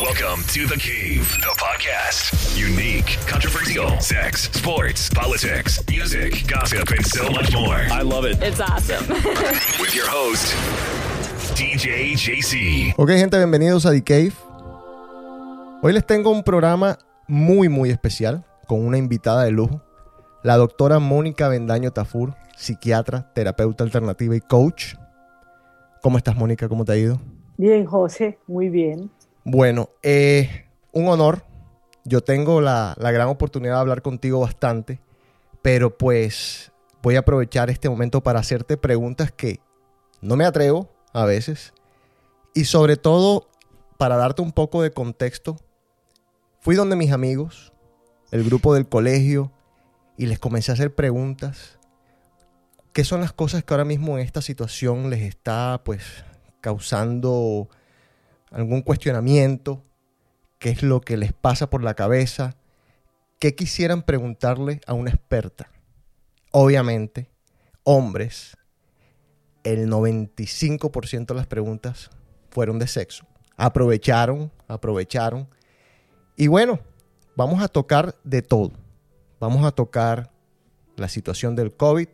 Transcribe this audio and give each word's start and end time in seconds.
Welcome 0.00 0.42
to 0.48 0.66
The 0.66 0.76
Cave, 0.76 1.38
the 1.38 1.54
podcast. 1.56 2.58
Unique, 2.58 3.16
controversial, 3.28 3.88
sex, 4.00 4.50
sports, 4.50 5.08
politics, 5.08 5.80
music, 5.88 6.48
gossip, 6.48 6.90
and 6.90 7.06
so 7.06 7.30
much 7.30 7.52
more. 7.52 7.76
I 7.92 8.02
love 8.02 8.24
it. 8.24 8.42
It's 8.42 8.58
awesome. 8.58 9.06
With 9.80 9.94
your 9.94 10.08
host, 10.08 10.52
DJ 11.54 12.16
JC. 12.16 12.92
Ok, 12.96 13.10
gente, 13.10 13.36
bienvenidos 13.36 13.86
a 13.86 13.92
The 13.92 14.02
Cave. 14.02 14.32
Hoy 15.80 15.92
les 15.92 16.04
tengo 16.04 16.32
un 16.32 16.42
programa 16.42 16.98
muy, 17.28 17.68
muy 17.68 17.90
especial 17.90 18.44
con 18.66 18.84
una 18.84 18.98
invitada 18.98 19.44
de 19.44 19.52
lujo, 19.52 19.80
la 20.42 20.56
doctora 20.56 20.98
Mónica 20.98 21.46
Bendaño 21.46 21.92
Tafur, 21.92 22.34
psiquiatra, 22.56 23.32
terapeuta 23.32 23.84
alternativa 23.84 24.34
y 24.34 24.40
coach. 24.40 24.96
¿Cómo 26.02 26.18
estás, 26.18 26.34
Mónica? 26.34 26.68
¿Cómo 26.68 26.84
te 26.84 26.92
ha 26.92 26.96
ido? 26.96 27.20
Bien, 27.56 27.86
José, 27.86 28.40
muy 28.48 28.68
bien. 28.68 29.12
Bueno, 29.44 29.90
eh, 30.02 30.66
un 30.92 31.08
honor. 31.08 31.44
Yo 32.04 32.22
tengo 32.22 32.60
la, 32.60 32.94
la 32.98 33.12
gran 33.12 33.28
oportunidad 33.28 33.74
de 33.74 33.80
hablar 33.80 34.02
contigo 34.02 34.40
bastante, 34.40 35.00
pero 35.62 35.96
pues 35.96 36.72
voy 37.02 37.16
a 37.16 37.20
aprovechar 37.20 37.70
este 37.70 37.88
momento 37.88 38.22
para 38.22 38.40
hacerte 38.40 38.76
preguntas 38.76 39.32
que 39.32 39.60
no 40.20 40.36
me 40.36 40.44
atrevo 40.44 40.90
a 41.14 41.24
veces 41.24 41.72
y 42.54 42.66
sobre 42.66 42.96
todo 42.96 43.48
para 43.96 44.16
darte 44.16 44.42
un 44.42 44.52
poco 44.52 44.82
de 44.82 44.90
contexto. 44.90 45.56
Fui 46.60 46.76
donde 46.76 46.96
mis 46.96 47.12
amigos, 47.12 47.72
el 48.30 48.44
grupo 48.44 48.74
del 48.74 48.88
colegio, 48.88 49.50
y 50.16 50.26
les 50.26 50.38
comencé 50.38 50.72
a 50.72 50.74
hacer 50.74 50.94
preguntas. 50.94 51.78
¿Qué 52.92 53.04
son 53.04 53.20
las 53.20 53.32
cosas 53.32 53.64
que 53.64 53.74
ahora 53.74 53.84
mismo 53.84 54.18
en 54.18 54.24
esta 54.24 54.40
situación 54.40 55.10
les 55.10 55.22
está 55.22 55.82
pues 55.84 56.24
causando 56.60 57.68
algún 58.54 58.82
cuestionamiento, 58.82 59.82
qué 60.60 60.70
es 60.70 60.84
lo 60.84 61.00
que 61.00 61.16
les 61.16 61.32
pasa 61.32 61.68
por 61.68 61.82
la 61.82 61.94
cabeza, 61.94 62.56
qué 63.40 63.56
quisieran 63.56 64.02
preguntarle 64.02 64.80
a 64.86 64.94
una 64.94 65.10
experta. 65.10 65.68
Obviamente, 66.52 67.28
hombres, 67.82 68.56
el 69.64 69.90
95% 69.90 71.26
de 71.26 71.34
las 71.34 71.48
preguntas 71.48 72.10
fueron 72.50 72.78
de 72.78 72.86
sexo. 72.86 73.26
Aprovecharon, 73.56 74.52
aprovecharon. 74.68 75.48
Y 76.36 76.46
bueno, 76.46 76.78
vamos 77.34 77.60
a 77.60 77.66
tocar 77.66 78.14
de 78.22 78.40
todo. 78.42 78.70
Vamos 79.40 79.66
a 79.66 79.72
tocar 79.72 80.30
la 80.94 81.08
situación 81.08 81.56
del 81.56 81.74
COVID, 81.74 82.08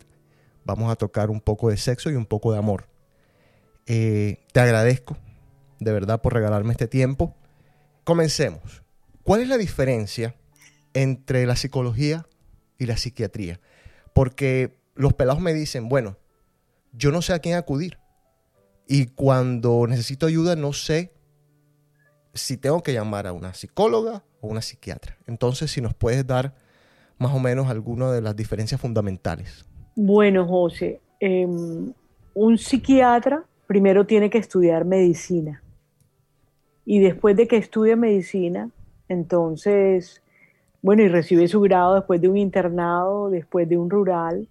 vamos 0.65 0.91
a 0.91 0.97
tocar 0.97 1.29
un 1.29 1.43
poco 1.43 1.69
de 1.69 1.77
sexo 1.77 2.11
y 2.11 2.15
un 2.15 2.25
poco 2.25 2.51
de 2.51 2.59
amor. 2.59 2.89
Eh, 3.85 4.39
te 4.53 4.61
agradezco 4.61 5.19
de 5.81 5.93
verdad 5.93 6.21
por 6.23 6.35
regalarme 6.35 6.73
este 6.73 6.87
tiempo. 6.87 7.35
Comencemos. 8.05 8.83
¿Cuál 9.23 9.41
es 9.41 9.49
la 9.49 9.59
diferencia 9.59 10.35
entre 10.95 11.47
la 11.47 11.57
psicología 11.57 12.27
y 12.79 12.87
la 12.87 12.97
psiquiatría? 12.97 13.61
Porque 14.13 14.79
los 14.95 15.15
pelados 15.15 15.41
me 15.41 15.53
dicen, 15.53 15.89
bueno, 15.89 16.17
yo 16.93 17.11
no 17.11 17.23
sé 17.23 17.33
a 17.33 17.39
quién 17.39 17.57
acudir. 17.57 17.99
Y 18.87 19.07
cuando 19.07 19.87
necesito 19.87 20.27
ayuda 20.27 20.57
no 20.57 20.73
sé 20.73 21.13
si 22.35 22.57
tengo 22.57 22.83
que 22.83 22.93
llamar 22.93 23.27
a 23.27 23.33
una 23.33 23.55
psicóloga 23.55 24.25
o 24.41 24.49
una 24.49 24.63
psiquiatra. 24.63 25.17
Entonces, 25.27 25.71
si 25.71 25.81
nos 25.81 25.95
puedes 25.95 26.27
dar 26.27 26.55
más 27.19 27.33
o 27.35 27.39
menos 27.39 27.69
alguna 27.69 28.11
de 28.13 28.21
las 28.21 28.35
diferencias 28.35 28.81
fundamentales. 28.81 29.67
Bueno, 29.95 30.47
José, 30.47 31.01
eh, 31.21 31.47
un 31.47 32.59
psiquiatra 32.59 33.45
primero 33.67 34.07
tiene 34.07 34.31
que 34.31 34.39
estudiar 34.39 34.85
medicina. 34.85 35.63
Y 36.85 36.99
después 37.01 37.37
de 37.37 37.47
que 37.47 37.57
estudia 37.57 37.97
medicina, 37.97 38.71
entonces, 39.09 40.23
bueno, 40.83 41.03
y 41.03 41.09
recibe 41.09 41.49
su 41.49 41.61
grado 41.61 41.97
después 41.97 42.21
de 42.21 42.29
un 42.29 42.37
internado, 42.37 43.31
después 43.31 43.69
de 43.69 43.77
un 43.77 43.91
rural, 43.91 44.49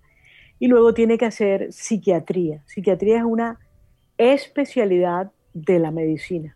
y 0.60 0.68
luego 0.68 0.94
tiene 0.94 1.18
que 1.18 1.26
hacer 1.26 1.72
psiquiatría. 1.72 2.62
Psiquiatría 2.66 3.18
es 3.18 3.24
una 3.24 3.60
especialidad 4.18 5.32
de 5.54 5.80
la 5.80 5.92
medicina. 5.92 6.56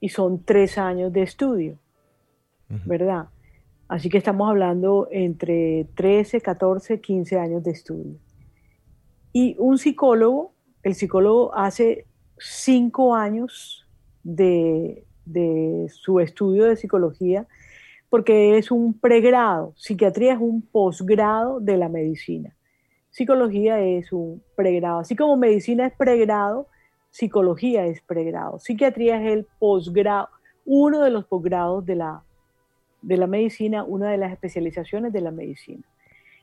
Y 0.00 0.08
son 0.08 0.42
tres 0.42 0.78
años 0.78 1.12
de 1.12 1.22
estudio, 1.22 1.78
¿verdad? 2.84 3.28
Así 3.88 4.08
que 4.08 4.18
estamos 4.18 4.48
hablando 4.48 5.08
entre 5.10 5.86
13, 5.94 6.40
14, 6.40 7.00
15 7.00 7.38
años 7.38 7.62
de 7.62 7.70
estudio. 7.70 8.18
Y 9.32 9.56
un 9.58 9.78
psicólogo, 9.78 10.52
el 10.82 10.94
psicólogo 10.94 11.54
hace 11.54 12.06
cinco 12.38 13.14
años 13.14 13.83
de, 14.24 15.04
de 15.24 15.86
su 15.90 16.20
estudio 16.20 16.64
de 16.64 16.76
psicología, 16.76 17.46
porque 18.10 18.58
es 18.58 18.70
un 18.70 18.98
pregrado. 18.98 19.72
Psiquiatría 19.76 20.34
es 20.34 20.40
un 20.40 20.62
posgrado 20.62 21.60
de 21.60 21.76
la 21.76 21.88
medicina. 21.88 22.54
Psicología 23.10 23.80
es 23.80 24.12
un 24.12 24.42
pregrado. 24.56 25.00
Así 25.00 25.14
como 25.14 25.36
medicina 25.36 25.86
es 25.86 25.92
pregrado, 25.94 26.66
psicología 27.10 27.86
es 27.86 28.00
pregrado. 28.00 28.58
Psiquiatría 28.58 29.22
es 29.22 29.32
el 29.32 29.46
posgrado, 29.58 30.28
uno 30.64 31.00
de 31.00 31.10
los 31.10 31.24
posgrados 31.26 31.86
de 31.86 31.96
la, 31.96 32.24
de 33.02 33.16
la 33.16 33.26
medicina, 33.26 33.84
una 33.84 34.10
de 34.10 34.16
las 34.16 34.32
especializaciones 34.32 35.12
de 35.12 35.20
la 35.20 35.30
medicina. 35.30 35.84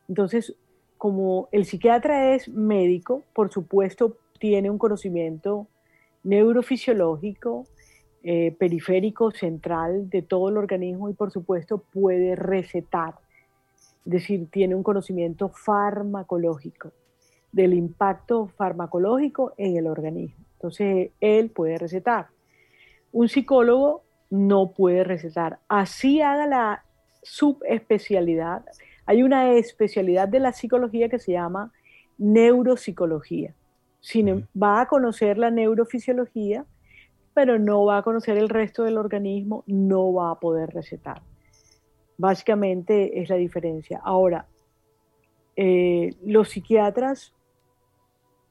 Entonces, 0.07 0.55
como 0.97 1.49
el 1.51 1.65
psiquiatra 1.65 2.35
es 2.35 2.47
médico, 2.47 3.23
por 3.33 3.51
supuesto, 3.51 4.17
tiene 4.39 4.69
un 4.69 4.77
conocimiento 4.77 5.67
neurofisiológico, 6.23 7.65
eh, 8.23 8.55
periférico, 8.57 9.31
central 9.31 10.09
de 10.09 10.21
todo 10.21 10.49
el 10.49 10.57
organismo 10.57 11.09
y 11.09 11.13
por 11.13 11.31
supuesto 11.31 11.79
puede 11.79 12.35
recetar. 12.35 13.15
Es 14.05 14.11
decir, 14.11 14.47
tiene 14.51 14.75
un 14.75 14.83
conocimiento 14.83 15.49
farmacológico 15.49 16.91
del 17.51 17.73
impacto 17.73 18.47
farmacológico 18.47 19.53
en 19.57 19.77
el 19.77 19.87
organismo. 19.87 20.45
Entonces, 20.53 21.11
él 21.19 21.49
puede 21.49 21.77
recetar. 21.77 22.27
Un 23.11 23.27
psicólogo 23.27 24.03
no 24.29 24.71
puede 24.71 25.03
recetar. 25.03 25.59
Así 25.67 26.21
haga 26.21 26.47
la 26.47 26.85
subespecialidad. 27.23 28.63
Hay 29.05 29.23
una 29.23 29.53
especialidad 29.53 30.27
de 30.27 30.39
la 30.39 30.53
psicología 30.53 31.09
que 31.09 31.19
se 31.19 31.33
llama 31.33 31.71
neuropsicología. 32.17 33.53
Sin, 34.01 34.47
va 34.61 34.81
a 34.81 34.87
conocer 34.87 35.37
la 35.37 35.51
neurofisiología, 35.51 36.65
pero 37.33 37.57
no 37.57 37.85
va 37.85 37.97
a 37.97 38.03
conocer 38.03 38.37
el 38.37 38.49
resto 38.49 38.83
del 38.83 38.97
organismo, 38.97 39.63
no 39.67 40.11
va 40.13 40.31
a 40.31 40.39
poder 40.39 40.69
recetar. 40.71 41.21
Básicamente 42.17 43.21
es 43.21 43.29
la 43.29 43.35
diferencia. 43.35 44.01
Ahora, 44.03 44.47
eh, 45.55 46.15
los 46.23 46.49
psiquiatras 46.49 47.33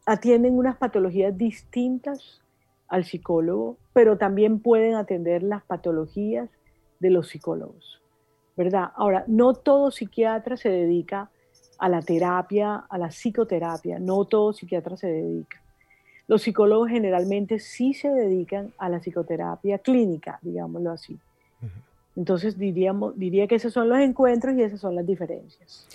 atienden 0.06 0.56
unas 0.56 0.76
patologías 0.76 1.36
distintas 1.36 2.42
al 2.88 3.04
psicólogo, 3.04 3.78
pero 3.92 4.18
también 4.18 4.60
pueden 4.60 4.94
atender 4.94 5.42
las 5.42 5.62
patologías 5.62 6.50
de 6.98 7.10
los 7.10 7.28
psicólogos, 7.28 8.02
¿verdad? 8.56 8.90
Ahora, 8.96 9.24
no 9.26 9.54
todo 9.54 9.90
psiquiatra 9.90 10.56
se 10.56 10.68
dedica 10.68 11.30
a 11.80 11.88
la 11.88 12.02
terapia, 12.02 12.84
a 12.88 12.98
la 12.98 13.08
psicoterapia, 13.08 13.98
no 13.98 14.26
todo 14.26 14.52
psiquiatra 14.52 14.96
se 14.98 15.06
dedica. 15.06 15.60
Los 16.28 16.42
psicólogos 16.42 16.90
generalmente 16.90 17.58
sí 17.58 17.94
se 17.94 18.10
dedican 18.10 18.72
a 18.78 18.90
la 18.90 19.00
psicoterapia 19.00 19.78
clínica, 19.78 20.38
digámoslo 20.42 20.92
así. 20.92 21.18
Entonces 22.16 22.58
diríamos, 22.58 23.18
diría 23.18 23.46
que 23.46 23.54
esos 23.54 23.72
son 23.72 23.88
los 23.88 23.98
encuentros 23.98 24.54
y 24.56 24.62
esas 24.62 24.78
son 24.78 24.94
las 24.94 25.06
diferencias. 25.06 25.86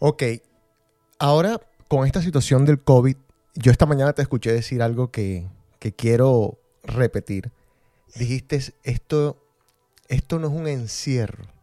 Ok, 0.00 0.22
ahora 1.20 1.60
con 1.86 2.06
esta 2.06 2.20
situación 2.20 2.64
del 2.64 2.80
COVID, 2.80 3.16
yo 3.54 3.70
esta 3.70 3.86
mañana 3.86 4.14
te 4.14 4.22
escuché 4.22 4.52
decir 4.52 4.82
algo 4.82 5.12
que, 5.12 5.46
que 5.78 5.92
quiero 5.92 6.58
repetir. 6.82 7.52
Dijiste, 8.16 8.58
esto, 8.82 9.36
esto 10.08 10.40
no 10.40 10.48
es 10.48 10.52
un 10.52 10.66
encierro. 10.66 11.53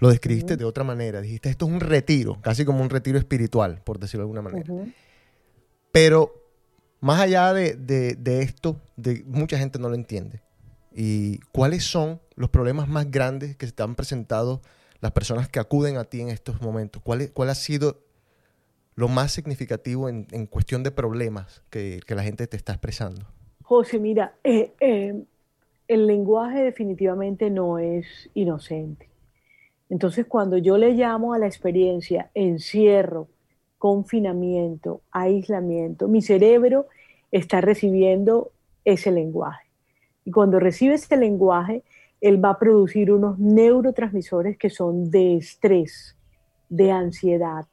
Lo 0.00 0.08
describiste 0.08 0.56
de 0.56 0.64
otra 0.64 0.82
manera. 0.82 1.20
Dijiste, 1.20 1.50
esto 1.50 1.66
es 1.66 1.72
un 1.72 1.80
retiro, 1.80 2.38
casi 2.40 2.64
como 2.64 2.82
un 2.82 2.90
retiro 2.90 3.18
espiritual, 3.18 3.82
por 3.84 3.98
decirlo 3.98 4.22
de 4.22 4.24
alguna 4.24 4.42
manera. 4.42 4.74
Pero 5.92 6.34
más 7.00 7.20
allá 7.20 7.52
de, 7.52 7.74
de, 7.74 8.14
de, 8.14 8.42
esto, 8.42 8.80
de, 8.96 9.22
mucha 9.26 9.58
gente 9.58 9.78
no 9.78 9.88
lo 9.88 9.94
entiende. 9.94 10.40
¿Y 10.92 11.38
cuáles 11.52 11.84
son 11.84 12.20
los 12.34 12.50
problemas 12.50 12.88
más 12.88 13.10
grandes 13.10 13.56
que 13.56 13.66
se 13.66 13.72
te 13.72 13.82
han 13.82 13.94
presentado 13.94 14.62
las 15.00 15.12
personas 15.12 15.48
que 15.48 15.60
acuden 15.60 15.98
a 15.98 16.04
ti 16.04 16.20
en 16.20 16.30
estos 16.30 16.60
momentos? 16.62 17.02
¿Cuál, 17.02 17.30
cuál 17.32 17.50
ha 17.50 17.54
sido 17.54 17.98
lo 18.94 19.08
más 19.08 19.32
significativo 19.32 20.08
en, 20.08 20.26
en 20.30 20.46
cuestión 20.46 20.82
de 20.82 20.90
problemas 20.90 21.62
que, 21.70 22.00
que, 22.06 22.14
la 22.14 22.22
gente 22.22 22.46
te 22.46 22.56
está 22.56 22.72
expresando? 22.72 23.26
José, 23.62 23.98
mira, 23.98 24.34
eh, 24.44 24.72
eh, 24.80 25.24
el 25.88 26.06
lenguaje 26.06 26.62
definitivamente 26.62 27.50
no 27.50 27.78
es 27.78 28.30
inocente. 28.34 29.09
Entonces, 29.90 30.24
cuando 30.26 30.56
yo 30.56 30.78
le 30.78 30.92
llamo 30.92 31.34
a 31.34 31.38
la 31.38 31.46
experiencia 31.46 32.30
encierro, 32.32 33.28
confinamiento, 33.76 35.02
aislamiento, 35.10 36.06
mi 36.06 36.22
cerebro 36.22 36.86
está 37.32 37.60
recibiendo 37.60 38.52
ese 38.84 39.10
lenguaje. 39.10 39.68
Y 40.24 40.30
cuando 40.30 40.60
recibe 40.60 40.94
ese 40.94 41.16
lenguaje, 41.16 41.82
él 42.20 42.42
va 42.42 42.50
a 42.50 42.58
producir 42.58 43.10
unos 43.10 43.38
neurotransmisores 43.38 44.56
que 44.56 44.70
son 44.70 45.10
de 45.10 45.36
estrés, 45.36 46.16
de 46.68 46.92
ansiedad, 46.92 47.66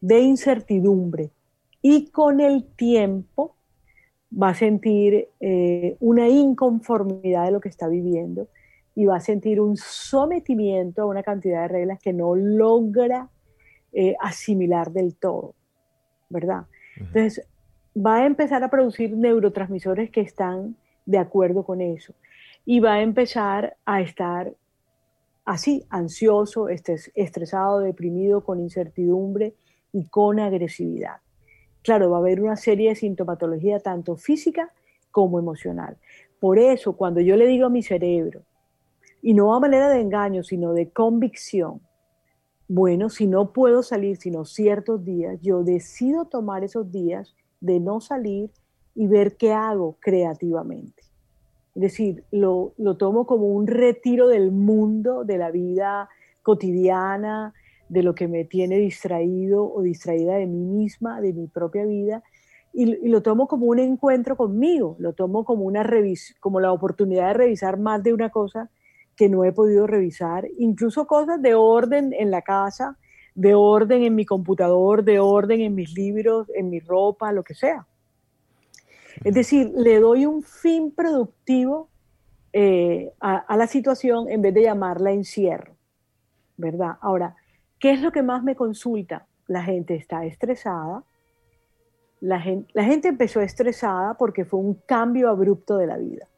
de 0.00 0.20
incertidumbre. 0.20 1.30
Y 1.82 2.10
con 2.10 2.40
el 2.40 2.64
tiempo 2.64 3.54
va 4.32 4.48
a 4.50 4.54
sentir 4.54 5.28
eh, 5.38 5.96
una 6.00 6.28
inconformidad 6.28 7.44
de 7.44 7.52
lo 7.52 7.60
que 7.60 7.68
está 7.68 7.86
viviendo 7.86 8.48
y 8.94 9.06
va 9.06 9.16
a 9.16 9.20
sentir 9.20 9.60
un 9.60 9.76
sometimiento 9.76 11.02
a 11.02 11.06
una 11.06 11.22
cantidad 11.22 11.62
de 11.62 11.68
reglas 11.68 11.98
que 12.00 12.12
no 12.12 12.34
logra 12.34 13.28
eh, 13.92 14.14
asimilar 14.20 14.92
del 14.92 15.16
todo, 15.16 15.54
¿verdad? 16.28 16.66
Entonces, 16.96 17.46
va 17.96 18.16
a 18.16 18.26
empezar 18.26 18.62
a 18.62 18.70
producir 18.70 19.16
neurotransmisores 19.16 20.10
que 20.10 20.20
están 20.20 20.76
de 21.06 21.18
acuerdo 21.18 21.64
con 21.64 21.80
eso 21.80 22.14
y 22.64 22.80
va 22.80 22.94
a 22.94 23.02
empezar 23.02 23.76
a 23.84 24.00
estar 24.00 24.54
así, 25.44 25.84
ansioso, 25.90 26.68
estresado, 26.68 27.80
deprimido, 27.80 28.42
con 28.42 28.60
incertidumbre 28.60 29.54
y 29.92 30.08
con 30.08 30.40
agresividad. 30.40 31.16
Claro, 31.82 32.10
va 32.10 32.16
a 32.16 32.20
haber 32.20 32.40
una 32.40 32.56
serie 32.56 32.88
de 32.88 32.96
sintomatología 32.96 33.78
tanto 33.80 34.16
física 34.16 34.72
como 35.10 35.38
emocional. 35.38 35.98
Por 36.40 36.58
eso, 36.58 36.96
cuando 36.96 37.20
yo 37.20 37.36
le 37.36 37.46
digo 37.46 37.66
a 37.66 37.70
mi 37.70 37.82
cerebro, 37.82 38.42
y 39.24 39.32
no 39.32 39.54
a 39.54 39.58
manera 39.58 39.88
de 39.88 40.02
engaño, 40.02 40.42
sino 40.42 40.74
de 40.74 40.90
convicción. 40.90 41.80
Bueno, 42.68 43.08
si 43.08 43.26
no 43.26 43.54
puedo 43.54 43.82
salir 43.82 44.18
sino 44.18 44.44
ciertos 44.44 45.02
días, 45.02 45.40
yo 45.40 45.64
decido 45.64 46.26
tomar 46.26 46.62
esos 46.62 46.92
días 46.92 47.34
de 47.58 47.80
no 47.80 48.02
salir 48.02 48.50
y 48.94 49.06
ver 49.06 49.38
qué 49.38 49.54
hago 49.54 49.96
creativamente. 49.98 51.04
Es 51.74 51.82
decir, 51.82 52.24
lo, 52.32 52.74
lo 52.76 52.98
tomo 52.98 53.24
como 53.24 53.46
un 53.46 53.66
retiro 53.66 54.28
del 54.28 54.52
mundo, 54.52 55.24
de 55.24 55.38
la 55.38 55.50
vida 55.50 56.10
cotidiana, 56.42 57.54
de 57.88 58.02
lo 58.02 58.14
que 58.14 58.28
me 58.28 58.44
tiene 58.44 58.76
distraído 58.76 59.72
o 59.72 59.80
distraída 59.80 60.34
de 60.34 60.46
mí 60.46 60.66
misma, 60.66 61.22
de 61.22 61.32
mi 61.32 61.46
propia 61.46 61.86
vida, 61.86 62.22
y, 62.74 63.08
lo 63.08 63.22
tomo 63.22 63.48
como 63.48 63.66
un 63.66 63.78
encuentro 63.78 64.36
conmigo, 64.36 64.96
lo 64.98 65.14
tomo 65.14 65.46
como, 65.46 65.64
una 65.64 65.88
como 66.40 66.60
la 66.60 66.72
oportunidad 66.72 67.28
de 67.28 67.34
revisar 67.34 67.78
más 67.78 68.02
de 68.02 68.12
una 68.12 68.28
cosa 68.28 68.68
que 69.16 69.28
no 69.28 69.44
he 69.44 69.52
podido 69.52 69.86
revisar, 69.86 70.48
incluso 70.58 71.06
cosas 71.06 71.40
de 71.40 71.54
orden 71.54 72.12
en 72.12 72.30
la 72.30 72.42
casa, 72.42 72.98
de 73.34 73.54
orden 73.54 74.02
en 74.02 74.14
mi 74.14 74.24
computador, 74.24 75.04
de 75.04 75.18
orden 75.18 75.60
en 75.60 75.74
mis 75.74 75.92
libros, 75.94 76.48
en 76.54 76.70
mi 76.70 76.80
ropa, 76.80 77.32
lo 77.32 77.42
que 77.42 77.54
sea. 77.54 77.86
Es 79.22 79.34
decir, 79.34 79.72
le 79.76 80.00
doy 80.00 80.26
un 80.26 80.42
fin 80.42 80.92
productivo 80.92 81.88
eh, 82.52 83.12
a, 83.20 83.56
la 83.56 83.66
situación 83.66 84.28
en 84.28 84.42
vez 84.42 84.54
de 84.54 84.62
llamarla 84.62 85.12
encierro, 85.12 85.76
¿verdad? 86.56 86.96
Ahora, 87.00 87.36
¿qué 87.78 87.92
es 87.92 88.00
lo 88.00 88.12
que 88.12 88.22
más 88.22 88.42
me 88.42 88.56
consulta? 88.56 89.26
La 89.46 89.62
gente 89.62 89.94
está 89.94 90.24
estresada. 90.24 91.04
La 92.20 92.40
gente, 92.40 92.70
la 92.72 92.84
gente 92.84 93.08
empezó 93.08 93.40
estresada 93.40 94.14
porque 94.14 94.44
fue 94.44 94.60
un 94.60 94.74
cambio 94.86 95.28
abrupto 95.28 95.76
de 95.76 95.86
la 95.86 95.98
vida. 95.98 96.28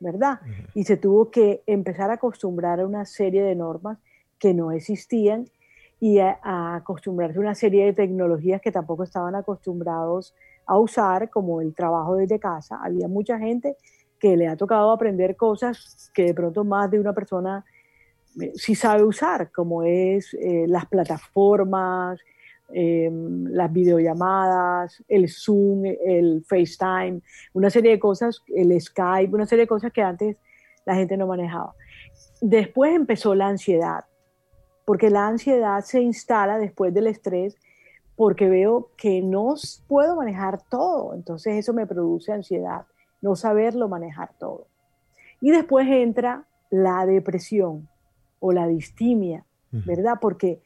¿Verdad? 0.00 0.40
Y 0.74 0.84
se 0.84 0.96
tuvo 0.96 1.30
que 1.30 1.62
empezar 1.66 2.10
a 2.10 2.14
acostumbrar 2.14 2.80
a 2.80 2.86
una 2.86 3.04
serie 3.04 3.42
de 3.42 3.54
normas 3.54 3.98
que 4.38 4.54
no 4.54 4.70
existían 4.72 5.46
y 6.00 6.18
a, 6.18 6.38
acostumbrarse 6.76 7.38
a 7.38 7.42
una 7.42 7.54
serie 7.54 7.86
de 7.86 7.92
tecnologías 7.92 8.60
que 8.60 8.72
tampoco 8.72 9.04
estaban 9.04 9.34
acostumbrados 9.34 10.34
a 10.66 10.78
usar, 10.78 11.30
como 11.30 11.60
el 11.60 11.74
trabajo 11.74 12.16
desde 12.16 12.38
casa. 12.38 12.78
Había 12.82 13.08
mucha 13.08 13.38
gente 13.38 13.76
que 14.18 14.36
le 14.36 14.48
ha 14.48 14.56
tocado 14.56 14.90
aprender 14.90 15.36
cosas 15.36 16.10
que 16.14 16.24
de 16.24 16.34
pronto 16.34 16.64
más 16.64 16.90
de 16.90 16.98
una 17.00 17.12
persona 17.12 17.64
eh, 18.40 18.52
sí 18.54 18.74
sabe 18.74 19.04
usar, 19.04 19.50
como 19.52 19.82
es 19.82 20.34
eh, 20.34 20.66
las 20.66 20.86
plataformas, 20.86 22.20
Em, 22.68 23.44
las 23.52 23.72
videollamadas, 23.72 25.02
el 25.06 25.28
Zoom, 25.28 25.84
el 25.84 26.44
FaceTime, 26.44 27.20
una 27.52 27.70
serie 27.70 27.92
de 27.92 27.98
cosas, 28.00 28.42
el 28.48 28.78
Skype, 28.80 29.32
una 29.32 29.46
serie 29.46 29.64
de 29.64 29.68
cosas 29.68 29.92
que 29.92 30.02
antes 30.02 30.36
la 30.84 30.96
gente 30.96 31.16
no 31.16 31.28
manejaba. 31.28 31.74
Después 32.40 32.94
empezó 32.94 33.36
la 33.36 33.46
ansiedad, 33.46 34.04
porque 34.84 35.10
la 35.10 35.28
ansiedad 35.28 35.80
se 35.82 36.00
instala 36.00 36.58
después 36.58 36.92
del 36.92 37.06
estrés 37.06 37.56
porque 38.16 38.48
veo 38.48 38.90
que 38.96 39.20
no 39.22 39.54
puedo 39.86 40.16
manejar 40.16 40.60
todo, 40.68 41.14
entonces 41.14 41.56
eso 41.58 41.72
me 41.72 41.86
produce 41.86 42.32
ansiedad, 42.32 42.86
no 43.20 43.36
saberlo 43.36 43.88
manejar 43.88 44.30
todo. 44.38 44.66
Y 45.40 45.50
después 45.50 45.86
entra 45.86 46.46
la 46.70 47.06
depresión 47.06 47.88
o 48.40 48.52
la 48.52 48.66
distimia, 48.66 49.44
¿verdad? 49.70 50.14
Porque, 50.20 50.60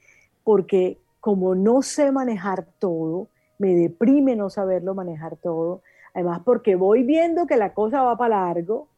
porque 0.44 0.98
como 1.20 1.54
no 1.54 1.82
sé 1.82 2.10
manejar 2.12 2.66
todo, 2.78 3.28
me 3.58 3.74
deprime 3.74 4.36
no 4.36 4.50
saberlo 4.50 4.94
manejar 4.94 5.36
todo. 5.36 5.82
Además, 6.14 6.40
porque 6.44 6.74
voy 6.74 7.02
viendo 7.04 7.46
que 7.46 7.56
la 7.56 7.74
cosa 7.74 8.02
va 8.02 8.16
para 8.16 8.46
largo, 8.46 8.88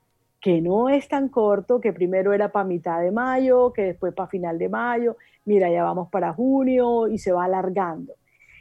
que 0.41 0.61
no 0.61 0.89
es 0.89 1.09
tan 1.09 1.29
corto, 1.29 1.81
que 1.81 1.93
primero 1.93 2.33
era 2.33 2.51
para 2.51 2.65
mitad 2.65 3.01
de 3.01 3.11
mayo, 3.11 3.73
que 3.73 3.83
después 3.83 4.15
para 4.15 4.29
final 4.29 4.59
de 4.59 4.69
mayo, 4.69 5.17
mira, 5.45 5.71
ya 5.71 5.85
vamos 5.85 6.09
para 6.11 6.33
junio 6.33 7.09
y 7.09 7.19
se 7.19 7.33
va 7.33 7.45
alargando. 7.45 8.15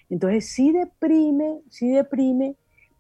Entonces 0.10 0.50
sí 0.50 0.72
deprime, 0.72 1.62
sí 1.70 1.90
deprime 1.90 2.56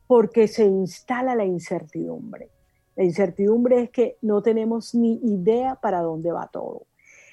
porque 0.07 0.47
se 0.47 0.65
instala 0.65 1.35
la 1.35 1.45
incertidumbre. 1.45 2.49
La 2.95 3.03
incertidumbre 3.03 3.83
es 3.83 3.89
que 3.89 4.17
no 4.21 4.41
tenemos 4.41 4.93
ni 4.93 5.19
idea 5.23 5.75
para 5.75 6.01
dónde 6.01 6.31
va 6.31 6.47
todo. 6.47 6.83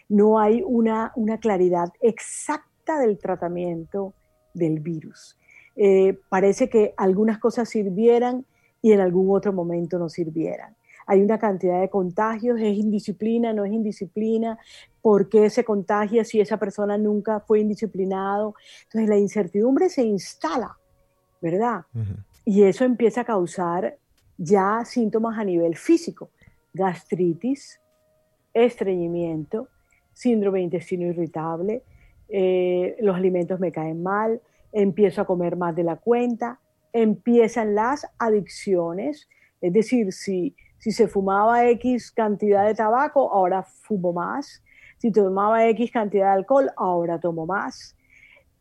No 0.08 0.38
hay 0.38 0.62
una, 0.64 1.12
una 1.16 1.38
claridad 1.38 1.92
exacta 2.00 2.68
del 2.96 3.19
tratamiento 3.19 4.14
del 4.55 4.81
virus. 4.81 5.37
Eh, 5.76 6.19
parece 6.29 6.69
que 6.69 6.94
algunas 6.96 7.38
cosas 7.38 7.69
sirvieran 7.69 8.44
y 8.81 8.93
en 8.93 9.00
algún 9.00 9.35
otro 9.37 9.52
momento 9.52 9.99
no 9.99 10.08
sirvieran. 10.08 10.75
Hay 11.06 11.23
una 11.23 11.38
cantidad 11.38 11.81
de 11.81 11.88
contagios, 11.88 12.61
es 12.61 12.76
indisciplina, 12.76 13.52
no 13.52 13.64
es 13.64 13.73
indisciplina, 13.73 14.58
por 15.00 15.29
qué 15.29 15.49
se 15.49 15.64
contagia 15.64 16.25
si 16.25 16.40
esa 16.40 16.58
persona 16.58 16.99
nunca 16.99 17.40
fue 17.40 17.61
indisciplinado. 17.61 18.55
Entonces 18.85 19.08
la 19.08 19.17
incertidumbre 19.17 19.88
se 19.88 20.02
instala, 20.02 20.76
¿verdad? 21.41 21.87
Y 22.44 22.64
eso 22.64 22.84
empieza 22.84 23.23
a 23.23 23.25
causar 23.25 23.96
ya 24.37 24.82
síntomas 24.84 25.38
a 25.38 25.44
nivel 25.44 25.76
físico, 25.76 26.31
gastritis, 26.75 27.81
estreñimiento, 28.52 29.69
síndrome 30.12 30.58
de 30.58 30.65
intestino 30.65 31.06
irritable, 31.06 31.82
eh, 32.29 32.97
los 33.01 33.17
alimentos 33.17 33.58
me 33.61 33.73
caen 33.73 34.03
mal, 34.03 34.41
empiezo 34.73 35.23
a 35.23 35.27
comer 35.27 35.56
más 35.56 35.75
de 35.75 35.85
la 35.85 35.97
cuenta, 35.97 36.61
empiezan 36.93 37.75
las 37.75 38.06
adicciones, 38.19 39.29
es 39.61 39.73
decir, 39.73 40.13
si, 40.13 40.55
si 40.79 40.93
se 40.93 41.08
fumaba 41.08 41.69
X 41.70 42.13
cantidad 42.13 42.67
de 42.67 42.75
tabaco, 42.75 43.32
ahora 43.32 43.63
fumo 43.63 44.13
más, 44.13 44.63
si 44.99 45.13
tomaba 45.13 45.67
X 45.69 45.91
cantidad 45.91 46.27
de 46.27 46.39
alcohol, 46.39 46.70
ahora 46.77 47.20
tomo 47.20 47.47
más. 47.47 47.97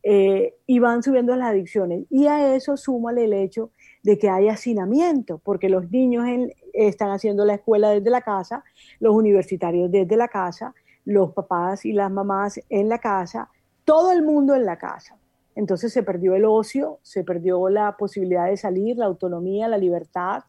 Eh, 0.04 0.56
y 0.66 0.80
van 0.80 1.04
subiendo 1.04 1.36
las 1.36 1.50
adicciones. 1.50 2.06
Y 2.10 2.28
a 2.28 2.56
eso 2.56 2.78
súmale 2.78 3.26
el 3.26 3.34
hecho 3.34 3.72
de 4.04 4.18
que 4.18 4.30
hay 4.30 4.48
hacinamiento, 4.48 5.40
porque 5.40 5.68
los 5.68 5.92
niños 5.92 6.26
están 6.74 7.10
haciendo 7.12 7.44
la 7.44 7.56
escuela 7.56 7.90
desde 7.90 8.10
la 8.10 8.22
casa, 8.22 8.64
los 9.00 9.14
universitarios 9.14 9.92
desde 9.92 10.16
la 10.16 10.30
casa, 10.30 10.74
los 11.04 11.34
papás 11.34 11.86
y 11.86 11.92
las 11.92 12.12
mamás 12.12 12.62
en 12.70 12.88
la 12.88 13.00
casa, 13.00 13.50
todo 13.88 14.12
el 14.12 14.22
mundo 14.22 14.54
en 14.54 14.66
la 14.66 14.78
casa. 14.78 15.16
Entonces 15.56 15.94
se 15.94 16.04
perdió 16.04 16.36
el 16.36 16.44
ocio, 16.44 17.00
se 17.04 17.24
perdió 17.24 17.70
la 17.70 17.96
posibilidad 17.96 18.48
de 18.48 18.58
salir, 18.58 18.98
la 18.98 19.06
autonomía, 19.06 19.70
la 19.70 19.78
libertad, 19.78 20.44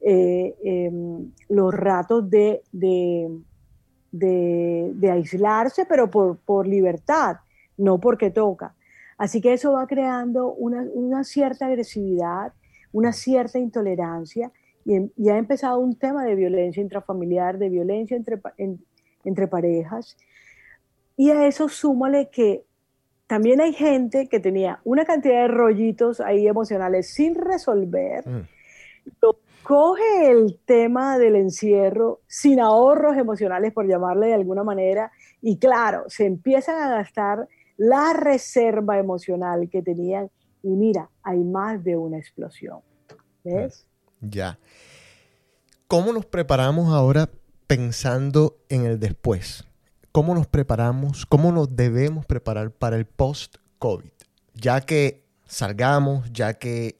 eh, 0.00 0.56
em, 0.64 1.30
los 1.48 1.72
ratos 1.72 2.28
de, 2.28 2.62
de, 2.72 3.30
aislarse, 5.08 5.86
pero 5.86 6.10
por, 6.10 6.66
libertad, 6.66 7.36
no 7.76 8.00
porque 8.00 8.30
toca. 8.30 8.74
Así 9.18 9.40
que 9.40 9.52
eso 9.52 9.74
va 9.74 9.86
creando 9.86 10.52
una, 10.52 11.22
cierta 11.22 11.66
agresividad, 11.66 12.54
una 12.92 13.12
cierta 13.12 13.60
intolerancia 13.60 14.50
y, 14.84 15.28
ha 15.28 15.38
empezado 15.38 15.78
un 15.78 15.94
tema 15.94 16.24
de 16.24 16.34
violencia 16.34 16.82
intrafamiliar, 16.82 17.56
de 17.56 17.68
violencia 17.68 18.16
entre, 18.16 18.40
entre 19.24 19.46
parejas. 19.46 20.16
Y 21.16 21.30
a 21.30 21.46
eso 21.46 21.68
súmale 21.68 22.30
que 22.30 22.64
también 23.30 23.60
hay 23.60 23.72
gente 23.72 24.26
que 24.26 24.40
tenía 24.40 24.80
una 24.82 25.04
cantidad 25.04 25.42
de 25.42 25.46
rollitos 25.46 26.20
ahí 26.20 26.48
emocionales 26.48 27.14
sin 27.14 27.36
resolver. 27.36 28.28
Mm. 28.28 28.48
Coge 29.62 30.32
el 30.32 30.58
tema 30.64 31.16
del 31.16 31.36
encierro 31.36 32.22
sin 32.26 32.58
ahorros 32.58 33.16
emocionales, 33.16 33.72
por 33.72 33.86
llamarle 33.86 34.26
de 34.26 34.34
alguna 34.34 34.64
manera, 34.64 35.12
y 35.40 35.58
claro, 35.58 36.06
se 36.08 36.26
empiezan 36.26 36.82
a 36.82 36.88
gastar 36.88 37.46
la 37.76 38.14
reserva 38.14 38.98
emocional 38.98 39.68
que 39.70 39.80
tenían 39.80 40.28
y 40.64 40.70
mira, 40.70 41.08
hay 41.22 41.38
más 41.38 41.84
de 41.84 41.96
una 41.96 42.18
explosión. 42.18 42.80
¿Ves? 43.44 43.86
Ya. 44.20 44.58
¿Cómo 45.86 46.12
nos 46.12 46.26
preparamos 46.26 46.92
ahora 46.92 47.30
pensando 47.68 48.56
en 48.68 48.86
el 48.86 48.98
después? 48.98 49.69
¿Cómo 50.12 50.34
nos 50.34 50.48
preparamos? 50.48 51.24
¿Cómo 51.24 51.52
nos 51.52 51.76
debemos 51.76 52.26
preparar 52.26 52.72
para 52.72 52.96
el 52.96 53.06
post-COVID? 53.06 54.10
Ya 54.54 54.80
que 54.80 55.22
salgamos, 55.46 56.32
ya 56.32 56.54
que, 56.54 56.96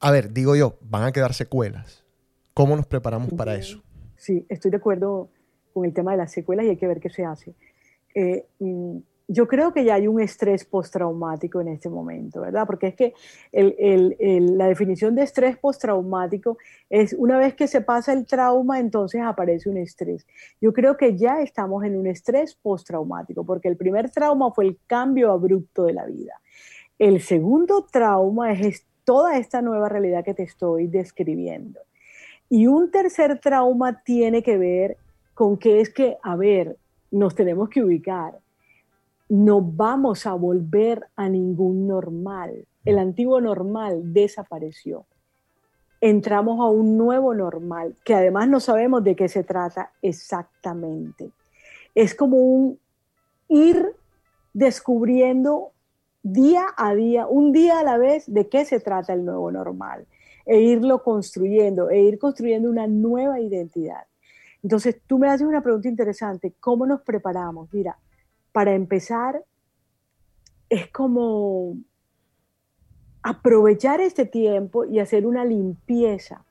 a 0.00 0.10
ver, 0.10 0.32
digo 0.32 0.56
yo, 0.56 0.76
van 0.80 1.04
a 1.04 1.12
quedar 1.12 1.32
secuelas. 1.32 2.04
¿Cómo 2.52 2.74
nos 2.74 2.86
preparamos 2.86 3.32
para 3.34 3.54
eso? 3.54 3.84
Sí, 4.16 4.44
estoy 4.48 4.72
de 4.72 4.78
acuerdo 4.78 5.30
con 5.72 5.84
el 5.84 5.94
tema 5.94 6.10
de 6.10 6.16
las 6.16 6.32
secuelas 6.32 6.66
y 6.66 6.70
hay 6.70 6.76
que 6.76 6.88
ver 6.88 6.98
qué 6.98 7.08
se 7.08 7.24
hace. 7.24 7.54
Eh, 8.16 8.46
mm, 8.58 8.98
yo 9.26 9.48
creo 9.48 9.72
que 9.72 9.84
ya 9.84 9.94
hay 9.94 10.06
un 10.06 10.20
estrés 10.20 10.64
postraumático 10.64 11.60
en 11.60 11.68
este 11.68 11.88
momento, 11.88 12.42
¿verdad? 12.42 12.66
Porque 12.66 12.88
es 12.88 12.94
que 12.94 13.14
la 13.52 14.66
definición 14.68 15.14
de 15.14 15.22
estrés 15.22 15.56
postraumático 15.56 16.58
es 16.90 17.14
una 17.14 17.38
vez 17.38 17.54
que 17.54 17.66
se 17.66 17.80
pasa 17.80 18.12
el 18.12 18.26
trauma, 18.26 18.78
entonces 18.78 19.22
aparece 19.22 19.70
un 19.70 19.78
estrés. 19.78 20.26
Yo 20.60 20.72
creo 20.74 20.96
que 20.96 21.16
ya 21.16 21.40
estamos 21.40 21.84
en 21.84 21.96
un 21.96 22.06
estrés 22.06 22.54
postraumático, 22.54 23.44
porque 23.44 23.68
el 23.68 23.76
primer 23.76 24.10
trauma 24.10 24.50
fue 24.50 24.66
el 24.66 24.78
cambio 24.86 25.32
abrupto 25.32 25.84
de 25.84 25.94
la 25.94 26.04
vida. 26.04 26.40
El 26.98 27.20
segundo 27.22 27.86
trauma 27.90 28.52
es 28.52 28.86
toda 29.04 29.38
esta 29.38 29.62
nueva 29.62 29.88
realidad 29.88 30.24
que 30.24 30.34
te 30.34 30.42
estoy 30.42 30.86
describiendo. 30.86 31.80
Y 32.50 32.66
un 32.66 32.90
tercer 32.90 33.40
trauma 33.40 34.02
tiene 34.04 34.42
que 34.42 34.58
ver 34.58 34.98
con 35.32 35.56
que 35.56 35.80
es 35.80 35.88
que, 35.88 36.18
a 36.22 36.36
ver, 36.36 36.76
nos 37.10 37.34
tenemos 37.34 37.70
que 37.70 37.82
ubicar 37.82 38.38
no 39.28 39.60
vamos 39.62 40.26
a 40.26 40.34
volver 40.34 41.06
a 41.16 41.28
ningún 41.28 41.86
normal. 41.86 42.66
El 42.84 42.98
antiguo 42.98 43.40
normal 43.40 44.12
desapareció. 44.12 45.06
Entramos 46.00 46.60
a 46.60 46.64
un 46.64 46.98
nuevo 46.98 47.34
normal, 47.34 47.96
que 48.04 48.14
además 48.14 48.48
no 48.48 48.60
sabemos 48.60 49.02
de 49.02 49.16
qué 49.16 49.28
se 49.28 49.42
trata 49.42 49.92
exactamente. 50.02 51.30
Es 51.94 52.14
como 52.14 52.36
un 52.36 52.78
ir 53.48 53.94
descubriendo 54.52 55.72
día 56.22 56.66
a 56.76 56.94
día, 56.94 57.26
un 57.26 57.52
día 57.52 57.78
a 57.78 57.84
la 57.84 57.96
vez, 57.96 58.24
de 58.26 58.48
qué 58.48 58.64
se 58.64 58.80
trata 58.80 59.14
el 59.14 59.24
nuevo 59.24 59.50
normal, 59.50 60.06
e 60.44 60.60
irlo 60.60 61.02
construyendo, 61.02 61.88
e 61.88 62.00
ir 62.00 62.18
construyendo 62.18 62.68
una 62.68 62.86
nueva 62.86 63.40
identidad. 63.40 64.04
Entonces, 64.62 65.00
tú 65.06 65.18
me 65.18 65.28
haces 65.28 65.46
una 65.46 65.62
pregunta 65.62 65.88
interesante, 65.88 66.54
¿cómo 66.60 66.86
nos 66.86 67.02
preparamos? 67.02 67.68
Mira, 67.72 67.98
para 68.54 68.72
empezar, 68.72 69.42
es 70.68 70.88
como 70.92 71.76
aprovechar 73.20 74.00
este 74.00 74.26
tiempo 74.26 74.84
y 74.84 75.00
hacer 75.00 75.26
una 75.26 75.44
limpieza 75.44 76.44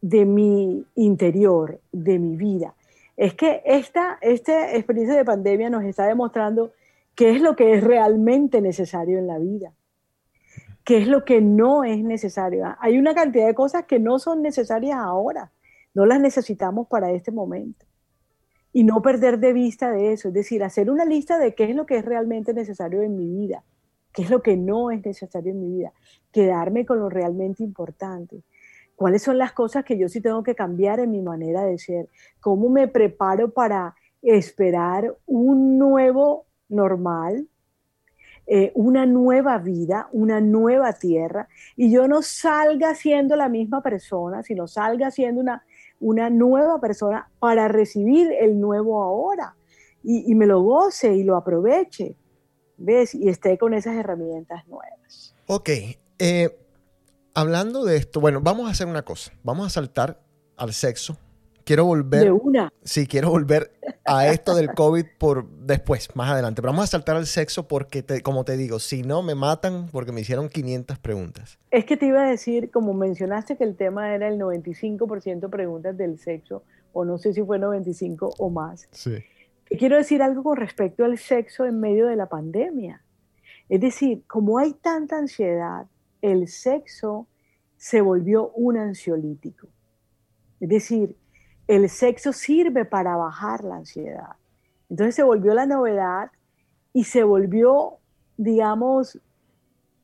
de 0.00 0.24
mi 0.24 0.86
interior, 0.94 1.78
de 1.92 2.18
mi 2.18 2.36
vida. 2.36 2.74
Es 3.18 3.34
que 3.34 3.60
esta, 3.66 4.16
esta 4.22 4.74
experiencia 4.74 5.14
de 5.14 5.26
pandemia 5.26 5.68
nos 5.68 5.84
está 5.84 6.06
demostrando 6.06 6.72
qué 7.14 7.32
es 7.32 7.42
lo 7.42 7.54
que 7.54 7.74
es 7.74 7.84
realmente 7.84 8.62
necesario 8.62 9.18
en 9.18 9.26
la 9.26 9.38
vida, 9.38 9.74
qué 10.84 10.96
es 10.96 11.06
lo 11.06 11.26
que 11.26 11.42
no 11.42 11.84
es 11.84 12.02
necesario. 12.02 12.74
Hay 12.80 12.96
una 12.96 13.14
cantidad 13.14 13.46
de 13.46 13.54
cosas 13.54 13.84
que 13.84 13.98
no 13.98 14.18
son 14.18 14.40
necesarias 14.40 14.96
ahora, 14.98 15.52
no 15.92 16.06
las 16.06 16.18
necesitamos 16.18 16.88
para 16.88 17.10
este 17.10 17.30
momento 17.30 17.85
y 18.76 18.84
no 18.84 19.00
perder 19.00 19.38
de 19.38 19.54
vista 19.54 19.90
de 19.90 20.12
eso, 20.12 20.28
es 20.28 20.34
decir, 20.34 20.62
hacer 20.62 20.90
una 20.90 21.06
lista 21.06 21.38
de 21.38 21.54
qué 21.54 21.64
es 21.64 21.74
lo 21.74 21.86
que 21.86 21.96
es 21.96 22.04
realmente 22.04 22.52
necesario 22.52 23.00
en 23.00 23.16
mi 23.16 23.26
vida, 23.26 23.64
qué 24.12 24.20
es 24.20 24.28
lo 24.28 24.42
que 24.42 24.58
no 24.58 24.90
es 24.90 25.02
necesario 25.02 25.52
en 25.52 25.60
mi 25.60 25.78
vida, 25.78 25.94
quedarme 26.30 26.84
con 26.84 26.98
lo 26.98 27.08
realmente 27.08 27.62
importante, 27.62 28.42
cuáles 28.94 29.22
son 29.22 29.38
las 29.38 29.52
cosas 29.52 29.82
que 29.82 29.96
yo 29.96 30.10
sí 30.10 30.20
tengo 30.20 30.42
que 30.42 30.54
cambiar 30.54 31.00
en 31.00 31.10
mi 31.10 31.22
manera 31.22 31.64
de 31.64 31.78
ser, 31.78 32.10
cómo 32.38 32.68
me 32.68 32.86
preparo 32.86 33.50
para 33.50 33.94
esperar 34.20 35.16
un 35.24 35.78
nuevo 35.78 36.44
normal, 36.68 37.48
eh, 38.46 38.72
una 38.74 39.06
nueva 39.06 39.56
vida, 39.56 40.10
una 40.12 40.42
nueva 40.42 40.92
tierra, 40.92 41.48
y 41.76 41.90
yo 41.90 42.08
no 42.08 42.20
salga 42.20 42.94
siendo 42.94 43.36
la 43.36 43.48
misma 43.48 43.82
persona, 43.82 44.42
sino 44.42 44.66
salga 44.66 45.10
siendo 45.10 45.40
una 45.40 45.64
una 46.00 46.30
nueva 46.30 46.80
persona 46.80 47.30
para 47.38 47.68
recibir 47.68 48.30
el 48.40 48.60
nuevo 48.60 49.02
ahora 49.02 49.56
y, 50.02 50.34
me 50.36 50.46
lo 50.46 50.60
goce 50.60 51.16
y 51.16 51.24
lo 51.24 51.36
aproveche, 51.36 52.14
¿ves? 52.76 53.12
Y 53.14 53.28
esté 53.28 53.58
con 53.58 53.74
esas 53.74 53.96
herramientas 53.96 54.66
nuevas. 54.68 55.34
Ok, 55.48 55.70
eh, 56.18 56.56
hablando 57.34 57.84
de 57.84 57.96
esto, 57.96 58.20
bueno, 58.20 58.40
vamos 58.40 58.68
a 58.68 58.70
hacer 58.70 58.86
una 58.86 59.02
cosa, 59.02 59.32
vamos 59.42 59.66
a 59.66 59.70
saltar 59.70 60.20
al 60.56 60.72
sexo 60.72 61.18
quiero 61.66 61.84
volver. 61.84 62.22
De 62.22 62.30
una. 62.30 62.72
Sí, 62.82 63.06
quiero 63.06 63.28
volver 63.30 63.72
a 64.06 64.28
esto 64.28 64.54
del 64.54 64.72
COVID 64.72 65.04
por 65.18 65.50
después, 65.50 66.08
más 66.14 66.30
adelante. 66.30 66.62
Pero 66.62 66.72
vamos 66.72 66.84
a 66.84 66.86
saltar 66.86 67.16
al 67.16 67.26
sexo 67.26 67.68
porque, 67.68 68.04
como 68.22 68.44
te 68.44 68.56
digo, 68.56 68.78
si 68.78 69.02
no 69.02 69.22
me 69.22 69.34
matan 69.34 69.88
porque 69.88 70.12
me 70.12 70.22
hicieron 70.22 70.48
500 70.48 70.98
preguntas. 71.00 71.58
Es 71.70 71.84
que 71.84 71.96
te 71.96 72.06
iba 72.06 72.22
a 72.22 72.30
decir, 72.30 72.70
como 72.70 72.94
mencionaste 72.94 73.56
que 73.56 73.64
el 73.64 73.76
tema 73.76 74.14
era 74.14 74.28
el 74.28 74.38
95% 74.38 75.50
preguntas 75.50 75.96
del 75.96 76.18
sexo, 76.18 76.62
o 76.92 77.04
no 77.04 77.18
sé 77.18 77.34
si 77.34 77.42
fue 77.42 77.58
95 77.58 78.30
o 78.38 78.48
más. 78.48 78.88
Sí. 78.92 79.16
Quiero 79.78 79.96
decir 79.96 80.22
algo 80.22 80.44
con 80.44 80.56
respecto 80.56 81.04
al 81.04 81.18
sexo 81.18 81.66
en 81.66 81.80
medio 81.80 82.06
de 82.06 82.16
la 82.16 82.28
pandemia. 82.28 83.02
Es 83.68 83.80
decir, 83.80 84.22
como 84.28 84.58
hay 84.58 84.74
tanta 84.74 85.18
ansiedad, 85.18 85.86
el 86.22 86.46
sexo 86.46 87.26
se 87.76 88.00
volvió 88.00 88.50
un 88.50 88.78
ansiolítico. 88.78 89.66
Es 90.60 90.68
decir, 90.68 91.16
el 91.68 91.88
sexo 91.88 92.32
sirve 92.32 92.84
para 92.84 93.16
bajar 93.16 93.64
la 93.64 93.76
ansiedad. 93.76 94.36
Entonces 94.88 95.16
se 95.16 95.22
volvió 95.22 95.54
la 95.54 95.66
novedad 95.66 96.30
y 96.92 97.04
se 97.04 97.24
volvió, 97.24 97.98
digamos, 98.36 99.20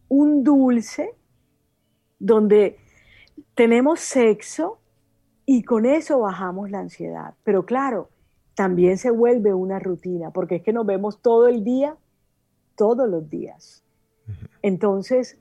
un 0.08 0.42
dulce 0.44 1.14
donde 2.18 2.78
tenemos 3.54 4.00
sexo 4.00 4.78
y 5.46 5.62
con 5.62 5.86
eso 5.86 6.20
bajamos 6.20 6.70
la 6.70 6.80
ansiedad. 6.80 7.34
Pero 7.44 7.64
claro, 7.64 8.10
también 8.54 8.98
se 8.98 9.10
vuelve 9.10 9.54
una 9.54 9.78
rutina, 9.78 10.30
porque 10.30 10.56
es 10.56 10.62
que 10.62 10.72
nos 10.72 10.86
vemos 10.86 11.20
todo 11.22 11.48
el 11.48 11.64
día, 11.64 11.96
todos 12.76 13.08
los 13.08 13.28
días. 13.30 13.84
Entonces, 14.62 15.38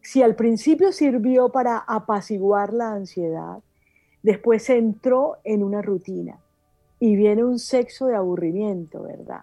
si 0.00 0.22
al 0.22 0.34
principio 0.34 0.92
sirvió 0.92 1.50
para 1.50 1.78
apaciguar 1.78 2.72
la 2.72 2.92
ansiedad, 2.92 3.62
Después 4.22 4.68
entró 4.70 5.38
en 5.44 5.62
una 5.62 5.82
rutina 5.82 6.38
y 6.98 7.16
viene 7.16 7.42
un 7.44 7.58
sexo 7.58 8.06
de 8.06 8.16
aburrimiento, 8.16 9.02
¿verdad? 9.02 9.42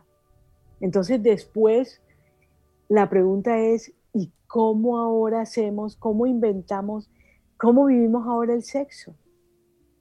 Entonces 0.79 1.21
después 1.21 2.01
la 2.87 3.09
pregunta 3.09 3.57
es, 3.59 3.91
¿y 4.13 4.31
cómo 4.47 4.99
ahora 4.99 5.41
hacemos, 5.41 5.95
cómo 5.95 6.25
inventamos, 6.25 7.09
cómo 7.57 7.85
vivimos 7.85 8.25
ahora 8.27 8.53
el 8.53 8.63
sexo? 8.63 9.15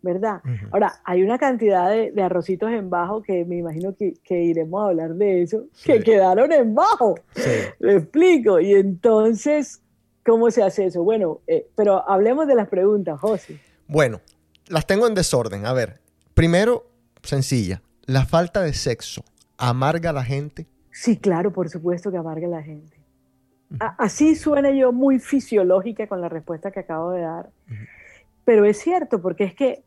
¿Verdad? 0.02 0.40
Ahora, 0.70 0.92
hay 1.04 1.24
una 1.24 1.36
cantidad 1.36 1.90
de, 1.90 2.22
arrocitos 2.22 2.70
en 2.70 2.90
bajo 2.90 3.22
que 3.22 3.44
me 3.44 3.56
imagino 3.56 3.92
que, 3.96 4.42
iremos 4.44 4.80
a 4.80 4.88
hablar 4.88 5.14
de 5.14 5.42
eso, 5.42 5.64
que 5.84 6.00
quedaron 6.00 6.52
en 6.52 6.76
bajo. 6.76 7.16
Sí. 7.34 7.50
Lo 7.80 7.90
explico. 7.90 8.60
Y 8.60 8.74
entonces, 8.74 9.82
¿cómo 10.24 10.52
se 10.52 10.62
hace 10.62 10.84
eso? 10.84 11.02
Bueno, 11.02 11.40
eh, 11.48 11.66
pero 11.74 12.08
hablemos 12.08 12.46
de 12.46 12.54
las 12.54 12.68
preguntas, 12.68 13.18
José. 13.18 13.58
Bueno, 13.88 14.20
las 14.68 14.86
tengo 14.86 15.06
en 15.06 15.14
desorden. 15.14 15.66
A 15.66 15.72
ver, 15.72 16.00
primero, 16.34 16.86
sencilla. 17.22 17.82
La 18.04 18.24
falta 18.24 18.62
de 18.62 18.72
sexo 18.72 19.24
amarga 19.58 20.10
a 20.10 20.12
la 20.12 20.24
gente. 20.24 20.66
Sí, 20.92 21.16
claro, 21.18 21.52
por 21.52 21.68
supuesto 21.68 22.10
que 22.10 22.16
amarga 22.16 22.46
a 22.46 22.50
la 22.50 22.62
gente. 22.62 22.96
Así 23.98 24.36
suena 24.36 24.70
yo 24.70 24.92
muy 24.92 25.18
fisiológica 25.18 26.06
con 26.06 26.20
la 26.20 26.28
respuesta 26.28 26.70
que 26.70 26.80
acabo 26.80 27.10
de 27.10 27.22
dar. 27.22 27.50
Pero 28.44 28.64
es 28.64 28.78
cierto, 28.78 29.20
porque 29.20 29.44
es 29.44 29.54
que 29.54 29.82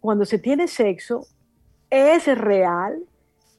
cuando 0.00 0.24
se 0.24 0.38
tiene 0.38 0.66
sexo, 0.66 1.26
es 1.90 2.26
real 2.38 2.98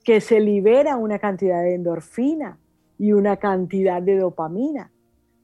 que 0.03 0.19
se 0.19 0.39
libera 0.39 0.97
una 0.97 1.19
cantidad 1.19 1.61
de 1.61 1.75
endorfina 1.75 2.57
y 2.97 3.13
una 3.13 3.37
cantidad 3.37 4.01
de 4.01 4.17
dopamina. 4.17 4.91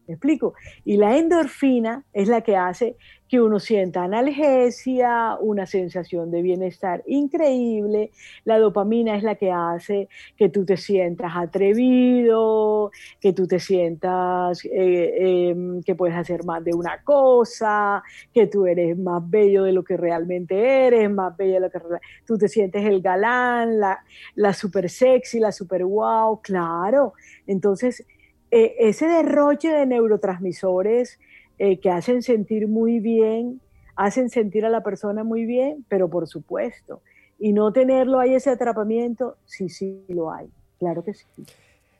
¿Me 0.07 0.13
explico? 0.13 0.53
Y 0.85 0.97
la 0.97 1.17
endorfina 1.17 2.05
es 2.13 2.29
la 2.29 2.41
que 2.41 2.55
hace 2.55 2.95
que 3.27 3.41
uno 3.41 3.59
sienta 3.59 4.03
analgesia, 4.03 5.35
una 5.41 5.65
sensación 5.65 6.31
de 6.31 6.41
bienestar 6.41 7.03
increíble. 7.07 8.11
La 8.45 8.57
dopamina 8.57 9.17
es 9.17 9.23
la 9.23 9.35
que 9.35 9.51
hace 9.51 10.07
que 10.37 10.47
tú 10.47 10.65
te 10.65 10.77
sientas 10.77 11.33
atrevido, 11.35 12.91
que 13.19 13.33
tú 13.33 13.47
te 13.47 13.59
sientas 13.59 14.63
eh, 14.63 15.49
em, 15.49 15.83
que 15.83 15.95
puedes 15.95 16.15
hacer 16.15 16.45
más 16.45 16.63
de 16.63 16.73
una 16.73 17.03
cosa, 17.03 18.01
que 18.33 18.47
tú 18.47 18.65
eres 18.65 18.97
más 18.97 19.29
bello 19.29 19.63
de 19.63 19.73
lo 19.73 19.83
que 19.83 19.97
realmente 19.97 20.87
eres, 20.87 21.11
más 21.11 21.35
bello 21.35 21.55
de 21.55 21.59
lo 21.59 21.69
que 21.69 21.79
tú 22.25 22.37
te 22.37 22.47
sientes 22.47 22.85
el 22.85 23.01
galán, 23.01 23.79
la, 23.79 23.99
la 24.35 24.53
super 24.53 24.89
sexy, 24.89 25.39
la 25.39 25.51
super 25.51 25.83
wow, 25.83 26.41
claro. 26.41 27.13
Entonces, 27.45 28.05
eh, 28.51 28.75
ese 28.79 29.07
derroche 29.07 29.69
de 29.69 29.85
neurotransmisores 29.85 31.19
eh, 31.59 31.79
que 31.79 31.89
hacen 31.89 32.21
sentir 32.21 32.67
muy 32.67 32.99
bien 32.99 33.61
hacen 33.97 34.29
sentir 34.29 34.65
a 34.65 34.69
la 34.69 34.83
persona 34.83 35.23
muy 35.23 35.45
bien, 35.45 35.83
pero 35.89 36.07
por 36.07 36.27
supuesto. 36.27 37.01
Y 37.39 37.51
no 37.51 37.73
tenerlo 37.73 38.19
ahí 38.19 38.35
ese 38.35 38.51
atrapamiento, 38.51 39.37
sí, 39.45 39.69
sí 39.69 40.05
lo 40.07 40.31
hay, 40.31 40.49
claro 40.79 41.03
que 41.03 41.13
sí. 41.13 41.25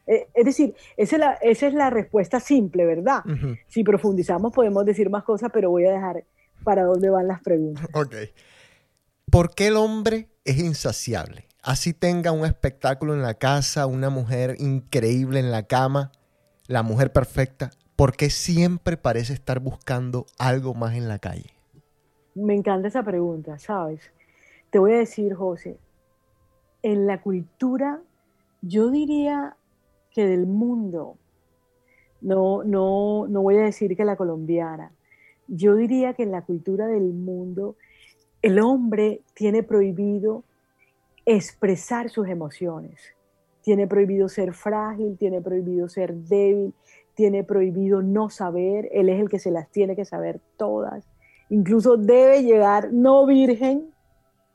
Eh, 0.06 0.27
es 0.34 0.46
decir, 0.46 0.74
esa 0.96 1.16
es, 1.18 1.20
la, 1.20 1.34
esa 1.34 1.68
es 1.68 1.74
la 1.74 1.89
respuesta 1.89 2.39
simple, 2.39 2.86
¿verdad? 2.86 3.24
Si 3.68 3.84
profundizamos 3.84 4.54
podemos 4.54 4.86
decir 4.86 5.10
más 5.10 5.24
cosas, 5.24 5.50
pero 5.51 5.70
voy 5.70 5.86
a 5.86 5.92
dejar 5.92 6.24
para 6.63 6.84
dónde 6.84 7.10
van 7.10 7.27
las 7.27 7.42
preguntas. 7.42 7.86
Ok. 7.94 8.16
¿Por 9.30 9.54
qué 9.54 9.68
el 9.68 9.75
hombre 9.75 10.30
es 10.46 10.60
insaciable? 10.60 11.48
Así 11.62 11.94
tenga 11.94 12.32
un 12.32 12.46
espectáculo 12.46 13.13
en 13.13 13.22
la 13.22 13.34
casa, 13.34 13.86
una 13.88 14.10
mujer 14.10 14.56
increíble 14.60 15.39
en 15.39 15.51
la 15.51 15.63
cama, 15.63 16.13
la 16.68 16.84
mujer 16.84 17.12
perfecta, 17.12 17.72
¿por 17.96 18.16
qué 18.16 18.30
siempre 18.30 18.98
parece 18.98 19.34
estar 19.34 19.60
buscando 19.60 20.26
algo 20.38 20.74
más 20.74 20.96
en 20.96 21.08
la 21.08 21.20
calle? 21.20 21.52
Me 22.36 22.54
encanta 22.54 22.90
esa 22.90 23.04
pregunta, 23.04 23.58
¿sabes? 23.58 24.12
Te 24.70 24.80
voy 24.80 24.94
a 24.94 24.98
decir, 24.98 25.34
José, 25.34 25.78
en 26.84 27.08
la 27.08 27.22
cultura, 27.22 28.02
yo 28.62 28.92
diría 28.92 29.56
que 30.12 30.26
del 30.26 30.46
mundo, 30.46 31.18
no, 32.22 32.64
no, 32.64 33.28
no 33.28 33.42
voy 33.42 33.58
a 33.58 33.62
decir 33.62 33.96
que 33.96 34.06
la 34.06 34.18
colombiana, 34.18 34.92
yo 35.48 35.76
diría 35.76 36.14
que 36.14 36.24
en 36.24 36.32
la 36.32 36.42
cultura 36.42 36.88
del 36.88 37.14
mundo 37.14 37.76
el 38.42 38.60
hombre 38.60 39.22
tiene 39.34 39.64
prohibido 39.64 40.44
expresar 41.26 42.10
sus 42.10 42.28
emociones, 42.28 43.16
tiene 43.68 43.86
prohibido 43.86 44.30
ser 44.30 44.54
frágil, 44.54 45.18
tiene 45.18 45.42
prohibido 45.42 45.90
ser 45.90 46.14
débil, 46.14 46.74
tiene 47.16 47.44
prohibido 47.44 48.02
no 48.02 48.30
saber, 48.30 48.88
él 48.94 49.10
es 49.10 49.20
el 49.20 49.28
que 49.28 49.40
se 49.40 49.52
las 49.52 49.70
tiene 49.70 49.94
que 49.94 50.06
saber 50.06 50.40
todas, 50.56 51.06
incluso 51.50 51.98
debe 51.98 52.44
llegar 52.44 52.94
no 52.94 53.26
virgen 53.26 53.94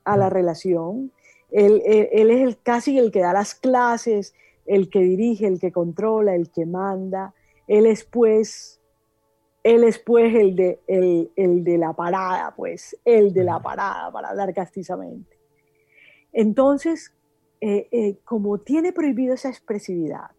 a 0.04 0.16
la 0.16 0.30
relación, 0.30 1.12
él, 1.50 1.82
él 1.84 2.30
es 2.30 2.40
el, 2.40 2.62
casi 2.62 2.98
el 2.98 3.12
que 3.12 3.20
da 3.20 3.34
las 3.34 3.54
clases, 3.54 4.34
el 4.64 4.88
que 4.88 5.00
dirige, 5.00 5.46
el 5.46 5.60
que 5.60 5.72
controla, 5.72 6.34
el 6.34 6.50
que 6.50 6.64
manda. 6.64 7.34
Él 7.68 7.84
es 7.84 8.04
pues, 8.04 8.80
él 9.62 9.84
es 9.84 9.98
pues 9.98 10.34
el 10.34 10.56
de, 10.56 10.80
el, 10.86 11.64
de 11.64 11.76
la 11.76 11.92
parada, 11.92 12.54
pues, 12.56 12.96
el 13.04 13.34
de 13.34 13.44
la 13.44 13.60
parada, 13.60 14.10
para 14.10 14.30
hablar 14.30 14.54
castizamente. 14.54 15.36
Entonces, 16.32 17.14
eh, 17.64 17.86
eh, 17.92 18.18
como 18.24 18.58
tiene 18.58 18.92
prohibido 18.92 19.34
esa 19.34 19.48
expresividad, 19.48 20.32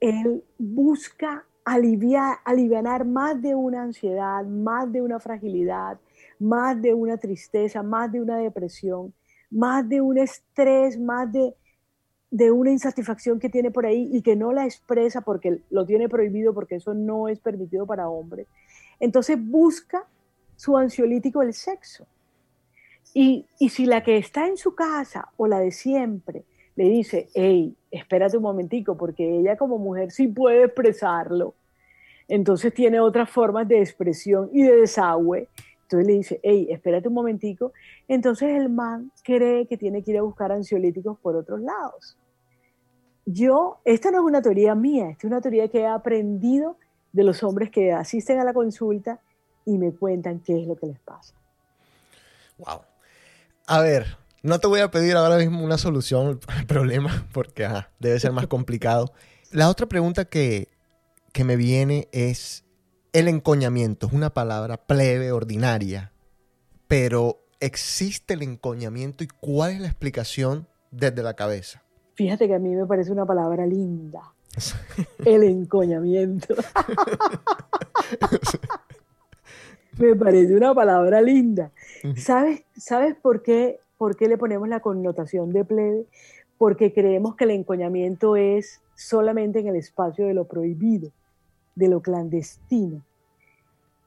él 0.00 0.42
busca 0.58 1.46
aliviar, 1.64 2.38
aliviar 2.44 3.04
más 3.04 3.40
de 3.40 3.54
una 3.54 3.82
ansiedad, 3.82 4.44
más 4.44 4.90
de 4.90 5.00
una 5.00 5.20
fragilidad, 5.20 6.00
más 6.40 6.82
de 6.82 6.92
una 6.92 7.18
tristeza, 7.18 7.84
más 7.84 8.10
de 8.10 8.20
una 8.20 8.38
depresión, 8.38 9.14
más 9.48 9.88
de 9.88 10.00
un 10.00 10.18
estrés, 10.18 10.98
más 10.98 11.30
de, 11.32 11.54
de 12.32 12.50
una 12.50 12.72
insatisfacción 12.72 13.38
que 13.38 13.48
tiene 13.48 13.70
por 13.70 13.86
ahí 13.86 14.10
y 14.12 14.20
que 14.20 14.34
no 14.34 14.50
la 14.50 14.64
expresa 14.64 15.20
porque 15.20 15.62
lo 15.70 15.86
tiene 15.86 16.08
prohibido, 16.08 16.52
porque 16.52 16.74
eso 16.74 16.94
no 16.94 17.28
es 17.28 17.38
permitido 17.38 17.86
para 17.86 18.08
hombres. 18.08 18.48
Entonces 18.98 19.38
busca 19.40 20.04
su 20.56 20.76
ansiolítico 20.76 21.42
el 21.42 21.54
sexo. 21.54 22.08
Y, 23.14 23.46
y 23.60 23.68
si 23.68 23.86
la 23.86 24.02
que 24.02 24.16
está 24.16 24.48
en 24.48 24.56
su 24.56 24.74
casa 24.74 25.28
o 25.36 25.46
la 25.46 25.60
de 25.60 25.70
siempre 25.70 26.44
le 26.76 26.84
dice, 26.84 27.28
hey, 27.34 27.74
espérate 27.90 28.36
un 28.36 28.42
momentico, 28.42 28.96
porque 28.96 29.38
ella 29.38 29.56
como 29.56 29.78
mujer 29.78 30.12
sí 30.12 30.28
puede 30.28 30.64
expresarlo, 30.64 31.54
entonces 32.28 32.72
tiene 32.74 33.00
otras 33.00 33.30
formas 33.30 33.66
de 33.68 33.80
expresión 33.80 34.50
y 34.52 34.62
de 34.62 34.76
desagüe. 34.76 35.48
Entonces 35.82 36.06
le 36.06 36.12
dice, 36.14 36.40
hey, 36.42 36.66
espérate 36.70 37.06
un 37.06 37.14
momentico. 37.14 37.72
Entonces 38.08 38.56
el 38.56 38.68
man 38.68 39.12
cree 39.22 39.66
que 39.66 39.76
tiene 39.76 40.02
que 40.02 40.10
ir 40.10 40.18
a 40.18 40.22
buscar 40.22 40.50
ansiolíticos 40.50 41.18
por 41.20 41.36
otros 41.36 41.60
lados. 41.60 42.18
Yo, 43.24 43.78
esta 43.84 44.10
no 44.10 44.18
es 44.18 44.24
una 44.24 44.42
teoría 44.42 44.74
mía, 44.74 45.10
esta 45.10 45.26
es 45.26 45.30
una 45.30 45.40
teoría 45.40 45.68
que 45.68 45.80
he 45.80 45.86
aprendido 45.86 46.76
de 47.12 47.24
los 47.24 47.42
hombres 47.42 47.70
que 47.70 47.92
asisten 47.92 48.38
a 48.40 48.44
la 48.44 48.52
consulta 48.52 49.20
y 49.64 49.78
me 49.78 49.92
cuentan 49.92 50.40
qué 50.40 50.60
es 50.60 50.66
lo 50.66 50.76
que 50.76 50.86
les 50.86 50.98
pasa. 51.00 51.34
Wow. 52.58 52.80
A 53.66 53.80
ver, 53.80 54.06
no 54.46 54.60
te 54.60 54.68
voy 54.68 54.80
a 54.80 54.90
pedir 54.90 55.16
ahora 55.16 55.38
mismo 55.38 55.62
una 55.62 55.76
solución 55.76 56.40
al 56.46 56.66
problema 56.66 57.26
porque 57.32 57.68
debe 57.98 58.20
ser 58.20 58.32
más 58.32 58.46
complicado. 58.46 59.12
La 59.50 59.68
otra 59.68 59.86
pregunta 59.86 60.24
que, 60.24 60.68
que 61.32 61.44
me 61.44 61.56
viene 61.56 62.08
es 62.12 62.64
el 63.12 63.28
encoñamiento. 63.28 64.06
Es 64.06 64.12
una 64.12 64.30
palabra 64.30 64.76
plebe, 64.76 65.32
ordinaria, 65.32 66.12
pero 66.86 67.44
¿existe 67.60 68.34
el 68.34 68.42
encoñamiento 68.42 69.24
y 69.24 69.26
cuál 69.26 69.72
es 69.72 69.80
la 69.80 69.88
explicación 69.88 70.68
desde 70.90 71.22
la 71.22 71.34
cabeza? 71.34 71.82
Fíjate 72.14 72.46
que 72.46 72.54
a 72.54 72.58
mí 72.58 72.74
me 72.74 72.86
parece 72.86 73.12
una 73.12 73.26
palabra 73.26 73.66
linda. 73.66 74.22
El 75.24 75.42
encoñamiento. 75.42 76.54
me 79.98 80.14
parece 80.14 80.54
una 80.54 80.74
palabra 80.74 81.20
linda. 81.20 81.72
¿Sabes, 82.16 82.62
¿Sabes 82.74 83.16
por, 83.20 83.42
qué, 83.42 83.80
por 83.98 84.16
qué 84.16 84.28
le 84.28 84.38
ponemos 84.38 84.68
la 84.68 84.80
connotación 84.80 85.52
de 85.52 85.64
plebe? 85.64 86.06
Porque 86.58 86.92
creemos 86.92 87.36
que 87.36 87.44
el 87.44 87.50
encoñamiento 87.50 88.36
es 88.36 88.80
solamente 88.94 89.60
en 89.60 89.68
el 89.68 89.76
espacio 89.76 90.26
de 90.26 90.34
lo 90.34 90.46
prohibido, 90.46 91.10
de 91.74 91.88
lo 91.88 92.00
clandestino, 92.00 93.02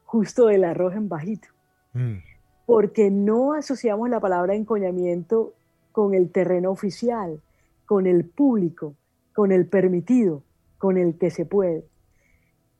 justo 0.05 0.47
del 0.47 0.63
arroz 0.63 0.95
en 0.95 1.09
bajito. 1.09 1.47
Mm. 1.93 2.17
Porque 2.65 3.11
no 3.11 3.53
asociamos 3.53 4.09
la 4.09 4.19
palabra 4.19 4.55
encoñamiento 4.55 5.53
con 5.91 6.13
el 6.13 6.31
terreno 6.31 6.71
oficial 6.71 7.41
con 7.89 8.05
el 8.05 8.23
público, 8.23 8.93
con 9.33 9.51
el 9.51 9.65
permitido, 9.65 10.43
con 10.77 10.99
el 10.99 11.17
que 11.17 11.31
se 11.31 11.43
puede. 11.43 11.87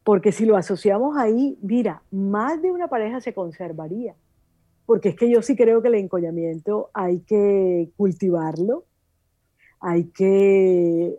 Porque 0.04 0.32
si 0.32 0.46
lo 0.46 0.56
asociamos 0.56 1.18
ahí, 1.18 1.58
mira, 1.64 2.04
más 2.12 2.62
de 2.62 2.72
una 2.72 2.90
pareja 2.90 3.20
se 3.20 3.34
conservaría. 3.34 4.14
Porque 4.90 5.10
es 5.10 5.16
que 5.16 5.30
yo 5.30 5.44
sí 5.44 5.56
creo 5.56 5.84
que 5.84 5.90
el 5.90 5.94
encollamiento 5.94 6.90
hay 6.96 7.20
que 7.20 7.92
cultivarlo, 7.96 8.86
hay 9.80 10.06
que, 10.06 11.16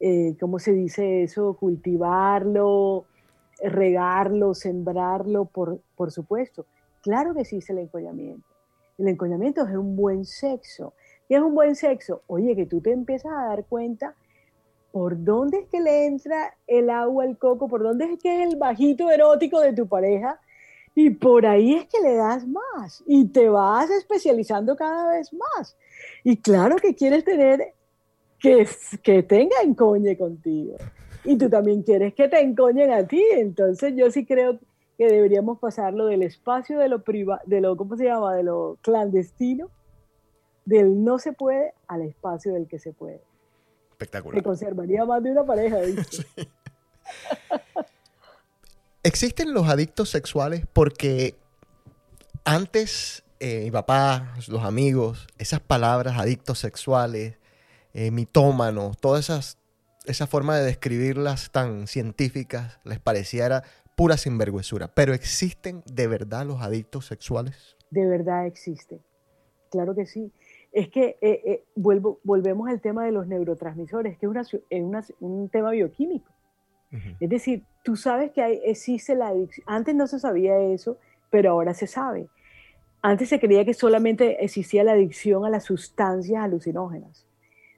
eh, 0.00 0.36
¿cómo 0.38 0.58
se 0.58 0.74
dice 0.74 1.22
eso? 1.22 1.54
Cultivarlo, 1.54 3.06
regarlo, 3.62 4.52
sembrarlo, 4.52 5.46
por, 5.46 5.80
por 5.96 6.12
supuesto. 6.12 6.66
Claro 7.00 7.32
que 7.32 7.40
existe 7.40 7.72
el 7.72 7.78
encollamiento. 7.78 8.46
El 8.98 9.08
encollamiento 9.08 9.66
es 9.66 9.74
un 9.74 9.96
buen 9.96 10.26
sexo, 10.26 10.92
¿Qué 11.26 11.36
es 11.36 11.40
un 11.40 11.54
buen 11.54 11.74
sexo? 11.74 12.20
Oye, 12.26 12.54
que 12.54 12.66
tú 12.66 12.82
te 12.82 12.92
empiezas 12.92 13.32
a 13.32 13.46
dar 13.46 13.64
cuenta 13.64 14.14
por 14.92 15.24
dónde 15.24 15.60
es 15.60 15.68
que 15.68 15.80
le 15.80 16.04
entra 16.04 16.54
el 16.66 16.90
agua 16.90 17.24
al 17.24 17.38
coco, 17.38 17.66
por 17.66 17.82
dónde 17.82 18.12
es 18.12 18.18
que 18.22 18.42
es 18.42 18.52
el 18.52 18.56
bajito 18.58 19.10
erótico 19.10 19.58
de 19.60 19.72
tu 19.72 19.88
pareja 19.88 20.38
y 20.98 21.10
por 21.10 21.44
ahí 21.44 21.74
es 21.74 21.86
que 21.88 22.00
le 22.00 22.14
das 22.14 22.48
más 22.48 23.04
y 23.06 23.26
te 23.26 23.50
vas 23.50 23.90
especializando 23.90 24.74
cada 24.74 25.10
vez 25.10 25.30
más. 25.30 25.76
Y 26.24 26.38
claro 26.38 26.76
que 26.76 26.94
quieres 26.94 27.22
tener 27.22 27.74
que, 28.40 28.66
que 29.02 29.22
tenga 29.22 29.56
encoñe 29.62 30.16
contigo. 30.16 30.78
Y 31.22 31.36
tú 31.36 31.50
también 31.50 31.82
quieres 31.82 32.14
que 32.14 32.28
te 32.28 32.40
encoñen 32.40 32.92
a 32.92 33.06
ti. 33.06 33.22
Entonces 33.32 33.92
yo 33.94 34.10
sí 34.10 34.24
creo 34.24 34.58
que 34.96 35.06
deberíamos 35.06 35.58
pasarlo 35.58 36.06
del 36.06 36.22
espacio 36.22 36.78
de 36.78 36.88
lo 36.88 37.04
privado, 37.04 37.42
de 37.44 37.60
lo, 37.60 37.76
¿cómo 37.76 37.98
se 37.98 38.04
llama? 38.04 38.34
De 38.34 38.42
lo 38.42 38.78
clandestino 38.80 39.68
del 40.64 41.04
no 41.04 41.18
se 41.18 41.34
puede 41.34 41.74
al 41.88 42.02
espacio 42.02 42.54
del 42.54 42.68
que 42.68 42.78
se 42.78 42.94
puede. 42.94 43.20
Espectacular. 43.90 44.38
Se 44.38 44.42
conservaría 44.42 45.04
más 45.04 45.22
de 45.22 45.30
una 45.30 45.44
pareja. 45.44 45.76
¿Existen 49.06 49.54
los 49.54 49.68
adictos 49.68 50.10
sexuales? 50.10 50.66
Porque 50.72 51.36
antes 52.44 53.22
eh, 53.38 53.62
mi 53.62 53.70
papá, 53.70 54.34
los 54.48 54.64
amigos, 54.64 55.28
esas 55.38 55.60
palabras, 55.60 56.18
adictos 56.18 56.58
sexuales, 56.58 57.38
eh, 57.94 58.10
mitómanos, 58.10 58.98
todas 58.98 59.26
esas, 59.26 59.58
esa 60.06 60.26
forma 60.26 60.58
de 60.58 60.64
describirlas 60.64 61.52
tan 61.52 61.86
científicas, 61.86 62.80
les 62.82 62.98
pareciera 62.98 63.62
pura 63.94 64.16
sinvergüenzura. 64.16 64.88
Pero 64.88 65.14
¿existen 65.14 65.84
de 65.86 66.08
verdad 66.08 66.44
los 66.44 66.60
adictos 66.60 67.06
sexuales? 67.06 67.76
De 67.90 68.04
verdad 68.06 68.44
existen. 68.46 69.00
Claro 69.70 69.94
que 69.94 70.06
sí 70.06 70.32
es 70.76 70.90
que 70.90 71.16
eh, 71.22 71.40
eh, 71.46 71.64
vuelvo, 71.74 72.20
volvemos 72.22 72.68
al 72.68 72.82
tema 72.82 73.06
de 73.06 73.10
los 73.10 73.26
neurotransmisores, 73.26 74.18
que 74.18 74.26
es, 74.26 75.14
un 75.20 75.48
tema 75.48 75.70
bioquímico. 75.70 76.30
Es 77.20 77.28
decir, 77.28 77.62
tú 77.82 77.96
sabes 77.96 78.32
que 78.32 78.42
hay, 78.42 78.60
existe 78.64 79.14
la 79.14 79.28
adicción. 79.28 79.64
Antes 79.68 79.94
no 79.94 80.06
se 80.06 80.18
sabía 80.18 80.58
eso, 80.58 80.98
pero 81.30 81.50
ahora 81.50 81.74
se 81.74 81.86
sabe. 81.86 82.28
Antes 83.02 83.28
se 83.28 83.38
creía 83.38 83.64
que 83.64 83.74
solamente 83.74 84.44
existía 84.44 84.82
la 84.82 84.92
adicción 84.92 85.44
a 85.44 85.50
las 85.50 85.64
sustancias 85.64 86.42
alucinógenas, 86.42 87.26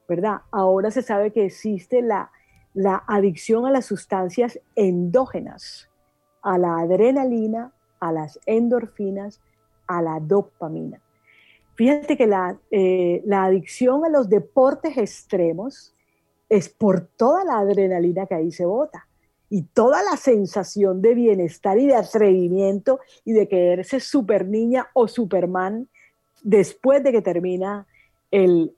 ¿verdad? 0.09 0.43
Ahora 0.51 0.91
se 0.91 1.03
sabe 1.03 1.33
que 1.33 1.45
existe 1.45 2.01
la, 2.01 2.31
la 2.73 3.03
adicción 3.07 3.67
a 3.67 3.71
las 3.71 3.87
sustancias 3.87 4.59
endógenas, 4.75 5.91
a 6.43 6.57
la 6.57 6.79
adrenalina, 6.79 7.73
a 8.01 8.13
las 8.13 8.39
endorfinas, 8.47 9.41
a 9.87 10.01
la 10.01 10.21
dopamina. 10.21 11.01
Fíjate 11.75 12.17
que 12.17 12.27
la, 12.27 12.57
eh, 12.71 13.23
la 13.27 13.45
adicción 13.45 14.05
a 14.05 14.09
los 14.09 14.29
deportes 14.29 14.97
extremos 14.97 15.95
es 16.49 16.69
por 16.69 17.03
toda 17.03 17.45
la 17.45 17.59
adrenalina 17.59 18.27
que 18.27 18.35
ahí 18.35 18.51
se 18.51 18.65
bota 18.65 19.08
y 19.51 19.63
toda 19.63 20.03
la 20.03 20.17
sensación 20.17 21.01
de 21.01 21.15
bienestar 21.15 21.79
y 21.79 21.87
de 21.87 21.95
atrevimiento 21.95 23.01
y 23.25 23.33
de 23.33 23.49
quererse 23.49 24.01
super 24.01 24.47
niña 24.47 24.89
o 24.93 25.09
superman 25.09 25.89
después 26.43 27.03
de 27.03 27.13
que 27.13 27.23
termina 27.23 27.87
el, 28.31 28.75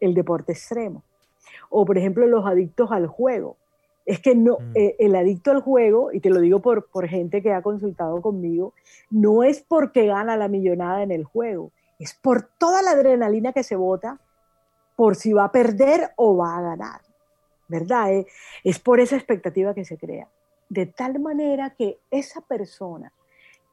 deporte 0.00 0.52
extremo. 0.52 1.02
O 1.70 1.84
por 1.84 1.98
ejemplo 1.98 2.26
los 2.26 2.46
adictos 2.46 2.92
al 2.92 3.06
juego. 3.06 3.56
Es 4.04 4.20
que 4.20 4.36
no, 4.36 4.58
mm. 4.58 4.76
eh, 4.76 4.96
el 5.00 5.16
adicto 5.16 5.50
al 5.50 5.60
juego, 5.60 6.12
y 6.12 6.20
te 6.20 6.30
lo 6.30 6.40
digo 6.40 6.60
por, 6.60 6.86
por 6.86 7.08
gente 7.08 7.42
que 7.42 7.52
ha 7.52 7.62
consultado 7.62 8.22
conmigo, 8.22 8.72
no 9.10 9.42
es 9.42 9.64
porque 9.66 10.06
gana 10.06 10.36
la 10.36 10.46
millonada 10.46 11.02
en 11.02 11.10
el 11.10 11.24
juego, 11.24 11.72
es 11.98 12.14
por 12.14 12.48
toda 12.58 12.82
la 12.82 12.92
adrenalina 12.92 13.52
que 13.52 13.64
se 13.64 13.74
bota 13.74 14.20
por 14.94 15.16
si 15.16 15.32
va 15.32 15.46
a 15.46 15.52
perder 15.52 16.12
o 16.14 16.36
va 16.36 16.56
a 16.56 16.62
ganar. 16.62 17.05
¿Verdad? 17.68 18.12
Eh, 18.12 18.26
es 18.64 18.78
por 18.78 19.00
esa 19.00 19.16
expectativa 19.16 19.74
que 19.74 19.84
se 19.84 19.96
crea. 19.96 20.28
De 20.68 20.86
tal 20.86 21.20
manera 21.20 21.70
que 21.70 21.98
esa 22.10 22.40
persona 22.40 23.12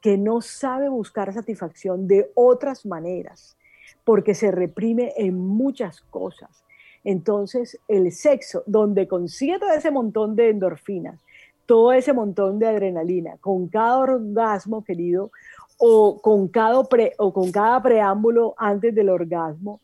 que 0.00 0.18
no 0.18 0.40
sabe 0.40 0.88
buscar 0.88 1.32
satisfacción 1.32 2.06
de 2.06 2.30
otras 2.34 2.84
maneras, 2.84 3.56
porque 4.04 4.34
se 4.34 4.50
reprime 4.50 5.14
en 5.16 5.38
muchas 5.38 6.02
cosas, 6.02 6.62
entonces 7.04 7.78
el 7.88 8.12
sexo, 8.12 8.62
donde 8.66 9.08
consigue 9.08 9.58
todo 9.58 9.72
ese 9.72 9.90
montón 9.90 10.36
de 10.36 10.50
endorfinas, 10.50 11.20
todo 11.66 11.92
ese 11.92 12.12
montón 12.12 12.58
de 12.58 12.66
adrenalina, 12.66 13.38
con 13.38 13.68
cada 13.68 13.98
orgasmo 13.98 14.84
querido, 14.84 15.30
o 15.78 16.20
con 16.20 16.48
cada, 16.48 16.80
o 17.18 17.32
con 17.32 17.50
cada 17.50 17.82
preámbulo 17.82 18.54
antes 18.58 18.94
del 18.94 19.08
orgasmo, 19.08 19.80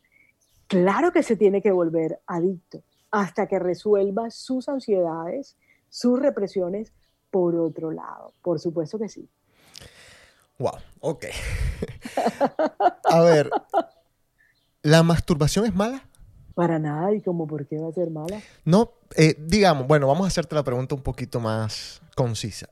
claro 0.67 1.11
que 1.11 1.23
se 1.23 1.35
tiene 1.35 1.61
que 1.61 1.71
volver 1.71 2.19
adicto 2.27 2.81
hasta 3.11 3.47
que 3.47 3.59
resuelva 3.59 4.31
sus 4.31 4.69
ansiedades, 4.69 5.57
sus 5.89 6.19
represiones 6.19 6.93
por 7.29 7.55
otro 7.55 7.91
lado. 7.91 8.33
Por 8.41 8.59
supuesto 8.59 8.97
que 8.97 9.09
sí. 9.09 9.29
Wow, 10.57 10.77
ok. 11.01 11.25
A 13.05 13.21
ver, 13.21 13.49
¿la 14.81 15.03
masturbación 15.03 15.65
es 15.65 15.75
mala? 15.75 16.07
Para 16.53 16.79
nada, 16.79 17.13
¿y 17.13 17.21
cómo 17.21 17.47
por 17.47 17.65
qué 17.65 17.77
va 17.77 17.89
a 17.89 17.93
ser 17.93 18.09
mala? 18.11 18.41
No, 18.65 18.91
eh, 19.15 19.35
digamos, 19.39 19.87
bueno, 19.87 20.07
vamos 20.07 20.25
a 20.25 20.27
hacerte 20.27 20.55
la 20.55 20.63
pregunta 20.63 20.95
un 20.95 21.01
poquito 21.01 21.39
más 21.39 22.01
concisa. 22.15 22.69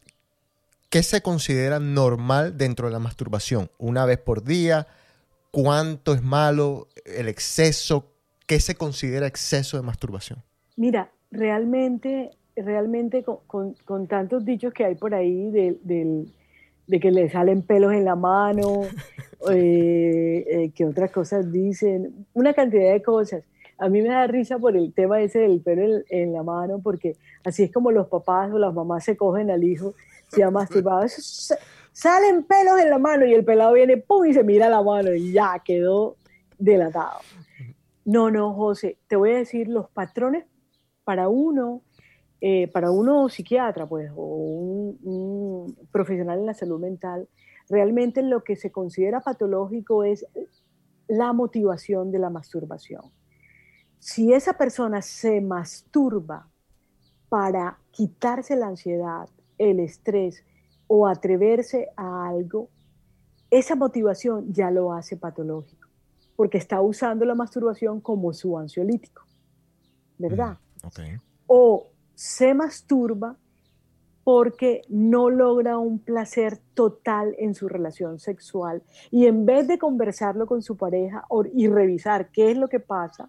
¿Qué 0.89 1.04
se 1.04 1.21
considera 1.21 1.80
normal 1.80 2.58
dentro 2.58 2.88
de 2.88 2.93
la 2.93 2.99
masturbación? 2.99 3.69
¿Una 3.78 4.06
vez 4.06 4.19
por 4.19 4.43
día? 4.43 4.88
¿Cuánto 5.52 6.13
es 6.13 6.21
malo? 6.21 6.88
¿El 7.06 7.28
exceso? 7.28 8.12
¿Qué 8.49 8.59
se 8.59 8.73
considera 8.73 9.27
exceso 9.27 9.77
de 9.77 9.83
masturbación? 9.83 10.39
Mira, 10.75 11.12
realmente, 11.29 12.31
realmente 12.55 13.23
con, 13.23 13.75
tantos 14.07 14.43
dichos 14.43 14.73
que 14.73 14.85
hay 14.85 14.95
por 14.95 15.13
ahí 15.13 15.51
de, 15.51 16.99
que 16.99 17.12
le 17.12 17.29
salen 17.29 17.62
pelos 17.62 17.93
en 17.93 18.05
la 18.05 18.15
mano, 18.15 18.81
eh, 19.51 20.45
eh, 20.49 20.71
que 20.73 20.83
otras 20.83 21.12
cosas 21.12 21.51
dicen, 21.51 22.25
una 22.33 22.55
cantidad 22.55 22.91
de 22.91 23.03
cosas. 23.03 23.43
A 23.77 23.88
mí 23.88 24.01
me 24.01 24.09
da 24.09 24.25
risa 24.25 24.57
por 24.57 24.75
el 24.75 24.93
tema 24.93 25.21
ese 25.21 25.39
del 25.39 25.62
pelo 25.62 26.01
en, 26.09 26.33
la 26.33 26.41
mano, 26.41 26.79
porque 26.83 27.17
así 27.43 27.62
es 27.63 27.71
como 27.71 27.91
los 27.91 28.07
papás 28.07 28.51
o 28.51 28.57
las 28.57 28.73
mamás 28.73 29.03
se 29.03 29.15
cogen 29.15 29.51
al 29.51 29.63
hijo, 29.63 29.93
se 30.27 30.43
ha 30.43 30.49
masturbado. 30.49 31.05
salen 31.91 32.43
pelos 32.43 32.81
en 32.81 32.89
la 32.89 32.97
mano 32.97 33.27
y 33.27 33.33
el 33.35 33.45
pelado 33.45 33.73
viene, 33.73 33.97
¡pum! 33.97 34.25
y 34.25 34.33
se 34.33 34.43
mira 34.43 34.69
la 34.69 34.81
mano 34.81 35.13
y 35.13 35.33
ya 35.33 35.62
quedó 35.63 36.15
delatado. 36.57 37.19
No, 38.09 38.31
no, 38.31 38.55
José, 38.55 38.97
te 39.07 39.15
voy 39.15 39.29
a 39.29 39.37
decir 39.37 39.67
los 39.67 39.87
patrones 39.91 40.47
para 41.03 41.29
uno, 41.29 41.83
eh, 42.41 42.67
para 42.67 42.89
uno 42.89 43.29
psiquiatra, 43.29 43.87
pues, 43.87 44.11
o 44.15 44.23
un, 44.25 45.77
profesional 45.91 46.39
en 46.39 46.47
la 46.47 46.55
salud 46.55 46.79
mental, 46.79 47.29
realmente 47.69 48.23
lo 48.23 48.43
que 48.43 48.55
se 48.55 48.71
considera 48.71 49.21
patológico 49.21 50.03
es 50.03 50.25
la 51.07 51.33
motivación 51.33 52.11
de 52.11 52.17
la 52.17 52.31
masturbación. 52.31 53.03
Si 53.99 54.33
esa 54.33 54.53
persona 54.53 55.03
se 55.03 55.39
masturba 55.39 56.49
para 57.29 57.77
quitarse 57.91 58.55
la 58.55 58.69
ansiedad, 58.69 59.29
el 59.59 59.79
estrés 59.79 60.43
o 60.87 61.05
atreverse 61.05 61.89
a 61.95 62.27
algo, 62.27 62.69
esa 63.51 63.75
motivación 63.75 64.51
ya 64.51 64.71
lo 64.71 64.93
hace 64.93 65.15
patológico 65.15 65.78
porque 66.39 66.58
está 66.58 66.80
usando 66.80 67.25
la 67.25 67.36
masturbación 67.36 67.99
como 67.99 68.32
su 68.32 68.58
ansiolítico, 68.58 69.23
¿verdad? 70.17 70.58
Mm, 70.82 71.19
o 71.47 71.89
se 72.15 72.54
masturba 72.54 73.36
porque 74.23 74.84
no 74.88 75.30
logra 75.30 75.78
un 75.78 75.99
placer 75.99 76.58
total 76.73 77.36
en 77.39 77.56
su 77.56 77.67
relación 77.67 78.19
sexual 78.19 78.82
y 79.12 79.25
en 79.25 79.45
vez 79.45 79.67
de 79.67 79.78
conversarlo 79.78 80.47
con 80.47 80.62
su 80.62 80.78
pareja 80.78 81.25
y 81.54 81.67
revisar 81.67 82.32
qué 82.32 82.52
es 82.52 82.58
lo 82.58 82.69
que 82.69 82.80
pasa, 82.80 83.28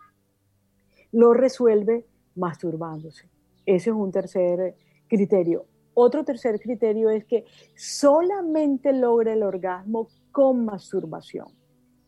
lo 1.11 1.35
resuelve 1.35 2.07
masturbándose. 2.37 3.29
Ese 3.67 3.91
es 3.91 3.97
un 3.97 4.13
tercer 4.13 4.77
criterio. 5.09 5.67
Otro 5.95 6.25
tercer 6.25 6.61
criterio 6.61 7.11
es 7.11 7.25
que 7.25 7.45
solamente 7.75 8.93
logra 8.93 9.33
el 9.33 9.43
orgasmo 9.43 10.07
con 10.31 10.65
masturbación. 10.65 11.60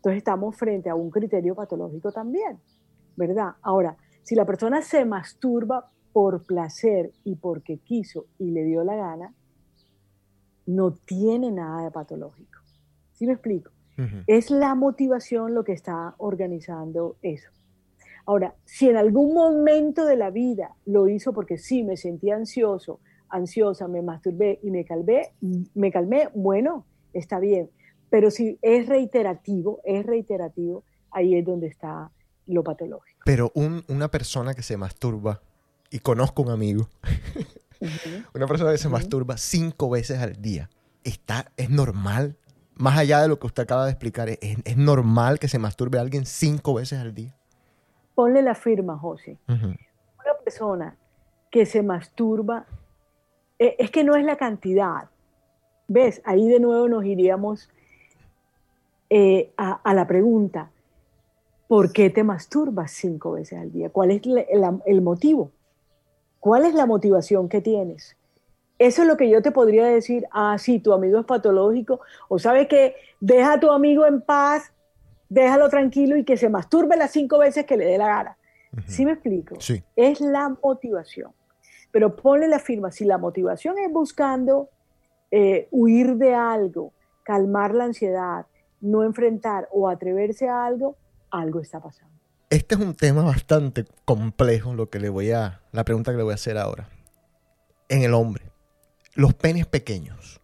Entonces 0.03 0.19
estamos 0.19 0.57
frente 0.57 0.91
a 0.91 0.97
un 0.97 1.11
criterio 1.11 1.55
patológico 1.55 2.11
también, 2.11 2.59
¿verdad? 3.15 3.53
Ahora, 3.63 3.97
si 4.25 4.35
la 4.35 4.45
persona 4.45 4.83
se 4.83 5.05
masturba 5.05 5.93
por 6.13 6.43
placer 6.43 7.13
y 7.23 7.37
porque 7.37 7.79
quiso 7.79 8.27
y 8.37 8.51
le 8.51 8.65
dio 8.65 8.83
la 8.83 8.97
gana, 8.97 9.33
no 10.67 10.91
tiene 10.91 11.53
nada 11.53 11.85
de 11.85 11.93
patológico. 11.93 12.59
¿Sí 13.13 13.29
me 13.29 13.35
explico? 13.35 13.71
Es 14.27 14.51
la 14.51 14.75
motivación 14.75 15.55
lo 15.55 15.63
que 15.63 15.73
está 15.73 16.17
organizando 16.19 17.15
eso. 17.23 17.53
Ahora, 18.27 18.57
si 18.65 18.89
en 18.89 18.97
algún 18.97 19.33
momento 19.33 20.05
de 20.05 20.17
la 20.17 20.31
vida 20.31 20.75
lo 20.85 21.09
hizo 21.09 21.33
porque 21.33 21.59
sí, 21.59 21.85
me 21.85 21.97
sentía 21.97 22.35
ansioso, 22.35 22.99
ansiosa, 23.29 23.87
me 23.87 24.03
masturbé 24.03 24.59
y 24.65 24.73
me 24.73 24.85
calmé, 24.85 25.35
me 25.75 25.93
calmé, 25.93 26.29
bueno, 26.35 26.87
está 27.13 27.39
bien. 27.39 27.71
Pero 28.13 28.31
si 28.31 28.59
es 28.61 28.89
reiterativo, 28.89 29.81
es 29.85 30.05
reiterativo, 30.05 30.85
ahí 31.11 31.35
es 31.35 31.47
donde 31.47 31.67
está 31.69 32.11
lo 32.47 32.63
patológico. 32.63 33.23
Pero 33.25 33.51
una 33.55 34.09
persona 34.09 34.53
que 34.53 34.63
se 34.63 34.77
masturba, 34.77 35.41
y 35.89 36.01
conozco 36.01 36.43
un 36.43 36.51
amigo, 36.51 36.91
una 38.35 38.47
persona 38.47 38.71
que 38.71 38.77
se 38.77 38.91
masturba 38.91 39.39
cinco 39.39 39.89
veces 39.89 40.19
al 40.21 40.43
día, 40.43 40.69
¿está, 41.05 41.53
¿es 41.57 41.71
normal? 41.71 42.37
Más 42.75 42.99
allá 42.99 43.23
de 43.23 43.29
lo 43.29 43.39
que 43.39 43.47
usted 43.47 43.63
acaba 43.63 43.87
de 43.87 43.93
explicar, 43.93 44.29
¿es, 44.29 44.77
normal 44.77 45.39
que 45.39 45.49
se 45.49 45.59
masturbe 45.59 45.99
alguien 45.99 46.27
cinco 46.27 46.75
veces 46.75 46.99
al 46.99 47.15
día? 47.15 47.35
Ponle 48.15 48.43
la 48.43 48.55
firma, 48.55 48.99
José. 48.99 49.39
Una 49.49 50.35
persona 50.45 50.99
que 51.51 51.65
se 51.65 51.83
masturba, 51.83 52.67
eh, 53.59 53.75
es 53.79 53.91
que 53.91 54.05
no 54.05 54.17
es 54.17 54.25
la 54.27 54.37
cantidad. 54.37 55.09
¿Ves? 55.89 56.21
Ahí 56.27 56.47
de 56.47 56.61
nuevo 56.61 56.89
nos 56.89 57.07
iríamos 57.07 57.71
eh, 59.15 59.53
a, 59.59 59.93
la 59.93 60.07
pregunta, 60.07 60.71
¿por 61.69 61.93
qué 61.93 62.09
te 62.09 62.25
masturbas 62.25 62.93
cinco 62.93 63.33
veces 63.33 63.59
al 63.59 63.71
día? 63.71 63.91
¿Cuál 63.91 64.11
es 64.11 64.23
el 64.87 65.03
motivo? 65.03 65.53
¿Cuál 66.41 66.65
es 66.65 66.73
la 66.73 66.87
motivación 66.87 67.47
que 67.51 67.61
tienes? 67.61 68.17
Eso 68.79 69.03
es 69.03 69.09
lo 69.09 69.19
que 69.19 69.29
yo 69.29 69.43
te 69.43 69.51
podría 69.51 69.85
decir, 69.85 70.27
ah, 70.31 70.57
sí, 70.59 70.79
tu 70.79 70.95
amigo 70.95 71.19
es 71.19 71.27
patológico, 71.27 72.01
o 72.31 72.39
sabes 72.39 72.69
que 72.69 72.97
deja 73.21 73.53
a 73.53 73.61
tu 73.61 73.71
amigo 73.71 74.07
en 74.07 74.23
paz, 74.23 74.73
déjalo 75.29 75.69
tranquilo 75.69 76.17
y 76.17 76.25
que 76.25 76.39
se 76.39 76.49
masturbe 76.49 76.97
las 76.97 77.11
cinco 77.11 77.37
veces 77.37 77.67
que 77.67 77.77
le 77.77 77.85
dé 77.85 77.99
la 77.99 78.07
gana. 78.07 78.39
¿Sí 78.87 79.05
me 79.05 79.13
explico? 79.13 79.57
Sí. 79.61 79.85
Es 79.95 80.23
la 80.23 80.57
motivación. 80.63 81.33
Pero 81.91 82.17
ponle 82.17 82.49
la 82.49 82.61
firma, 82.61 82.91
si 82.91 83.05
la 83.05 83.19
motivación 83.19 83.77
es 83.77 83.93
buscando 83.93 84.71
eh, 85.31 85.69
huir 85.71 86.17
de 86.17 86.35
algo, 86.35 86.95
calmar 87.25 87.75
la 87.75 87.85
ansiedad, 87.85 88.47
no 88.83 89.05
enfrentar 89.05 89.69
o 89.73 89.89
atreverse 89.89 90.49
a 90.49 90.67
algo, 90.67 90.97
algo 91.31 91.61
está 91.61 91.81
pasando. 91.81 92.13
Este 92.51 92.75
es 92.75 92.81
un 92.83 92.95
tema 92.95 93.23
bastante 93.23 93.87
complejo, 94.05 94.75
lo 94.75 94.91
que 94.91 94.99
le 95.01 95.09
voy 95.09 95.31
a, 95.31 95.63
la 95.73 95.85
pregunta 95.85 96.11
que 96.11 96.19
le 96.19 96.23
voy 96.23 96.33
a 96.33 96.35
hacer 96.35 96.59
ahora. 96.59 96.91
En 97.89 98.03
el 98.03 98.13
hombre, 98.13 98.45
los 99.15 99.33
penes 99.33 99.65
pequeños. 99.67 100.41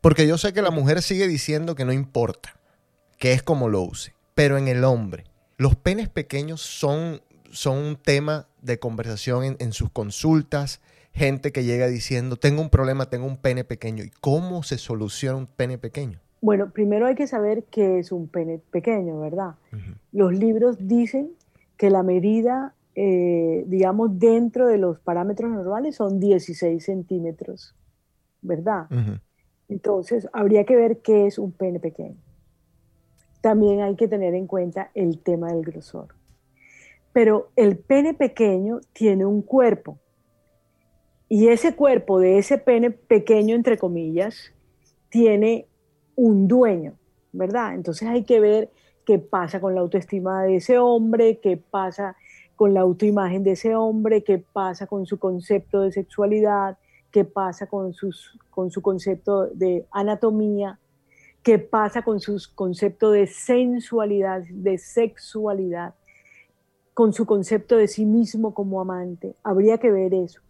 Porque 0.00 0.28
yo 0.28 0.38
sé 0.38 0.52
que 0.52 0.62
la 0.62 0.70
mujer 0.70 1.02
sigue 1.02 1.26
diciendo 1.26 1.74
que 1.74 1.84
no 1.84 1.92
importa, 1.92 2.54
que 3.18 3.32
es 3.32 3.42
como 3.42 3.68
lo 3.68 3.80
use. 3.80 4.14
Pero 4.34 4.58
en 4.58 4.68
el 4.68 4.84
hombre, 4.84 5.24
los 5.56 5.74
penes 5.74 6.08
pequeños 6.08 6.60
son, 6.60 7.22
son 7.50 7.78
un 7.78 7.96
tema 7.96 8.46
de 8.60 8.78
conversación 8.78 9.44
en, 9.44 9.56
en 9.58 9.72
sus 9.72 9.90
consultas. 9.90 10.80
Gente 11.12 11.50
que 11.50 11.64
llega 11.64 11.86
diciendo, 11.86 12.36
tengo 12.36 12.60
un 12.60 12.70
problema, 12.70 13.08
tengo 13.08 13.26
un 13.26 13.38
pene 13.38 13.64
pequeño. 13.64 14.04
¿Y 14.04 14.10
cómo 14.10 14.62
se 14.62 14.78
soluciona 14.78 15.38
un 15.38 15.46
pene 15.46 15.78
pequeño? 15.78 16.20
Bueno, 16.44 16.72
primero 16.72 17.06
hay 17.06 17.14
que 17.14 17.26
saber 17.26 17.64
qué 17.70 17.98
es 17.98 18.12
un 18.12 18.28
pene 18.28 18.60
pequeño, 18.70 19.18
¿verdad? 19.18 19.54
Los 20.12 20.34
libros 20.34 20.76
dicen 20.78 21.30
que 21.78 21.88
la 21.88 22.02
medida, 22.02 22.74
eh, 22.94 23.64
digamos, 23.66 24.18
dentro 24.18 24.66
de 24.66 24.76
los 24.76 25.00
parámetros 25.00 25.50
normales 25.50 25.96
son 25.96 26.20
16 26.20 26.84
centímetros, 26.84 27.74
¿verdad? 28.42 28.88
Entonces, 29.70 30.28
habría 30.34 30.64
que 30.64 30.76
ver 30.76 30.98
qué 30.98 31.24
es 31.24 31.38
un 31.38 31.50
pene 31.50 31.80
pequeño. 31.80 32.20
También 33.40 33.80
hay 33.80 33.96
que 33.96 34.06
tener 34.06 34.34
en 34.34 34.46
cuenta 34.46 34.90
el 34.92 35.20
tema 35.20 35.50
del 35.50 35.62
grosor. 35.62 36.08
Pero 37.14 37.48
el 37.56 37.78
pene 37.78 38.12
pequeño 38.12 38.80
tiene 38.92 39.24
un 39.24 39.40
cuerpo. 39.40 39.96
Y 41.26 41.48
ese 41.48 41.74
cuerpo 41.74 42.20
de 42.20 42.36
ese 42.36 42.58
pene 42.58 42.90
pequeño, 42.90 43.56
entre 43.56 43.78
comillas, 43.78 44.52
tiene 45.08 45.68
un 46.16 46.48
dueño, 46.48 46.94
¿verdad? 47.32 47.74
Entonces 47.74 48.08
hay 48.08 48.24
que 48.24 48.40
ver 48.40 48.70
qué 49.04 49.18
pasa 49.18 49.60
con 49.60 49.74
la 49.74 49.80
autoestima 49.80 50.42
de 50.44 50.56
ese 50.56 50.78
hombre, 50.78 51.38
qué 51.40 51.56
pasa 51.56 52.16
con 52.56 52.74
la 52.74 52.80
autoimagen 52.80 53.42
de 53.42 53.52
ese 53.52 53.74
hombre, 53.74 54.22
qué 54.22 54.38
pasa 54.38 54.86
con 54.86 55.06
su 55.06 55.18
concepto 55.18 55.80
de 55.80 55.92
sexualidad, 55.92 56.78
qué 57.10 57.24
pasa 57.24 57.66
con, 57.66 57.92
sus, 57.92 58.38
con 58.50 58.70
su 58.70 58.82
concepto 58.82 59.46
de 59.46 59.86
anatomía, 59.90 60.78
qué 61.42 61.58
pasa 61.58 62.02
con 62.02 62.20
su 62.20 62.40
concepto 62.54 63.10
de 63.10 63.26
sensualidad, 63.26 64.42
de 64.50 64.78
sexualidad, 64.78 65.94
con 66.94 67.12
su 67.12 67.26
concepto 67.26 67.76
de 67.76 67.88
sí 67.88 68.06
mismo 68.06 68.54
como 68.54 68.80
amante. 68.80 69.34
Habría 69.42 69.78
que 69.78 69.90
ver 69.90 70.14
eso. 70.14 70.40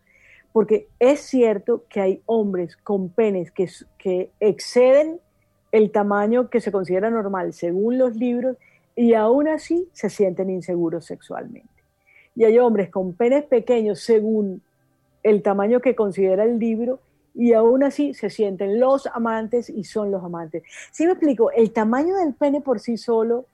Porque 0.52 0.88
es 1.00 1.20
cierto 1.20 1.84
que 1.88 2.00
hay 2.00 2.22
hombres 2.26 2.76
con 2.76 3.08
penes 3.08 3.50
que, 3.50 3.68
que 3.98 4.30
exceden 4.38 5.20
el 5.74 5.90
tamaño 5.90 6.50
que 6.50 6.60
se 6.60 6.70
considera 6.70 7.10
normal 7.10 7.52
según 7.52 7.98
los 7.98 8.14
libros 8.14 8.56
y 8.94 9.14
aún 9.14 9.48
así 9.48 9.88
se 9.92 10.08
sienten 10.08 10.48
inseguros 10.48 11.04
sexualmente. 11.04 11.68
Y 12.36 12.44
hay 12.44 12.60
hombres 12.60 12.90
con 12.90 13.12
penes 13.12 13.42
pequeños 13.42 13.98
según 13.98 14.62
el 15.24 15.42
tamaño 15.42 15.80
que 15.80 15.96
considera 15.96 16.44
el 16.44 16.60
libro 16.60 17.00
y 17.34 17.54
aún 17.54 17.82
así 17.82 18.14
se 18.14 18.30
sienten 18.30 18.78
los 18.78 19.08
amantes 19.08 19.68
y 19.68 19.82
son 19.82 20.12
los 20.12 20.22
amantes. 20.22 20.62
Si 20.92 21.06
me 21.06 21.14
explico, 21.14 21.50
el 21.50 21.72
tamaño 21.72 22.14
del 22.18 22.34
pene 22.34 22.60
por 22.60 22.78
sí 22.78 22.96
solo 22.96 23.46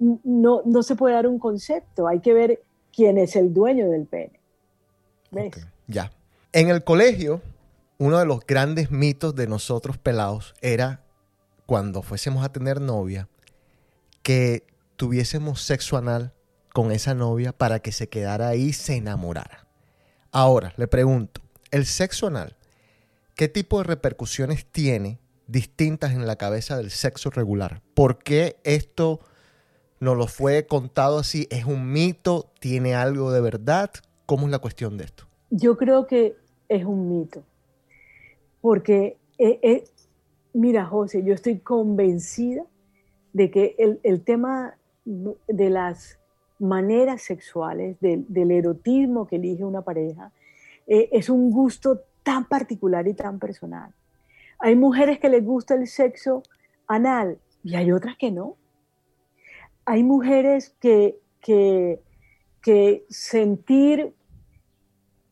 no, 0.00 0.62
no 0.64 0.82
se 0.82 0.96
puede 0.96 1.14
dar 1.14 1.28
un 1.28 1.38
concepto, 1.38 2.08
hay 2.08 2.18
que 2.18 2.34
ver 2.34 2.60
quién 2.92 3.18
es 3.18 3.36
el 3.36 3.54
dueño 3.54 3.88
del 3.88 4.06
pene. 4.06 4.40
Ya. 5.86 6.10
En 6.52 6.70
el 6.70 6.82
colegio, 6.82 7.40
uno 7.98 8.18
de 8.18 8.26
los 8.26 8.44
grandes 8.44 8.90
mitos 8.90 9.36
de 9.36 9.46
nosotros 9.46 9.96
pelados 9.96 10.56
era 10.60 11.02
cuando 11.72 12.02
fuésemos 12.02 12.44
a 12.44 12.52
tener 12.52 12.82
novia, 12.82 13.30
que 14.22 14.66
tuviésemos 14.96 15.62
sexo 15.62 15.96
anal 15.96 16.34
con 16.74 16.92
esa 16.92 17.14
novia 17.14 17.56
para 17.56 17.78
que 17.78 17.92
se 17.92 18.10
quedara 18.10 18.48
ahí 18.48 18.64
y 18.64 18.72
se 18.74 18.96
enamorara. 18.96 19.66
Ahora, 20.32 20.74
le 20.76 20.86
pregunto, 20.86 21.40
¿el 21.70 21.86
sexo 21.86 22.26
anal 22.26 22.58
qué 23.36 23.48
tipo 23.48 23.78
de 23.78 23.84
repercusiones 23.84 24.66
tiene 24.66 25.18
distintas 25.46 26.12
en 26.12 26.26
la 26.26 26.36
cabeza 26.36 26.76
del 26.76 26.90
sexo 26.90 27.30
regular? 27.30 27.80
¿Por 27.94 28.18
qué 28.18 28.58
esto 28.64 29.20
nos 29.98 30.18
lo 30.18 30.26
fue 30.26 30.66
contado 30.66 31.20
así? 31.20 31.48
¿Es 31.50 31.64
un 31.64 31.90
mito? 31.90 32.52
¿Tiene 32.60 32.94
algo 32.94 33.32
de 33.32 33.40
verdad? 33.40 33.90
¿Cómo 34.26 34.44
es 34.44 34.52
la 34.52 34.58
cuestión 34.58 34.98
de 34.98 35.04
esto? 35.04 35.24
Yo 35.48 35.78
creo 35.78 36.06
que 36.06 36.36
es 36.68 36.84
un 36.84 37.08
mito, 37.08 37.42
porque 38.60 39.16
eh, 39.38 39.58
eh, 39.62 39.84
Mira, 40.54 40.84
José, 40.84 41.22
yo 41.24 41.32
estoy 41.32 41.58
convencida 41.58 42.64
de 43.32 43.50
que 43.50 43.74
el, 44.02 44.22
tema 44.22 44.76
de 45.04 45.70
las 45.70 46.18
maneras 46.58 47.22
sexuales, 47.22 47.96
del, 48.00 48.50
erotismo 48.50 49.26
que 49.26 49.36
elige 49.36 49.64
una 49.64 49.82
pareja, 49.82 50.30
eh, 50.86 51.08
es 51.12 51.30
un 51.30 51.50
gusto 51.50 52.02
tan 52.22 52.44
particular 52.44 53.08
y 53.08 53.14
tan 53.14 53.38
personal. 53.38 53.94
Hay 54.58 54.76
mujeres 54.76 55.18
que 55.18 55.28
les 55.28 55.44
gusta 55.44 55.74
el 55.74 55.86
sexo 55.88 56.42
anal 56.86 57.38
y 57.64 57.74
hay 57.74 57.90
otras 57.90 58.16
que 58.16 58.30
no. 58.30 58.56
Hay 59.84 60.04
mujeres 60.04 60.76
que, 60.80 61.18
que, 61.40 62.00
sentir 63.08 64.14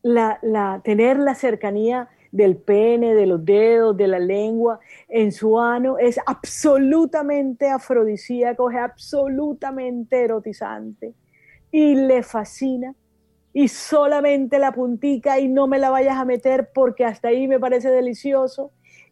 la, 0.01 0.81
tener 0.83 1.17
la 1.17 1.35
cercanía 1.35 2.09
del 2.31 2.57
pene, 2.57 3.13
de 3.13 3.25
los 3.25 3.43
dedos, 3.43 3.95
de 3.97 4.07
la 4.07 4.19
lengua, 4.19 4.79
en 5.09 5.31
su 5.31 5.59
ano, 5.59 5.97
es 5.97 6.19
absolutamente 6.25 7.69
afrodisíaco, 7.69 8.71
es 8.71 8.77
absolutamente 8.77 10.23
erotizante 10.23 11.13
y 11.71 11.95
le 11.95 12.23
fascina. 12.23 12.95
Y 13.53 13.67
solamente 13.67 14.59
la 14.59 14.71
puntica 14.71 15.39
y 15.39 15.49
no 15.49 15.67
me 15.67 15.77
la 15.77 15.89
vayas 15.89 16.17
a 16.17 16.23
meter 16.23 16.69
porque 16.73 17.03
hasta 17.03 17.27
ahí 17.27 17.49
me 17.49 17.59
parece 17.59 17.89
delicioso. 17.89 18.71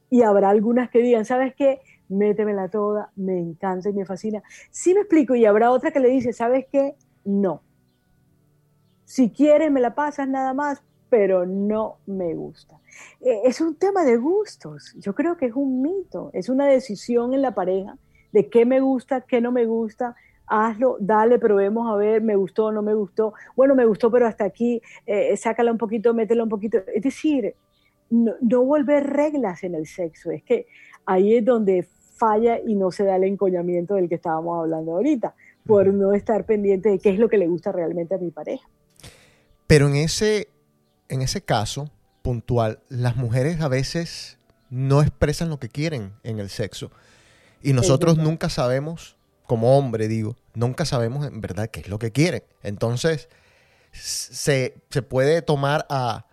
Y 0.10 0.22
habrá 0.22 0.50
algunas 0.50 0.90
que 0.90 1.00
digan, 1.00 1.26
¿sabes 1.26 1.54
qué? 1.56 1.82
Métemela 2.08 2.70
toda, 2.70 3.12
me 3.18 3.38
encanta 3.38 3.90
y 3.90 3.94
me 3.94 4.06
fascina. 4.06 4.42
Sí 4.72 4.94
me 4.94 5.02
explico 5.02 5.36
y 5.36 5.46
habrá 5.46 5.72
otra 5.72 5.92
que 5.92 6.00
le 6.00 6.08
dice, 6.08 6.32
¿sabes 6.32 6.66
qué? 6.72 6.96
No. 7.26 7.64
Si 9.04 9.30
quieres 9.30 9.72
me 9.72 9.82
la 9.82 9.94
pasas 9.94 10.28
nada 10.30 10.54
más, 10.54 10.82
pero 11.10 11.46
no 11.46 11.98
me 12.06 12.34
gusta. 12.34 12.80
Eh, 13.22 13.42
es 13.46 13.62
un 13.62 13.76
tema 13.76 14.04
de 14.04 14.18
gustos. 14.18 14.94
Yo 14.98 15.14
creo 15.14 15.38
que 15.38 15.48
es 15.48 15.54
un 15.56 15.82
mito. 15.82 16.30
Es 16.34 16.50
una 16.50 16.68
decisión 16.68 17.34
en 17.34 17.42
la 17.42 17.54
pareja 17.54 17.98
de 18.32 18.50
qué 18.50 18.66
me 18.66 18.80
gusta, 18.80 19.22
qué 19.22 19.42
no 19.42 19.52
me 19.52 19.66
gusta. 19.66 20.16
Hazlo, 20.48 20.98
dale, 21.00 21.38
probemos 21.38 21.92
a 21.92 21.96
ver, 21.96 22.22
me 22.22 22.36
gustó, 22.36 22.72
no 22.72 22.82
me 22.82 22.94
gustó. 22.94 23.34
Bueno, 23.56 23.76
me 23.76 23.86
gustó, 23.86 24.10
pero 24.10 24.28
hasta 24.28 24.46
aquí, 24.46 24.82
eh, 25.06 25.36
sácala 25.38 25.72
un 25.72 25.78
poquito, 25.78 26.14
métela 26.14 26.44
un 26.44 26.50
poquito. 26.50 26.80
Es 26.94 27.04
decir, 27.04 27.56
no, 28.10 28.34
no 28.42 28.64
volver 28.64 29.06
reglas 29.08 29.64
en 29.64 29.76
el 29.76 29.86
sexo. 29.86 30.32
Es 30.32 30.44
que 30.44 30.68
ahí 31.06 31.36
es 31.36 31.46
donde 31.46 31.88
falla 32.20 32.60
y 32.60 32.76
no 32.76 32.92
se 32.92 33.06
da 33.06 33.16
el 33.16 33.24
encoñamiento 33.24 33.96
del 33.96 34.10
que 34.10 34.16
estábamos 34.16 34.60
hablando 34.60 34.92
ahorita, 34.94 35.34
por 35.66 35.88
no 35.94 36.14
estar 36.14 36.46
pendiente 36.46 36.90
de 36.90 37.00
qué 37.00 37.12
es 37.12 37.20
lo 37.20 37.30
que 37.30 37.38
le 37.38 37.48
gusta 37.48 37.72
realmente 37.72 38.16
a 38.16 38.18
mi 38.18 38.30
pareja. 38.30 38.68
Pero 39.66 39.88
en 39.88 39.96
ese, 39.96 40.48
en 41.10 41.22
ese 41.22 41.42
caso, 41.42 41.92
puntual, 42.22 42.80
las 42.88 43.16
mujeres 43.16 43.62
a 43.62 43.68
veces 43.68 44.38
no 44.70 45.02
expresan 45.02 45.50
lo 45.50 45.60
que 45.60 45.70
quieren 45.70 46.14
en 46.24 46.40
el 46.40 46.50
sexo. 46.50 46.92
Y 47.62 47.74
nosotros 47.74 48.18
nunca 48.18 48.50
sabemos, 48.50 49.18
como 49.46 49.78
hombre 49.78 50.08
digo, 50.08 50.38
nunca 50.54 50.86
sabemos 50.86 51.26
en 51.26 51.42
verdad 51.42 51.70
qué 51.70 51.82
es 51.82 51.90
lo 51.90 52.00
que 52.00 52.12
quieren. 52.12 52.44
Entonces, 52.64 53.28
se, 53.92 54.74
puede 55.10 55.42
tomar 55.42 55.86
a 55.90 56.26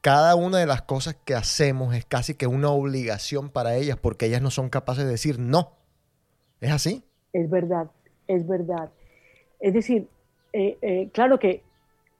cada 0.00 0.34
una 0.34 0.58
de 0.58 0.66
las 0.66 0.82
cosas 0.82 1.16
que 1.24 1.34
hacemos 1.34 1.94
es 1.94 2.04
casi 2.04 2.34
que 2.34 2.46
una 2.46 2.70
obligación 2.70 3.48
para 3.48 3.76
ellas 3.76 3.96
porque 4.00 4.26
ellas 4.26 4.42
no 4.42 4.50
son 4.50 4.68
capaces 4.68 5.04
de 5.04 5.10
decir 5.10 5.38
no. 5.38 5.72
¿Es 6.60 6.72
así? 6.72 7.04
Es 7.32 7.48
verdad, 7.50 7.90
es 8.28 8.46
verdad. 8.46 8.90
Es 9.60 9.74
decir, 9.74 10.08
eh, 10.52 10.78
eh, 10.82 11.10
claro 11.12 11.38
que 11.38 11.62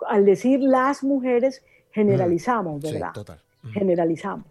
al 0.08 0.24
decir 0.24 0.60
las 0.60 1.02
mujeres, 1.02 1.62
generalizamos, 1.96 2.82
¿verdad? 2.82 3.08
Sí, 3.08 3.14
total. 3.14 3.38
Generalizamos. 3.72 4.46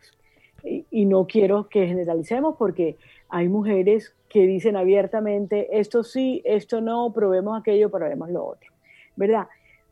Y, 0.63 1.05
no 1.05 1.27
quiero 1.27 1.69
que 1.69 1.85
generalicemos 1.85 2.55
porque 2.57 2.97
hay 3.29 3.47
mujeres 3.47 4.15
que 4.29 4.47
dicen 4.47 4.75
abiertamente, 4.75 5.79
esto 5.79 6.03
sí, 6.03 6.41
esto 6.43 6.81
no, 6.81 7.13
probemos 7.13 7.59
aquello, 7.59 7.91
probemos 7.91 8.31
lo 8.31 8.43
otro, 8.43 8.71
¿verdad? 9.15 9.47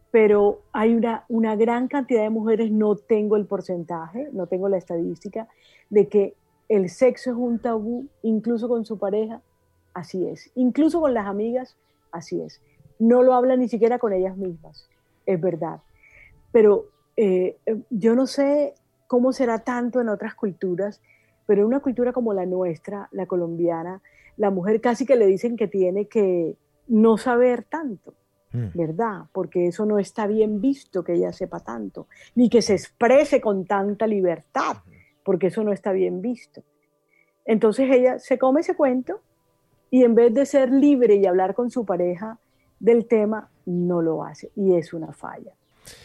Pero 0.09 0.61
hay 0.71 0.95
una, 0.95 1.25
una 1.29 1.55
gran 1.55 1.87
cantidad 1.87 2.23
de 2.23 2.31
mujeres, 2.31 2.71
no 2.71 2.95
tengo 2.95 3.35
el 3.35 3.45
porcentaje, 3.45 4.29
no 4.31 4.47
tengo 4.47 4.67
la 4.67 4.77
estadística, 4.77 5.47
de 5.91 6.07
que 6.07 6.33
el 6.69 6.89
sexo 6.89 7.29
es 7.29 7.37
un 7.37 7.59
tabú, 7.59 8.07
incluso 8.23 8.67
con 8.67 8.83
su 8.83 8.97
pareja, 8.97 9.41
así 9.93 10.27
es. 10.27 10.49
Incluso 10.55 10.99
con 10.99 11.13
las 11.13 11.27
amigas, 11.27 11.77
así 12.11 12.41
es. 12.41 12.61
No 12.97 13.21
lo 13.21 13.35
hablan 13.35 13.59
ni 13.59 13.69
siquiera 13.69 13.99
con 13.99 14.11
ellas 14.11 14.37
mismas, 14.37 14.89
es 15.27 15.39
verdad. 15.39 15.81
Pero 16.51 16.87
eh, 17.15 17.57
eh, 17.65 17.81
yo 17.89 18.15
no 18.15 18.27
sé 18.27 18.73
cómo 19.07 19.33
será 19.33 19.59
tanto 19.59 20.01
en 20.01 20.09
otras 20.09 20.35
culturas, 20.35 21.01
pero 21.45 21.61
en 21.61 21.67
una 21.67 21.79
cultura 21.79 22.13
como 22.13 22.33
la 22.33 22.45
nuestra, 22.45 23.09
la 23.11 23.25
colombiana, 23.25 24.01
la 24.37 24.49
mujer 24.49 24.81
casi 24.81 25.05
que 25.05 25.15
le 25.15 25.27
dicen 25.27 25.55
que 25.55 25.67
tiene 25.67 26.07
que 26.07 26.55
no 26.87 27.17
saber 27.17 27.63
tanto, 27.63 28.13
mm. 28.51 28.67
¿verdad? 28.73 29.25
Porque 29.31 29.67
eso 29.67 29.85
no 29.85 29.99
está 29.99 30.27
bien 30.27 30.61
visto 30.61 31.03
que 31.03 31.13
ella 31.13 31.31
sepa 31.31 31.59
tanto, 31.59 32.07
ni 32.35 32.49
que 32.49 32.61
se 32.61 32.73
exprese 32.73 33.41
con 33.41 33.65
tanta 33.65 34.07
libertad, 34.07 34.77
porque 35.23 35.47
eso 35.47 35.63
no 35.63 35.71
está 35.71 35.91
bien 35.91 36.21
visto. 36.21 36.63
Entonces 37.45 37.89
ella 37.91 38.19
se 38.19 38.37
come 38.37 38.61
ese 38.61 38.75
cuento 38.75 39.21
y 39.89 40.03
en 40.03 40.15
vez 40.15 40.33
de 40.33 40.45
ser 40.45 40.71
libre 40.71 41.15
y 41.15 41.25
hablar 41.25 41.53
con 41.53 41.69
su 41.69 41.85
pareja 41.85 42.39
del 42.79 43.05
tema, 43.05 43.49
no 43.65 44.01
lo 44.01 44.23
hace 44.23 44.51
y 44.55 44.75
es 44.75 44.93
una 44.93 45.13
falla. 45.13 45.53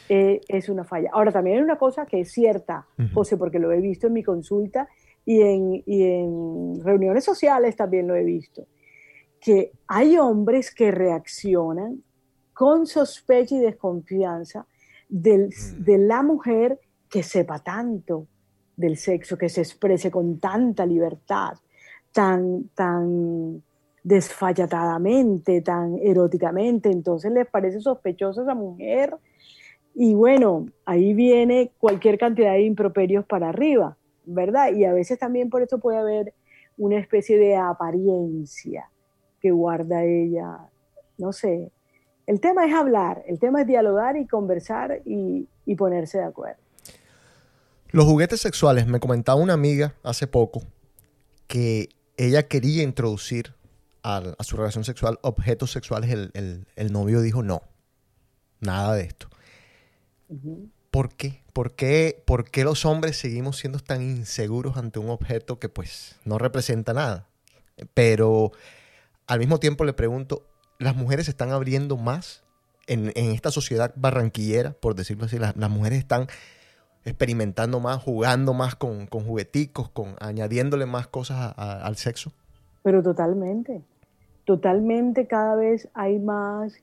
Eh, 0.09 0.41
es 0.49 0.69
una 0.69 0.85
falla. 0.85 1.11
Ahora, 1.13 1.33
también 1.33 1.59
hay 1.59 1.63
una 1.63 1.79
cosa 1.79 2.07
que 2.07 2.21
es 2.21 2.33
cierta, 2.33 2.87
José, 3.13 3.37
porque 3.37 3.59
lo 3.59 3.73
he 3.73 3.81
visto 3.81 4.07
en 4.07 4.15
mi 4.15 4.23
consulta 4.23 4.89
y 5.25 5.43
en, 5.43 5.83
y 5.85 6.05
en 6.05 6.83
reuniones 6.83 7.25
sociales 7.25 7.77
también 7.77 8.07
lo 8.07 8.15
he 8.15 8.25
visto, 8.25 8.67
que 9.41 9.73
hay 9.87 10.17
hombres 10.17 10.75
que 10.75 10.91
reaccionan 10.91 12.03
con 12.55 12.87
sospecha 12.87 13.55
y 13.55 13.61
desconfianza 13.61 14.67
del, 15.09 15.49
mm. 15.49 15.85
de 15.85 15.99
la 15.99 16.23
mujer 16.23 16.81
que 17.09 17.23
sepa 17.23 17.59
tanto 17.59 18.27
del 18.77 18.97
sexo, 18.97 19.37
que 19.37 19.49
se 19.49 19.61
exprese 19.61 20.11
con 20.11 20.39
tanta 20.39 20.87
libertad, 20.87 21.55
tan, 22.13 22.69
tan 22.75 23.63
desfallatadamente, 24.03 25.61
tan 25.63 25.99
eróticamente. 25.99 26.91
Entonces 26.91 27.31
les 27.33 27.47
parece 27.49 27.81
sospechosa 27.81 28.43
esa 28.43 28.55
mujer. 28.55 29.15
Y 30.01 30.15
bueno, 30.15 30.67
ahí 30.85 31.13
viene 31.13 31.73
cualquier 31.77 32.19
cantidad 32.19 32.53
de 32.53 32.63
improperios 32.63 33.27
para 33.27 33.49
arriba, 33.49 33.97
¿verdad? 34.27 34.73
Y 34.73 34.85
a 34.85 34.93
veces 34.93 35.19
también 35.19 35.51
por 35.51 35.61
eso 35.61 35.79
puede 35.79 35.99
haber 35.99 36.35
una 36.77 37.01
especie 37.01 37.37
de 37.37 37.57
apariencia 37.57 38.89
que 39.41 39.51
guarda 39.51 40.05
ella, 40.05 40.71
no 41.19 41.33
sé. 41.33 41.73
El 42.29 42.41
tema 42.41 42.65
es 42.65 42.75
hablar, 42.75 43.25
el 43.27 43.41
tema 43.41 43.63
es 43.63 43.67
dialogar 43.67 44.17
y 44.17 44.29
conversar 44.29 45.03
y, 45.05 45.49
ponerse 45.77 46.19
de 46.19 46.25
acuerdo. 46.25 46.61
Los 47.91 48.07
juguetes 48.07 48.41
sexuales, 48.41 48.87
me 48.87 49.01
comentaba 49.01 49.41
una 49.41 49.55
amiga 49.55 49.95
hace 50.05 50.29
poco 50.29 50.63
que 51.49 51.89
ella 52.17 52.47
quería 52.47 52.85
introducir 52.85 53.53
a, 54.05 54.23
su 54.45 54.57
relación 54.57 54.85
sexual 54.85 55.19
objetos 55.23 55.73
sexuales. 55.73 56.31
El, 56.35 56.93
novio 56.93 57.21
dijo 57.21 57.43
no, 57.43 57.63
nada 58.61 58.95
de 58.95 59.03
esto. 59.03 59.29
¿Por 60.91 61.15
qué? 61.15 61.43
¿Por 61.53 61.73
qué? 61.73 62.23
¿Por 62.25 62.51
qué 62.51 62.65
los 62.65 62.85
hombres 62.85 63.17
seguimos 63.17 63.59
siendo 63.59 63.79
tan 63.79 64.03
inseguros 64.03 64.77
ante 64.77 64.99
un 64.99 65.11
objeto 65.11 65.59
que 65.59 65.69
pues 65.69 66.17
no 66.25 66.39
representa 66.39 66.93
nada? 66.93 67.27
Pero 67.95 68.53
al 69.27 69.39
mismo 69.39 69.59
tiempo 69.59 69.85
le 69.85 69.93
pregunto, 69.93 70.43
¿las 70.79 70.97
mujeres 70.97 71.27
se 71.27 71.31
están 71.31 71.51
abriendo 71.51 71.97
más 71.97 72.43
en, 72.87 73.13
esta 73.15 73.51
sociedad 73.51 73.93
barranquillera, 73.97 74.73
por 74.73 74.95
decirlo 74.95 75.27
así? 75.27 75.39
las 75.39 75.71
mujeres 75.71 75.99
están 75.99 76.27
experimentando 77.05 77.81
más, 77.81 78.03
jugando 78.03 78.55
más 78.55 78.75
con, 78.75 79.07
con 79.07 79.25
jugueticos, 79.25 79.89
con, 79.89 80.17
añadiéndole 80.21 80.87
más 80.87 81.07
cosas 81.07 81.55
al 81.57 81.97
sexo? 81.97 82.33
Pero 82.83 83.03
totalmente, 83.03 83.83
totalmente 84.45 85.27
cada 85.27 85.57
vez 85.57 85.89
hay 85.95 86.19
más 86.19 86.75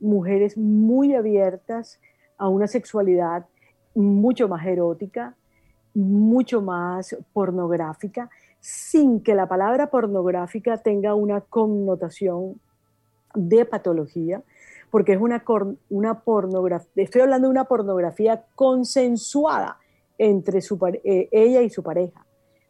mujeres 0.00 0.56
muy 0.56 1.14
abiertas 1.14 1.98
a 2.38 2.48
una 2.48 2.66
sexualidad 2.66 3.46
mucho 3.94 4.48
más 4.48 4.64
erótica, 4.66 5.34
mucho 5.94 6.62
más 6.62 7.16
pornográfica, 7.32 8.30
sin 8.60 9.22
que 9.22 9.34
la 9.34 9.48
palabra 9.48 9.90
pornográfica 9.90 10.78
tenga 10.78 11.14
una 11.14 11.40
connotación 11.40 12.60
de 13.34 13.64
patología, 13.64 14.42
porque 14.90 15.12
es 15.12 15.20
una, 15.20 15.44
una 15.90 16.20
pornografía, 16.20 16.90
estoy 16.96 17.20
hablando 17.22 17.48
de 17.48 17.52
una 17.52 17.64
pornografía 17.64 18.44
consensuada 18.54 19.78
entre 20.16 20.60
su, 20.60 20.78
eh, 21.04 21.28
ella 21.30 21.62
y 21.62 21.70
su 21.70 21.82
pareja, 21.82 22.24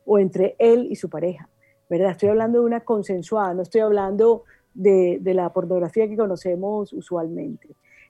o 0.05 0.19
entre 0.19 0.57
él 0.59 0.89
y 0.91 0.97
su 0.97 1.09
pareja, 1.09 1.49
¿verdad? 1.89 2.11
Estoy 2.13 2.31
hablando 2.31 2.61
de 2.61 2.65
una 2.65 2.81
consensuada, 2.81 3.55
no 3.55 3.63
estoy 3.63 3.83
hablando 3.83 4.45
de, 4.75 5.19
de 5.21 5.35
la 5.35 5.53
pornografía 5.53 6.09
que 6.09 6.17
conocemos 6.17 6.93
usualmente, 6.93 7.69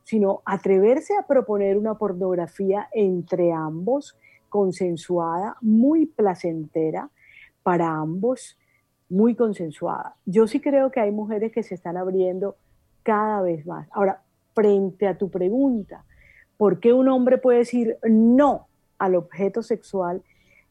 sino 0.09 0.40
atreverse 0.47 1.12
a 1.18 1.27
proponer 1.27 1.77
una 1.77 1.99
pornografía 1.99 2.88
entre 2.92 3.53
ambos, 3.53 4.16
consensuada, 4.49 5.59
muy 5.61 6.07
placentera 6.07 7.11
para 7.62 7.90
ambos, 7.90 8.59
muy 9.11 9.35
consensuada. 9.35 10.16
Yo 10.25 10.47
sí 10.47 10.61
creo 10.61 10.90
que 10.90 11.01
hay 11.01 11.11
mujeres 11.11 11.53
que 11.53 11.62
se 11.62 11.75
están 11.75 11.99
abriendo 11.99 12.57
cada 13.03 13.42
vez 13.42 13.66
más. 13.66 13.87
Ahora, 13.92 14.23
frente 14.55 15.07
a 15.07 15.18
tu 15.18 15.29
pregunta, 15.29 16.07
¿por 16.57 16.81
qué 16.81 16.94
un 16.94 17.09
hombre 17.09 17.37
puede 17.37 17.59
decir 17.59 17.99
no 18.09 18.66
al 18.99 19.14
objeto 19.14 19.62
sexual? 19.62 20.23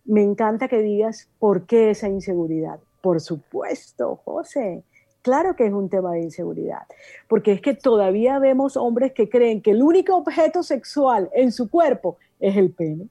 Me 0.03 0.23
encanta 0.23 0.67
que 0.67 0.81
digas 0.81 1.29
por 1.37 1.67
qué 1.67 1.91
esa 1.91 2.09
inseguridad. 2.09 2.79
Por 3.01 3.21
supuesto, 3.21 4.15
José. 4.15 4.83
Claro 5.27 5.57
que 5.57 5.65
es 5.65 5.73
un 5.73 5.89
tema 5.89 6.13
de 6.13 6.21
inseguridad, 6.21 6.83
porque 7.27 7.51
es 7.51 7.59
que 7.59 7.73
todavía 7.73 8.39
vemos 8.39 8.77
hombres 8.77 9.11
que 9.11 9.27
creen 9.27 9.61
que 9.61 9.71
el 9.71 9.83
único 9.83 10.15
objeto 10.15 10.63
sexual 10.63 11.29
en 11.33 11.51
su 11.51 11.69
cuerpo 11.69 12.15
es 12.39 12.55
el 12.55 12.71
pene. 12.71 13.09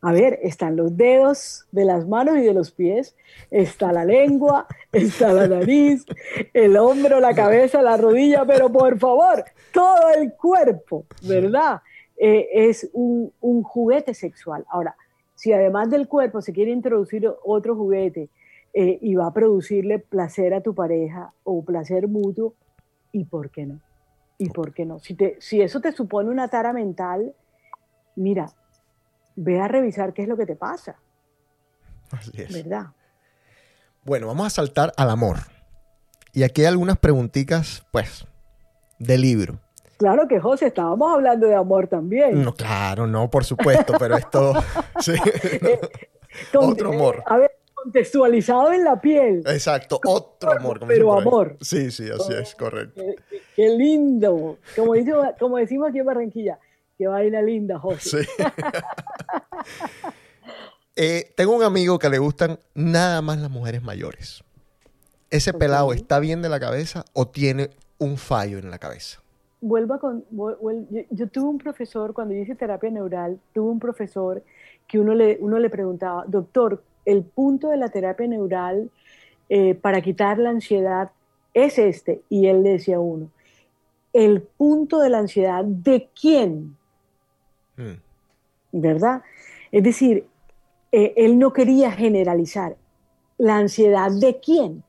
A 0.00 0.12
ver, 0.12 0.38
están 0.40 0.76
los 0.76 0.96
dedos 0.96 1.66
de 1.72 1.84
las 1.84 2.06
manos 2.06 2.38
y 2.38 2.42
de 2.42 2.54
los 2.54 2.70
pies, 2.70 3.16
está 3.50 3.92
la 3.92 4.04
lengua, 4.04 4.68
está 4.92 5.32
la 5.32 5.48
nariz, 5.48 6.06
el 6.54 6.76
hombro, 6.76 7.18
la 7.18 7.34
cabeza, 7.34 7.82
la 7.82 7.96
rodilla, 7.96 8.44
pero 8.46 8.70
por 8.70 8.96
favor, 9.00 9.44
todo 9.72 10.10
el 10.16 10.32
cuerpo, 10.34 11.06
¿verdad? 11.22 11.80
Eh, 12.16 12.48
es 12.52 12.88
un, 12.92 13.32
juguete 13.64 14.14
sexual. 14.14 14.64
Ahora, 14.70 14.94
si 15.34 15.52
además 15.52 15.90
del 15.90 16.06
cuerpo 16.06 16.40
se 16.40 16.52
quiere 16.52 16.70
introducir 16.70 17.28
otro 17.42 17.74
juguete 17.74 18.28
eh, 18.74 18.98
y 19.00 19.14
va 19.14 19.26
a 19.26 19.32
producirle 19.32 19.98
placer 19.98 20.54
a 20.54 20.62
tu 20.62 20.74
pareja 20.74 21.32
o 21.44 21.64
placer 21.64 22.08
mutuo, 22.08 22.54
¿y 23.12 23.24
por 23.24 23.50
qué 23.50 23.66
no? 23.66 23.80
¿Y 24.38 24.48
por 24.48 24.72
qué 24.72 24.86
no? 24.86 24.98
Si, 24.98 25.14
te, 25.14 25.36
si 25.40 25.60
eso 25.60 25.80
te 25.80 25.92
supone 25.92 26.30
una 26.30 26.48
tara 26.48 26.72
mental, 26.72 27.34
mira, 28.16 28.50
ve 29.36 29.60
a 29.60 29.68
revisar 29.68 30.12
qué 30.14 30.22
es 30.22 30.28
lo 30.28 30.36
que 30.36 30.46
te 30.46 30.56
pasa. 30.56 30.96
Así 32.10 32.30
es. 32.34 32.52
¿Verdad? 32.52 32.86
Bueno, 34.04 34.26
vamos 34.26 34.46
a 34.46 34.50
saltar 34.50 34.92
al 34.96 35.10
amor. 35.10 35.36
Y 36.32 36.42
aquí 36.42 36.62
hay 36.62 36.68
algunas 36.68 36.98
preguntitas, 36.98 37.86
pues, 37.92 38.26
de 38.98 39.18
libro. 39.18 39.60
Claro 39.98 40.26
que 40.26 40.40
José, 40.40 40.66
estábamos 40.66 41.12
hablando 41.12 41.46
de 41.46 41.54
amor 41.54 41.86
también. 41.86 42.42
No, 42.42 42.54
claro, 42.54 43.06
no, 43.06 43.30
por 43.30 43.44
supuesto, 43.44 43.94
pero 43.98 44.16
esto. 44.16 44.54
sí. 44.98 45.12
Eh, 45.44 45.78
otro 46.54 46.92
amor. 46.92 47.22
A 47.26 47.36
ver, 47.36 47.52
contextualizado 47.82 48.72
en 48.72 48.84
la 48.84 49.00
piel. 49.00 49.42
Exacto, 49.46 50.00
otro 50.06 50.52
amor. 50.52 50.80
pero 50.86 51.12
amor. 51.12 51.56
Sí, 51.60 51.90
sí, 51.90 52.08
así 52.10 52.32
es, 52.32 52.54
correcto. 52.54 53.02
Qué, 53.56 53.68
lindo. 53.68 54.58
Como, 54.76 54.94
como 55.38 55.56
decimos 55.56 55.88
aquí 55.88 55.98
en 55.98 56.06
Barranquilla, 56.06 56.58
Qué 56.96 57.06
vaina 57.06 57.42
linda, 57.42 57.78
José. 57.78 58.26
Eh, 60.94 61.32
tengo 61.38 61.56
un 61.56 61.62
amigo 61.62 61.98
que 61.98 62.10
le 62.10 62.18
gustan 62.18 62.58
nada 62.74 63.22
más 63.22 63.38
las 63.38 63.50
mujeres 63.50 63.82
mayores. 63.82 64.44
¿Ese 65.30 65.54
pelado 65.54 65.94
está 65.94 66.18
bien 66.18 66.42
de 66.42 66.50
la 66.50 66.60
cabeza 66.60 67.06
o 67.14 67.26
tiene 67.26 67.70
un 67.96 68.18
fallo 68.18 68.58
en 68.58 68.70
la 68.70 68.78
cabeza? 68.78 69.22
Vuelva 69.62 69.98
con. 69.98 70.26
yo, 71.10 71.28
tuve 71.28 71.48
un 71.48 71.56
profesor, 71.56 72.12
cuando 72.12 72.34
yo 72.34 72.42
hice 72.42 72.56
terapia 72.56 72.90
neural, 72.90 73.40
tuve 73.54 73.70
un 73.70 73.80
profesor 73.80 74.44
que 74.86 74.98
uno 74.98 75.14
le, 75.14 75.38
uno 75.40 75.58
le 75.58 75.70
preguntaba, 75.70 76.24
doctor, 76.26 76.82
el 77.04 77.24
punto 77.24 77.68
de 77.68 77.76
la 77.76 77.88
terapia 77.88 78.26
neural 78.26 78.90
eh, 79.48 79.74
para 79.74 80.00
quitar 80.00 80.38
la 80.38 80.50
ansiedad 80.50 81.10
es 81.54 81.78
este. 81.78 82.22
Y 82.28 82.46
él 82.46 82.62
le 82.62 82.70
decía 82.70 82.96
a 82.96 83.00
uno, 83.00 83.30
el 84.12 84.42
punto 84.42 85.00
de 85.00 85.10
la 85.10 85.18
ansiedad 85.18 85.64
de 85.64 86.08
quién 86.18 86.76
Mm. 87.76 88.00
¿Verdad? 88.72 89.22
Es 89.70 89.82
decir, 89.82 90.26
eh, 90.90 91.14
él 91.16 91.38
no 91.38 91.52
quería 91.52 91.90
generalizar. 91.92 92.76
¿La 93.38 93.56
ansiedad 93.56 94.10
de 94.10 94.38
quién? 94.40 94.82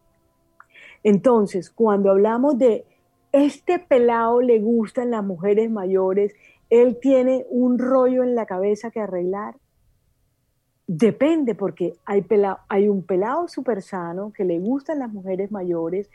Entonces, 1.04 1.70
cuando 1.70 2.12
hablamos 2.12 2.58
de 2.58 2.86
este 3.32 3.80
pelado 3.80 4.42
le 4.42 4.60
gustan 4.60 5.12
las 5.12 5.24
mujeres 5.24 5.70
mayores, 5.70 6.34
él 6.70 6.98
tiene 7.02 7.46
un 7.50 7.80
rollo 7.80 8.24
en 8.24 8.36
la 8.36 8.46
cabeza 8.46 8.92
que 8.92 9.00
arreglar. 9.00 9.56
Depende, 10.86 11.56
porque 11.56 11.96
hay, 12.06 12.90
un 12.90 13.04
pelado 13.04 13.48
súper 13.48 13.82
sano 13.82 14.34
que 14.36 14.44
le 14.44 14.60
gustan 14.60 15.00
las 15.00 15.12
mujeres 15.12 15.50
mayores 15.52 16.10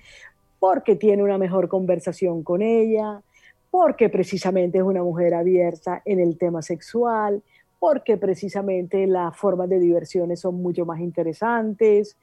porque 0.59 0.95
tiene 0.95 1.23
una 1.23 1.39
mejor 1.39 1.69
conversación 1.69 2.43
con 2.43 2.61
ella, 2.61 3.23
porque 3.71 4.09
precisamente 4.11 4.79
es 4.79 4.85
una 4.85 5.03
mujer 5.03 5.35
abierta 5.35 6.03
en 6.05 6.21
el 6.21 6.37
tema 6.37 6.61
sexual, 6.61 7.43
porque 7.79 8.17
precisamente 8.17 9.07
las 9.07 9.37
formas 9.37 9.69
de 9.69 9.79
diversiones 9.79 10.41
son 10.41 10.57
mucho 10.61 10.85
más 10.85 11.01
interesantes. 11.01 12.17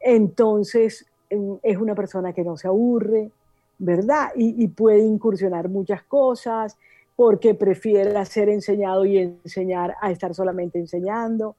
Entonces 0.00 1.06
em, 1.30 1.58
es 1.62 1.76
una 1.76 1.94
persona 1.94 2.32
que 2.32 2.42
no 2.42 2.56
se 2.56 2.66
aburre, 2.66 3.30
¿verdad? 3.78 4.30
Y, 4.34 4.66
puede 4.68 5.00
incursionar 5.00 5.68
muchas 5.68 6.02
cosas 6.04 6.76
porque 7.16 7.54
prefiere 7.54 8.24
ser 8.24 8.48
enseñado 8.48 9.04
y 9.04 9.18
enseñar 9.18 9.94
a 10.00 10.10
estar 10.10 10.34
solamente 10.34 10.78
enseñando. 10.78 11.54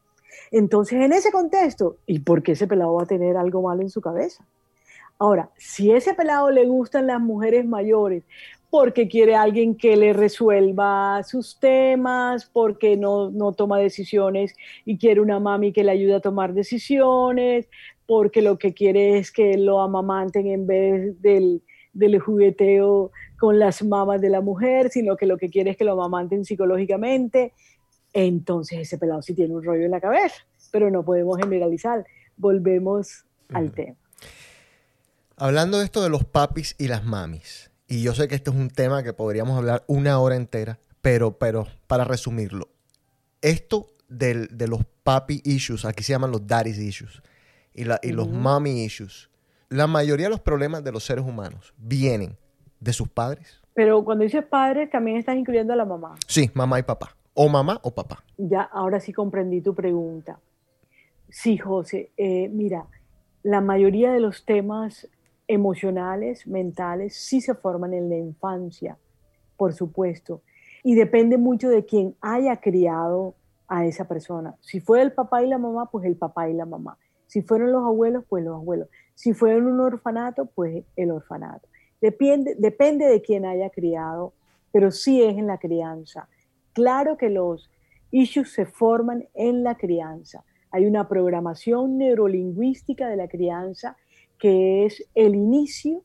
Entonces, 0.52 1.02
en 1.02 1.14
ese 1.14 1.32
contexto, 1.32 1.98
¿y 2.06 2.20
por 2.20 2.44
qué 2.44 2.54
ese 2.54 2.68
pelado 2.68 2.94
va 2.94 3.04
a 3.04 3.08
tener 3.08 3.38
algo 3.38 3.62
malo 3.62 3.82
en 3.82 3.90
su 3.90 4.02
cabeza? 4.02 4.46
Ahora, 5.18 5.50
si 5.58 5.92
ese 5.92 6.14
pelado 6.14 6.52
le 6.52 6.66
gustan 6.66 7.08
las 7.08 7.22
mujeres 7.22 7.66
mayores 7.66 8.24
porque 8.70 9.08
quiere 9.08 9.36
alguien 9.36 9.76
que 9.76 9.96
le 9.96 10.12
resuelva 10.12 11.24
sus 11.24 11.58
temas, 11.60 12.50
porque 12.52 12.98
no, 12.98 13.32
no 13.32 13.54
toma 13.54 13.80
decisiones 13.80 14.54
y 14.84 14.98
quiere 14.98 15.22
una 15.22 15.40
mami 15.40 15.72
que 15.72 15.86
le 15.86 15.92
ayude 15.92 16.16
a 16.16 16.20
tomar 16.20 16.54
decisiones, 16.54 17.70
porque 18.06 18.42
lo 18.42 18.58
que 18.58 18.74
quiere 18.74 19.18
es 19.18 19.32
que 19.32 19.58
lo 19.58 19.80
amamanten 19.80 20.48
en 20.48 20.68
vez 20.68 21.22
del, 21.22 21.62
del 21.94 22.20
jugueteo 22.20 23.12
con 23.40 23.60
las 23.60 23.84
mamas 23.84 24.20
de 24.20 24.30
la 24.30 24.42
mujer, 24.42 24.90
sino 24.90 25.16
que 25.16 25.26
lo 25.26 25.38
que 25.38 25.50
quiere 25.50 25.72
es 25.72 25.78
que 25.78 25.86
lo 25.86 25.94
amamanten 25.94 26.44
psicológicamente. 26.44 27.54
Entonces 28.16 28.80
ese 28.80 28.98
pelado 28.98 29.22
sí 29.22 29.34
tiene 29.34 29.54
un 29.54 29.62
rollo 29.62 29.84
en 29.84 29.92
la 29.92 30.00
cabeza, 30.00 30.48
pero 30.72 30.90
no 30.90 31.04
podemos 31.04 31.38
generalizar. 31.38 32.06
Volvemos 32.38 33.26
al 33.54 33.74
tema. 33.74 33.98
Hablando 35.36 35.80
de 35.80 35.84
esto 35.84 36.02
de 36.02 36.10
los 36.10 36.24
papis 36.24 36.76
y 36.80 36.88
las 36.88 37.04
mamis, 37.04 37.72
y 37.90 38.02
yo 38.02 38.16
sé 38.16 38.30
que 38.30 38.36
este 38.36 38.52
es 38.52 38.56
un 38.56 38.70
tema 38.70 39.04
que 39.04 39.12
podríamos 39.12 39.58
hablar 39.58 39.84
una 39.88 40.18
hora 40.20 40.38
entera, 40.38 40.80
pero, 41.02 41.38
pero 41.38 41.68
para 41.88 42.06
resumirlo, 42.06 42.70
esto 43.42 43.92
de 44.08 44.68
los 44.70 44.86
papi 45.04 45.42
issues, 45.44 45.84
aquí 45.84 46.02
se 46.02 46.14
llaman 46.14 46.32
los 46.32 46.48
daddy's 46.48 46.80
issues, 46.80 47.22
y, 47.74 47.84
la, 47.84 48.00
y 48.02 48.14
los 48.14 48.30
mommy 48.30 48.86
issues, 48.86 49.30
la 49.68 49.88
mayoría 49.88 50.28
de 50.28 50.30
los 50.30 50.40
problemas 50.40 50.86
de 50.86 50.94
los 50.94 51.04
seres 51.04 51.26
humanos 51.26 51.74
vienen 51.78 52.38
de 52.80 52.94
sus 52.94 53.10
padres. 53.10 53.62
Pero 53.74 54.06
cuando 54.06 54.24
dices 54.24 54.46
padres, 54.46 54.90
también 54.90 55.18
estás 55.18 55.36
incluyendo 55.36 55.74
a 55.74 55.76
la 55.76 55.84
mamá. 55.84 56.16
Sí, 56.28 56.50
mamá 56.54 56.80
y 56.80 56.84
papá. 56.84 57.14
O 57.36 57.50
mamá 57.50 57.80
o 57.84 57.92
papá. 57.92 58.24
Ya, 58.38 58.62
ahora 58.62 59.00
sí 59.00 59.12
comprendí 59.12 59.62
tu 59.62 59.76
pregunta. 59.76 60.40
Sí, 61.30 61.58
José, 61.58 62.12
eh, 62.16 62.48
mira, 62.48 62.88
la 63.44 63.60
mayoría 63.60 64.14
de 64.14 64.22
los 64.22 64.46
temas 64.46 65.08
emocionales, 65.48 66.48
mentales, 66.48 67.16
sí 67.16 67.42
se 67.42 67.54
forman 67.54 67.94
en 67.94 68.10
la 68.10 68.18
infancia, 68.18 68.98
por 69.58 69.74
supuesto. 69.74 70.42
Y 70.82 70.96
depende 70.96 71.38
mucho 71.38 71.68
de 71.68 71.86
quién 71.86 72.16
haya 72.22 72.62
criado 72.62 73.36
a 73.68 73.86
esa 73.86 74.08
persona. 74.08 74.56
Si 74.62 74.80
fue 74.80 75.02
el 75.02 75.12
papá 75.12 75.44
y 75.44 75.48
la 75.48 75.58
mamá, 75.58 75.90
pues 75.92 76.06
el 76.06 76.16
papá 76.16 76.50
y 76.50 76.54
la 76.54 76.66
mamá. 76.66 76.98
Si 77.28 77.42
fueron 77.42 77.74
los 77.74 77.84
abuelos, 77.84 78.24
pues 78.30 78.46
los 78.46 78.56
abuelos. 78.56 78.88
Si 79.14 79.34
fueron 79.34 79.68
un 79.68 79.82
orfanato, 79.82 80.46
pues 80.46 80.86
el 80.96 81.12
orfanato. 81.12 81.68
Depende, 82.00 82.56
depende 82.58 83.06
de 83.08 83.22
quién 83.22 83.46
haya 83.46 83.70
criado, 83.72 84.34
pero 84.72 84.92
sí 84.92 85.22
es 85.22 85.38
en 85.38 85.48
la 85.48 85.58
crianza. 85.58 86.30
Claro 86.76 87.18
que 87.18 87.30
los 87.30 87.72
issues 88.12 88.52
se 88.52 88.66
forman 88.66 89.30
en 89.34 89.64
la 89.64 89.76
crianza. 89.76 90.44
Hay 90.72 90.86
una 90.86 91.08
programación 91.08 91.98
neurolingüística 91.98 93.08
de 93.08 93.16
la 93.16 93.30
crianza 93.30 93.96
que 94.38 94.86
es 94.86 95.08
el 95.16 95.36
inicio 95.36 96.04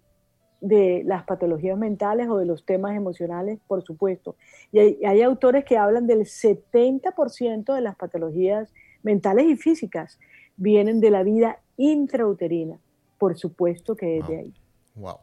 de 0.61 1.03
las 1.05 1.25
patologías 1.25 1.77
mentales 1.77 2.29
o 2.29 2.37
de 2.37 2.47
los 2.47 2.65
temas 2.65 2.97
emocionales, 2.97 3.59
por 3.67 3.83
supuesto. 3.83 4.37
Y 4.71 5.05
hay, 5.05 5.23
autores 5.23 5.65
que 5.65 5.77
hablan 5.77 6.07
del 6.07 6.21
70% 6.21 7.75
de 7.75 7.81
las 7.81 7.97
patologías 7.97 8.73
mentales 9.03 9.47
y 9.47 9.57
físicas 9.57 10.21
vienen 10.57 11.01
de 11.01 11.11
la 11.11 11.25
vida 11.25 11.61
intrauterina. 11.77 12.79
Por 13.19 13.37
supuesto 13.37 13.97
que 13.97 14.19
es 14.19 14.29
de 14.29 14.39
ahí. 14.39 14.55
Wow. 14.95 15.19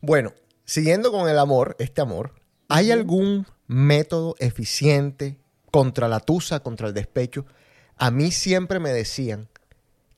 Bueno, 0.00 0.32
siguiendo 0.64 1.12
con 1.12 1.28
el 1.28 1.38
amor, 1.38 1.76
este 1.78 2.00
amor, 2.00 2.41
¿hay 2.72 2.90
algún 2.90 3.46
método 3.66 4.34
eficiente 4.38 5.38
contra 5.70 6.08
la 6.08 6.20
tusa, 6.20 6.60
contra 6.60 6.88
el 6.88 6.94
despecho? 6.94 7.44
A 7.98 8.10
mí 8.10 8.32
siempre 8.32 8.80
me 8.80 8.90
decían 8.90 9.48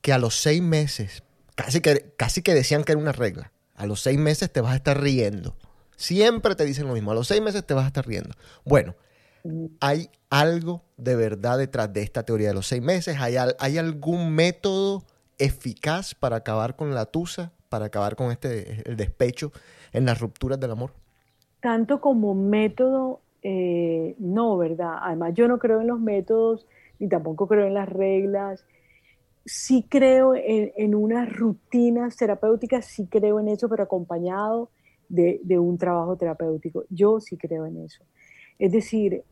que 0.01 0.13
a 0.13 0.17
los 0.17 0.39
seis 0.39 0.61
meses 0.61 1.23
casi 1.55 1.81
que, 1.81 2.13
casi 2.17 2.41
que 2.41 2.53
decían 2.53 2.85
que 2.85 2.93
era 2.93 3.01
una 3.01 3.11
regla. 3.11 3.51
A 3.75 3.85
los 3.85 4.01
seis 4.01 4.17
meses 4.17 4.51
te 4.51 4.61
vas 4.61 4.71
a 4.71 4.77
estar 4.77 5.01
riendo. 5.01 5.57
Siempre 5.97 6.55
te 6.55 6.63
dicen 6.63 6.87
lo 6.87 6.93
mismo. 6.93 7.11
A 7.11 7.15
los 7.15 7.27
seis 7.27 7.41
meses 7.41 7.65
te 7.65 7.73
vas 7.73 7.83
a 7.83 7.87
estar 7.87 8.07
riendo. 8.07 8.33
Bueno, 8.63 8.95
¿hay 9.81 10.09
algo 10.29 10.85
de 10.95 11.17
verdad 11.17 11.57
detrás 11.57 11.91
de 11.91 12.03
esta 12.03 12.23
teoría 12.23 12.49
de 12.49 12.53
los 12.53 12.67
seis 12.67 12.81
meses? 12.81 13.17
¿Hay, 13.19 13.35
hay 13.35 13.77
algún 13.77 14.33
método 14.33 15.03
eficaz 15.37 16.15
para 16.15 16.37
acabar 16.37 16.77
con 16.77 16.95
la 16.95 17.05
tusa, 17.05 17.51
para 17.67 17.87
acabar 17.87 18.15
con 18.15 18.31
este 18.31 18.89
el 18.89 18.95
despecho 18.95 19.51
en 19.91 20.05
las 20.05 20.21
rupturas 20.21 20.57
del 20.57 20.71
amor? 20.71 20.93
Tanto 21.65 21.99
como 21.99 22.35
método, 22.35 23.21
eh, 23.41 24.15
no, 24.19 24.55
¿verdad? 24.55 24.99
Además, 25.01 25.33
yo 25.33 25.47
no 25.47 25.57
creo 25.57 25.81
en 25.81 25.87
los 25.87 25.99
métodos, 25.99 26.67
ni 26.99 27.09
tampoco 27.09 27.47
creo 27.47 27.65
en 27.65 27.73
las 27.73 27.89
reglas, 27.89 28.67
sí 29.45 29.83
creo 29.89 30.35
en, 30.35 30.93
unas 30.93 31.27
rutinas 31.35 32.17
terapéuticas, 32.17 32.85
sí 32.85 33.07
creo 33.07 33.39
en 33.39 33.47
eso, 33.47 33.67
pero 33.67 33.81
acompañado 33.81 34.69
de, 35.09 35.41
un 35.57 35.79
trabajo 35.79 36.15
terapéutico. 36.17 36.85
Yo 36.91 37.19
sí 37.19 37.35
creo 37.35 37.65
en 37.65 37.77
eso. 37.77 38.03
Es 38.59 38.71
decir, 38.71 39.23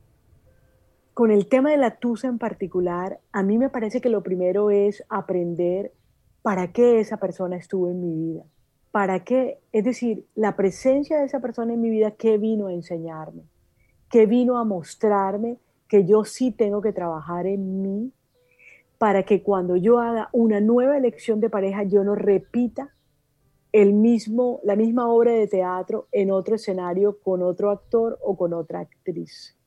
con 1.14 1.30
el 1.30 1.48
tema 1.48 1.70
de 1.70 1.78
la 1.78 1.98
tusa 1.98 2.30
en 2.30 2.40
particular, 2.40 3.20
a 3.32 3.44
mí 3.44 3.60
me 3.60 3.70
parece 3.70 4.02
que 4.02 4.10
lo 4.10 4.24
primero 4.24 4.72
es 4.72 5.04
aprender 5.08 5.92
para 6.42 6.72
qué 6.72 7.00
esa 7.00 7.18
persona 7.18 7.58
estuvo 7.58 7.92
en 7.92 8.02
mi 8.02 8.34
vida. 8.34 8.44
¿Para 8.94 9.24
qué? 9.24 9.58
Es 9.72 9.84
decir, 9.86 10.28
la 10.36 10.56
presencia 10.56 11.18
de 11.18 11.26
esa 11.26 11.40
persona 11.40 11.74
en 11.74 11.82
mi 11.82 11.90
vida, 11.90 12.12
¿qué 12.12 12.38
vino 12.38 12.68
a 12.68 12.74
enseñarme? 12.74 13.42
¿Qué 14.08 14.28
vino 14.28 14.60
a 14.60 14.66
mostrarme 14.66 15.58
que 15.88 16.06
yo 16.06 16.26
sí 16.26 16.52
tengo 16.52 16.80
que 16.80 16.94
trabajar 16.94 17.48
en 17.48 17.82
mí 17.82 18.14
para 19.00 19.24
que 19.24 19.42
cuando 19.42 19.76
yo 19.78 19.98
haga 19.98 20.30
una 20.32 20.62
nueva 20.62 20.96
elección 20.96 21.40
de 21.40 21.50
pareja 21.50 21.82
yo 21.82 22.04
no 22.04 22.14
repita 22.14 22.94
el 23.72 23.94
mismo, 23.94 24.60
la 24.64 24.76
misma 24.76 25.08
obra 25.12 25.32
de 25.32 25.48
teatro 25.48 26.08
en 26.12 26.30
otro 26.30 26.54
escenario 26.54 27.18
con 27.20 27.42
otro 27.42 27.72
actor 27.72 28.20
o 28.22 28.38
con 28.38 28.54
otra 28.54 28.82
actriz, 28.82 29.58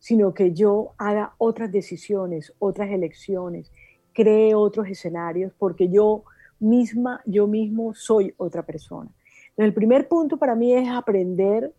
sino 0.00 0.34
que 0.34 0.54
yo 0.54 0.94
haga 0.98 1.36
otras 1.38 1.70
decisiones, 1.70 2.52
otras 2.58 2.90
elecciones, 2.90 3.70
cree 4.12 4.56
otros 4.56 4.88
escenarios, 4.88 5.52
porque 5.56 5.88
yo 5.88 6.24
misma, 6.58 7.20
yo 7.26 7.46
mismo 7.46 7.94
soy 7.94 8.34
otra 8.36 8.64
persona. 8.64 9.10
el 9.56 9.72
primer 9.72 10.08
punto 10.08 10.36
para 10.36 10.54
mí 10.54 10.74
es 10.74 10.88
aprender 10.88 11.72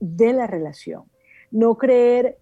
de 0.00 0.32
la 0.32 0.46
relación, 0.46 1.04
no 1.50 1.76
creer, 1.76 2.38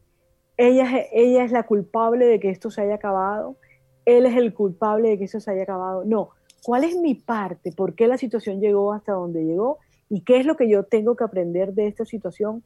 ella, 0.57 1.07
ella 1.13 1.45
es 1.45 1.53
la 1.53 1.65
culpable 1.65 2.27
de 2.27 2.41
que 2.41 2.51
esto 2.51 2.71
se 2.71 2.83
haya 2.83 2.95
acabado, 2.95 3.57
él 4.05 4.27
es 4.27 4.37
el 4.37 4.53
culpable 4.53 5.11
de 5.11 5.19
que 5.19 5.25
eso 5.25 5.41
se 5.41 5.51
haya 5.51 5.63
acabado. 5.63 6.05
No, 6.05 6.31
¿cuál 6.65 6.85
es 6.85 6.97
mi 6.97 7.15
parte? 7.15 7.73
¿Por 7.73 7.95
qué 7.95 8.07
la 8.07 8.19
situación 8.19 8.61
llegó 8.61 8.93
hasta 8.93 9.13
donde 9.13 9.45
llegó? 9.45 9.79
¿Y 10.09 10.23
qué 10.23 10.39
es 10.39 10.47
lo 10.47 10.57
que 10.57 10.69
yo 10.69 10.85
tengo 10.85 11.17
que 11.17 11.25
aprender 11.25 11.73
de 11.73 11.87
esta 11.87 12.05
situación 12.05 12.63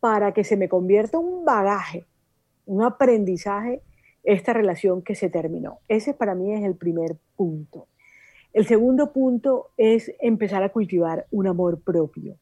para 0.00 0.32
que 0.32 0.44
se 0.44 0.56
me 0.56 0.68
convierta 0.68 1.18
en 1.18 1.24
un 1.24 1.44
bagaje, 1.44 2.06
un 2.66 2.82
aprendizaje, 2.82 3.82
esta 4.22 4.52
relación 4.52 5.02
que 5.02 5.14
se 5.14 5.30
terminó? 5.30 5.78
Ese 5.88 6.14
para 6.14 6.34
mí 6.34 6.52
es 6.52 6.62
el 6.62 6.76
primer 6.76 7.16
punto. 7.36 7.88
El 8.52 8.66
segundo 8.66 9.12
punto 9.12 9.70
es 9.78 10.12
empezar 10.20 10.62
a 10.62 10.68
cultivar 10.70 11.26
un 11.30 11.46
amor 11.46 11.80
propio. 11.80 12.36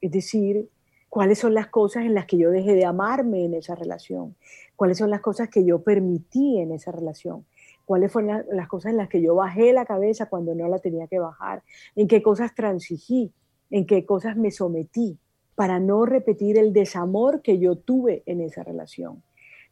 Es 0.00 0.10
decir, 0.10 0.70
cuáles 1.10 1.38
son 1.38 1.52
las 1.52 1.66
cosas 1.66 2.04
en 2.04 2.14
las 2.14 2.24
que 2.24 2.38
yo 2.38 2.50
dejé 2.50 2.74
de 2.74 2.86
amarme 2.86 3.44
en 3.44 3.52
esa 3.52 3.74
relación, 3.74 4.36
cuáles 4.74 4.96
son 4.96 5.10
las 5.10 5.20
cosas 5.20 5.50
que 5.50 5.64
yo 5.64 5.82
permití 5.82 6.58
en 6.58 6.72
esa 6.72 6.92
relación, 6.92 7.44
cuáles 7.84 8.10
fueron 8.10 8.44
las 8.50 8.68
cosas 8.68 8.92
en 8.92 8.96
las 8.96 9.08
que 9.08 9.20
yo 9.20 9.34
bajé 9.34 9.72
la 9.74 9.84
cabeza 9.84 10.30
cuando 10.30 10.54
no 10.54 10.68
la 10.68 10.78
tenía 10.78 11.08
que 11.08 11.18
bajar, 11.18 11.62
en 11.94 12.08
qué 12.08 12.22
cosas 12.22 12.54
transigí, 12.54 13.32
en 13.70 13.86
qué 13.86 14.06
cosas 14.06 14.36
me 14.36 14.50
sometí, 14.50 15.18
para 15.56 15.78
no 15.78 16.06
repetir 16.06 16.56
el 16.56 16.72
desamor 16.72 17.42
que 17.42 17.58
yo 17.58 17.76
tuve 17.76 18.22
en 18.24 18.40
esa 18.40 18.62
relación. 18.62 19.22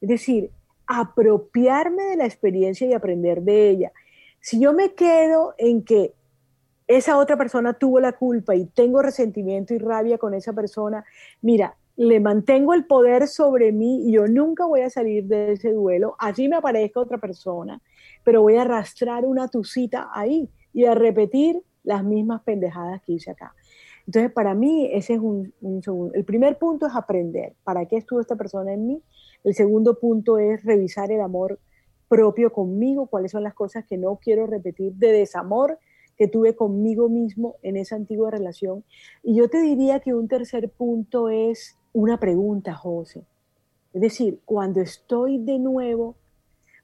Es 0.02 0.08
decir, 0.10 0.50
apropiarme 0.86 2.02
de 2.04 2.16
la 2.16 2.26
experiencia 2.26 2.86
y 2.86 2.92
aprender 2.92 3.42
de 3.42 3.70
ella. 3.70 3.92
Si 4.40 4.60
yo 4.60 4.72
me 4.72 4.94
quedo 4.94 5.54
en 5.58 5.84
que 5.84 6.14
esa 6.86 7.18
otra 7.18 7.36
persona 7.36 7.74
tuvo 7.74 8.00
la 8.00 8.12
culpa 8.12 8.56
y 8.56 8.64
tengo 8.66 9.02
resentimiento 9.02 9.74
y 9.74 9.78
rabia 9.78 10.16
con 10.18 10.34
esa 10.34 10.52
persona, 10.54 11.04
mira, 11.42 11.76
le 11.96 12.20
mantengo 12.20 12.74
el 12.74 12.86
poder 12.86 13.26
sobre 13.26 13.72
mí 13.72 14.08
y 14.08 14.12
yo 14.12 14.26
nunca 14.28 14.64
voy 14.64 14.82
a 14.82 14.90
salir 14.90 15.24
de 15.24 15.52
ese 15.52 15.72
duelo, 15.72 16.14
así 16.18 16.48
me 16.48 16.56
aparezca 16.56 17.00
otra 17.00 17.18
persona, 17.18 17.82
pero 18.24 18.40
voy 18.40 18.54
a 18.54 18.62
arrastrar 18.62 19.24
una 19.24 19.48
tucita 19.48 20.08
ahí 20.14 20.48
y 20.72 20.84
a 20.84 20.94
repetir 20.94 21.60
las 21.82 22.04
mismas 22.04 22.42
pendejadas 22.42 23.02
que 23.02 23.14
hice 23.14 23.32
acá. 23.32 23.54
Entonces, 24.06 24.32
para 24.32 24.54
mí, 24.54 24.88
ese 24.92 25.14
es 25.14 25.20
un, 25.20 25.52
un, 25.60 25.82
segundo. 25.82 26.14
El 26.14 26.24
primer 26.24 26.56
punto 26.56 26.86
es 26.86 26.94
aprender 26.94 27.54
para 27.64 27.84
qué 27.86 27.96
estuvo 27.96 28.20
esta 28.20 28.36
persona 28.36 28.72
en 28.72 28.86
mí. 28.86 29.02
El 29.44 29.54
segundo 29.54 29.98
punto 29.98 30.38
es 30.38 30.64
revisar 30.64 31.10
el 31.10 31.20
amor 31.20 31.58
propio 32.08 32.52
conmigo, 32.52 33.06
cuáles 33.06 33.32
son 33.32 33.42
las 33.42 33.54
cosas 33.54 33.84
que 33.84 33.98
no 33.98 34.16
quiero 34.16 34.46
repetir 34.46 34.92
de 34.94 35.12
desamor 35.12 35.78
que 36.16 36.26
tuve 36.26 36.56
conmigo 36.56 37.08
mismo 37.08 37.56
en 37.62 37.76
esa 37.76 37.94
antigua 37.94 38.30
relación. 38.30 38.82
Y 39.22 39.36
yo 39.36 39.48
te 39.48 39.60
diría 39.62 40.00
que 40.00 40.14
un 40.14 40.26
tercer 40.26 40.68
punto 40.70 41.28
es 41.28 41.78
una 41.92 42.18
pregunta, 42.18 42.74
José. 42.74 43.22
Es 43.92 44.00
decir, 44.00 44.40
cuando 44.44 44.80
estoy 44.80 45.38
de 45.38 45.58
nuevo 45.58 46.16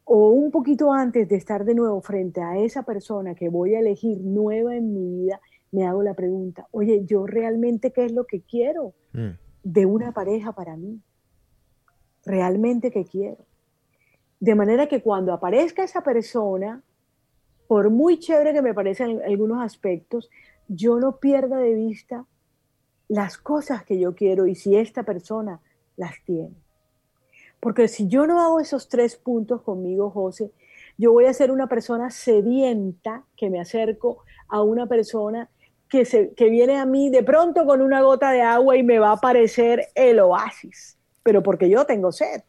o 0.05 0.29
un 0.29 0.51
poquito 0.51 0.93
antes 0.93 1.29
de 1.29 1.37
estar 1.37 1.65
de 1.65 1.75
nuevo 1.75 2.01
frente 2.01 2.43
a 2.43 2.59
esa 2.59 2.83
persona 2.85 3.35
que 3.35 3.49
voy 3.49 3.75
a 3.75 3.81
elegir 3.81 4.21
nueva 4.21 4.77
en 4.77 4.93
mi 4.95 5.25
vida, 5.25 5.41
me 5.73 5.87
hago 5.87 6.03
la 6.03 6.15
pregunta, 6.15 6.69
oye, 6.71 7.05
¿yo 7.05 7.27
realmente 7.27 7.91
qué 7.91 8.05
es 8.05 8.13
lo 8.13 8.25
que 8.27 8.43
quiero 8.43 8.95
Mm. 9.13 9.31
de 9.65 9.87
una 9.87 10.13
pareja 10.13 10.53
para 10.53 10.77
mí? 10.77 11.01
¿Realmente 12.25 12.91
qué 12.91 13.05
quiero? 13.05 13.45
De 14.45 14.55
manera 14.55 14.89
que 14.89 15.01
cuando 15.01 15.33
aparezca 15.33 15.83
esa 15.83 16.03
persona, 16.03 16.83
por 17.67 17.89
muy 17.89 18.19
chévere 18.19 18.53
que 18.53 18.61
me 18.61 18.75
parecen 18.75 19.13
en 19.13 19.23
algunos 19.23 19.65
aspectos, 19.65 20.29
yo 20.69 21.01
no 21.01 21.17
pierda 21.17 21.57
de 21.57 21.73
vista 21.73 22.27
las 23.09 23.39
cosas 23.39 23.85
que 23.85 23.99
yo 23.99 24.15
quiero 24.15 24.47
y 24.47 24.55
si 24.55 24.77
esta 24.77 25.03
persona 25.03 25.63
las 25.97 26.23
tiene. 26.27 26.55
Porque 27.59 27.89
si 27.89 28.07
yo 28.07 28.27
no 28.27 28.39
hago 28.39 28.61
esos 28.61 28.91
tres 28.91 29.17
puntos 29.17 29.63
conmigo, 29.63 30.11
José, 30.11 30.53
yo 30.99 31.13
voy 31.13 31.25
a 31.25 31.33
ser 31.33 31.51
una 31.51 31.67
persona 31.67 32.11
sedienta 32.11 33.25
que 33.39 33.49
me 33.49 33.63
acerco 33.63 34.25
a 34.49 34.61
una 34.61 34.87
persona 34.87 35.49
que, 35.89 36.05
se, 36.05 36.35
que 36.35 36.51
viene 36.51 36.77
a 36.77 36.85
mí 36.85 37.09
de 37.09 37.23
pronto 37.23 37.65
con 37.65 37.81
una 37.81 38.03
gota 38.03 38.31
de 38.31 38.43
agua 38.43 38.77
y 38.77 38.83
me 38.83 38.99
va 38.99 39.09
a 39.09 39.15
aparecer 39.15 39.89
el 39.95 40.21
oasis, 40.21 40.99
pero 41.23 41.43
porque 41.43 41.71
yo 41.71 41.87
tengo 41.87 42.13
sed. 42.13 42.43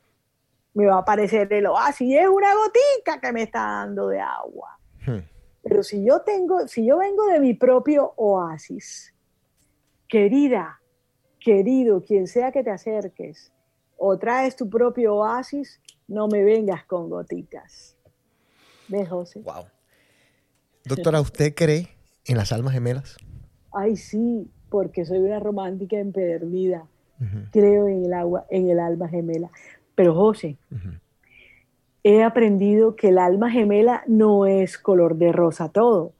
Me 0.75 0.85
va 0.85 0.95
a 0.95 0.99
aparecer 0.99 1.51
el 1.51 1.65
oasis 1.65 2.07
y 2.07 2.17
es 2.17 2.27
una 2.27 2.53
gotica 2.53 3.19
que 3.19 3.33
me 3.33 3.41
está 3.43 3.61
dando 3.61 4.09
de 4.09 4.19
agua. 4.19 4.77
Hmm. 5.05 5.21
Pero 5.63 5.81
si 5.81 6.05
yo 6.05 6.21
tengo, 6.21 6.67
si 6.67 6.85
yo 6.85 6.99
vengo 6.99 7.25
de 7.25 7.39
mi 7.39 7.55
propio 7.55 8.13
oasis, 8.17 9.15
querida, 10.07 10.79
querido, 11.39 12.03
quien 12.03 12.27
sea 12.27 12.51
que 12.51 12.63
te 12.63 12.69
acerques, 12.69 13.51
o 13.97 14.17
traes 14.19 14.55
tu 14.55 14.69
propio 14.69 15.15
oasis, 15.15 15.81
no 16.07 16.27
me 16.27 16.43
vengas 16.43 16.85
con 16.85 17.09
gotitas. 17.09 17.97
¿Ves, 18.87 19.09
José? 19.09 19.39
Wow. 19.39 19.65
Doctora, 20.83 21.19
¿usted 21.19 21.55
cree 21.55 21.89
en 22.25 22.37
las 22.37 22.51
almas 22.51 22.73
gemelas? 22.73 23.17
Ay, 23.71 23.95
sí, 23.97 24.51
porque 24.69 25.05
soy 25.05 25.19
una 25.19 25.39
romántica 25.39 25.97
empedernida. 25.97 26.87
Creo 27.51 27.87
en 27.87 28.05
el 28.05 28.13
agua, 28.13 28.45
en 28.49 28.69
el 28.69 28.77
alma 28.77 29.07
gemela. 29.07 29.49
Pero, 29.95 30.13
José, 30.13 30.57
he 32.03 32.23
aprendido 32.23 32.95
que 32.95 33.09
el 33.09 33.17
alma 33.17 33.49
gemela 33.49 34.03
no 34.07 34.45
es 34.45 34.77
color 34.77 35.15
de 35.15 35.31
rosa 35.31 35.69
todo. 35.69 36.13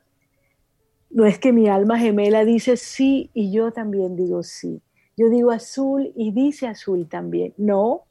No 1.09 1.26
es 1.26 1.38
que 1.39 1.53
mi 1.53 1.67
alma 1.67 1.99
gemela 1.99 2.43
dice 2.43 2.78
sí 2.78 3.30
y 3.34 3.51
yo 3.51 3.71
también 3.71 4.15
digo 4.15 4.43
sí. 4.43 4.82
Yo 5.17 5.30
digo 5.30 5.51
azul 5.51 6.11
y 6.15 6.32
dice 6.32 6.67
azul 6.67 7.07
también. 7.07 7.53
No. 7.57 8.03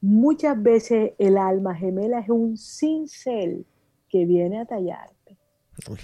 Muchas 0.00 0.62
veces 0.62 1.12
el 1.18 1.36
alma 1.36 1.74
gemela 1.74 2.20
es 2.20 2.30
un 2.30 2.56
cincel 2.56 3.66
que 4.08 4.24
viene 4.24 4.60
a 4.60 4.66
tallarte, 4.66 5.36
Uy, 5.88 5.98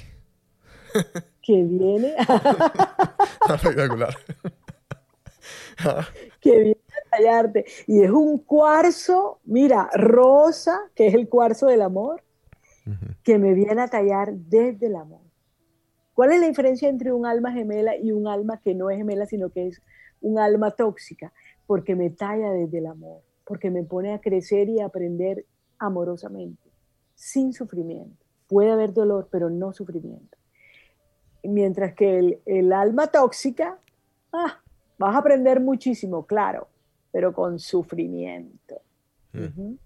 que 1.43 1.63
viene 1.65 2.15
espectacular. 3.55 4.17
que 6.41 6.51
viene 6.51 6.79
a 6.86 6.86
tallarte. 7.17 7.65
Y 7.87 8.03
es 8.03 8.11
un 8.11 8.39
cuarzo, 8.39 9.41
mira, 9.45 9.89
rosa, 9.95 10.91
que 10.95 11.09
es 11.09 11.15
el 11.15 11.29
cuarzo 11.29 11.67
del 11.67 11.83
amor, 11.83 12.23
Ujú. 12.87 13.15
que 13.23 13.39
me 13.39 13.55
viene 13.55 13.83
a 13.83 13.89
tallar 13.89 14.33
desde 14.33 14.87
el 14.87 14.97
amor. 14.97 15.21
¿Cuál 16.15 16.33
es 16.33 16.41
la 16.41 16.47
diferencia 16.47 16.89
entre 16.89 17.13
un 17.13 17.27
alma 17.27 17.53
gemela 17.53 17.97
y 17.97 18.13
un 18.13 18.27
alma 18.27 18.61
que 18.63 18.75
no 18.75 18.91
es 18.91 18.97
gemela, 18.97 19.27
sino 19.27 19.51
que 19.51 19.69
es 19.69 19.83
un 20.21 20.39
alma 20.39 20.71
tóxica? 20.71 21.33
Porque 21.67 21.95
me 21.95 22.11
talla 22.11 22.53
desde 22.53 22.79
el 22.79 22.87
amor, 22.87 23.23
porque 23.45 23.71
me 23.71 23.83
pone 23.83 24.15
a 24.15 24.21
crecer 24.21 24.69
y 24.69 24.81
a 24.81 24.87
aprender 24.87 25.45
amorosamente, 25.79 26.71
sin 27.15 27.53
sufrimiento. 27.53 28.25
Puede 28.49 28.71
haber 28.71 28.95
dolor, 28.95 29.29
pero 29.31 29.51
no 29.51 29.73
sufrimiento. 29.73 30.39
Mientras 31.43 31.95
que 31.95 32.19
el, 32.19 32.41
el 32.47 32.73
alma 32.73 33.09
tóxica, 33.09 33.79
ah, 34.33 34.61
vas 34.99 35.15
a 35.15 35.19
aprender 35.19 35.61
muchísimo, 35.61 36.25
claro, 36.25 36.69
pero 37.17 37.33
con 37.33 37.59
sufrimiento. 37.59 38.83
Mm. 39.33 39.77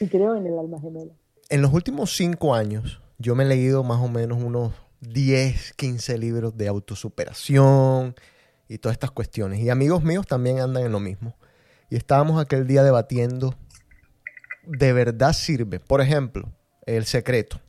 Y 0.00 0.08
creo 0.08 0.34
en 0.36 0.46
el 0.46 0.58
alma 0.58 0.80
gemela. 0.80 1.12
En 1.50 1.60
los 1.60 1.70
últimos 1.74 2.16
cinco 2.16 2.54
años, 2.54 3.02
yo 3.18 3.34
me 3.34 3.44
he 3.44 3.46
leído 3.46 3.84
más 3.84 4.00
o 4.00 4.08
menos 4.08 4.42
unos 4.42 4.72
10, 5.02 5.74
15 5.74 6.16
libros 6.16 6.56
de 6.56 6.66
autosuperación 6.66 8.14
y 8.70 8.78
todas 8.78 8.94
estas 8.94 9.10
cuestiones. 9.10 9.60
Y 9.60 9.68
amigos 9.68 10.02
míos 10.02 10.26
también 10.26 10.60
andan 10.60 10.82
en 10.82 10.92
lo 10.92 10.98
mismo. 10.98 11.36
Y 11.90 11.96
estábamos 11.96 12.40
aquel 12.40 12.66
día 12.66 12.82
debatiendo, 12.82 13.54
¿de 14.64 14.94
verdad 14.94 15.34
sirve? 15.34 15.80
Por 15.80 16.00
ejemplo, 16.00 16.50
el 16.86 17.04
secreto, 17.04 17.60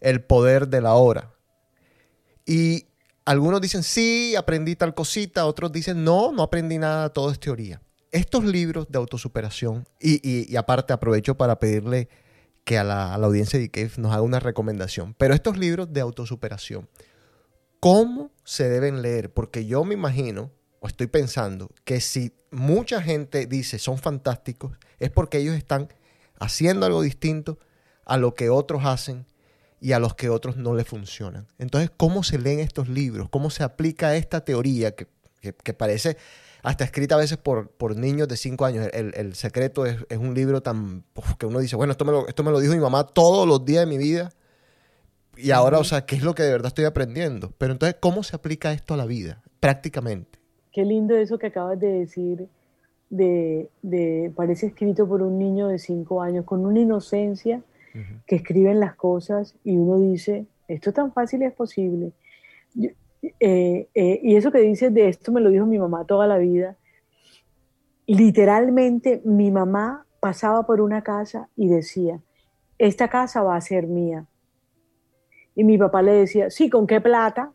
el 0.00 0.24
poder 0.24 0.68
de 0.68 0.80
la 0.80 0.94
hora. 0.94 1.34
Y 2.46 2.86
algunos 3.26 3.60
dicen, 3.60 3.82
sí, 3.82 4.34
aprendí 4.36 4.74
tal 4.74 4.94
cosita, 4.94 5.44
otros 5.44 5.70
dicen, 5.70 6.02
no, 6.02 6.32
no 6.32 6.42
aprendí 6.42 6.78
nada, 6.78 7.10
todo 7.10 7.30
es 7.30 7.38
teoría. 7.38 7.82
Estos 8.12 8.44
libros 8.44 8.86
de 8.88 8.98
autosuperación, 8.98 9.86
y, 10.00 10.20
y- 10.28 10.56
aparte 10.56 10.92
aprovecho 10.92 11.36
para 11.36 11.58
pedirle 11.58 12.08
que 12.64 12.78
a 12.78 12.84
la, 12.84 13.14
a 13.14 13.18
la 13.18 13.26
audiencia 13.26 13.58
de 13.58 13.66
IKEF 13.66 13.98
nos 13.98 14.12
haga 14.12 14.22
una 14.22 14.40
recomendación, 14.40 15.14
pero 15.18 15.34
estos 15.34 15.58
libros 15.58 15.92
de 15.92 16.00
autosuperación, 16.00 16.88
¿cómo 17.80 18.30
se 18.44 18.68
deben 18.68 19.02
leer? 19.02 19.32
Porque 19.32 19.66
yo 19.66 19.84
me 19.84 19.94
imagino, 19.94 20.50
o 20.80 20.86
estoy 20.86 21.06
pensando, 21.08 21.70
que 21.84 22.00
si 22.00 22.32
mucha 22.50 23.02
gente 23.02 23.46
dice 23.46 23.78
son 23.78 23.98
fantásticos, 23.98 24.76
es 24.98 25.10
porque 25.10 25.38
ellos 25.38 25.56
están 25.56 25.88
haciendo 26.38 26.86
algo 26.86 27.02
distinto 27.02 27.58
a 28.04 28.16
lo 28.18 28.34
que 28.34 28.50
otros 28.50 28.84
hacen 28.84 29.26
y 29.80 29.92
a 29.92 29.98
los 29.98 30.14
que 30.14 30.28
otros 30.30 30.56
no 30.56 30.74
les 30.74 30.86
funcionan. 30.86 31.46
Entonces, 31.58 31.90
¿cómo 31.96 32.22
se 32.22 32.38
leen 32.38 32.60
estos 32.60 32.88
libros? 32.88 33.28
¿Cómo 33.28 33.50
se 33.50 33.62
aplica 33.62 34.16
esta 34.16 34.44
teoría 34.44 34.94
que, 34.94 35.06
que- 35.40 35.52
que 35.54 35.74
parece 35.74 36.16
hasta 36.62 36.84
escrita 36.84 37.14
a 37.14 37.18
veces 37.18 37.38
por, 37.38 37.68
por 37.70 37.96
niños 37.96 38.26
de 38.28 38.36
5 38.36 38.64
años? 38.64 38.88
El, 38.92 39.12
el 39.16 39.34
secreto 39.34 39.86
es, 39.86 39.98
es 40.08 40.18
un 40.18 40.34
libro 40.34 40.62
tan 40.62 41.04
uf, 41.14 41.34
que 41.36 41.46
uno 41.46 41.60
dice, 41.60 41.76
bueno, 41.76 41.92
esto 41.92 42.04
me, 42.04 42.12
lo, 42.12 42.26
esto 42.28 42.42
me 42.42 42.50
lo 42.50 42.58
dijo 42.60 42.74
mi 42.74 42.80
mamá 42.80 43.04
todos 43.06 43.46
los 43.46 43.64
días 43.64 43.84
de 43.84 43.86
mi 43.86 43.98
vida. 43.98 44.30
Y 45.36 45.50
ahora, 45.50 45.78
o 45.78 45.84
sea, 45.84 46.06
¿qué 46.06 46.16
es 46.16 46.22
lo 46.22 46.34
que 46.34 46.42
de 46.42 46.50
verdad 46.50 46.68
estoy 46.68 46.86
aprendiendo? 46.86 47.52
Pero 47.58 47.72
entonces, 47.72 47.96
¿cómo 48.00 48.22
se 48.22 48.34
aplica 48.34 48.72
esto 48.72 48.94
a 48.94 48.96
la 48.96 49.04
vida? 49.04 49.42
Prácticamente. 49.60 50.38
Qué 50.72 50.84
lindo 50.84 51.14
eso 51.16 51.38
que 51.38 51.48
acabas 51.48 51.78
de 51.78 51.88
decir, 51.88 52.46
de, 53.10 53.68
de- 53.82 54.32
parece 54.34 54.66
escrito 54.66 55.06
por 55.06 55.22
un 55.22 55.38
niño 55.38 55.68
de 55.68 55.78
cinco 55.78 56.22
años, 56.22 56.44
con 56.46 56.64
una 56.64 56.80
inocencia 56.80 57.62
que 58.26 58.36
escriben 58.36 58.78
las 58.78 58.94
cosas 58.94 59.54
y 59.64 59.76
uno 59.76 59.98
dice, 59.98 60.44
esto 60.68 60.92
tan 60.92 61.12
fácil 61.14 61.42
es 61.42 61.52
posible. 61.54 62.12
Yo- 62.74 62.90
eh, 63.40 63.88
eh, 63.94 64.20
y 64.22 64.36
eso 64.36 64.50
que 64.50 64.58
dices 64.58 64.92
de 64.92 65.08
esto 65.08 65.32
me 65.32 65.40
lo 65.40 65.50
dijo 65.50 65.66
mi 65.66 65.78
mamá 65.78 66.04
toda 66.04 66.26
la 66.26 66.38
vida. 66.38 66.76
Literalmente 68.06 69.20
mi 69.24 69.50
mamá 69.50 70.06
pasaba 70.20 70.66
por 70.66 70.80
una 70.80 71.02
casa 71.02 71.48
y 71.56 71.68
decía, 71.68 72.20
esta 72.78 73.08
casa 73.08 73.42
va 73.42 73.56
a 73.56 73.60
ser 73.60 73.86
mía. 73.86 74.26
Y 75.54 75.64
mi 75.64 75.78
papá 75.78 76.02
le 76.02 76.12
decía, 76.12 76.50
sí, 76.50 76.68
¿con 76.68 76.86
qué 76.86 77.00
plata? 77.00 77.52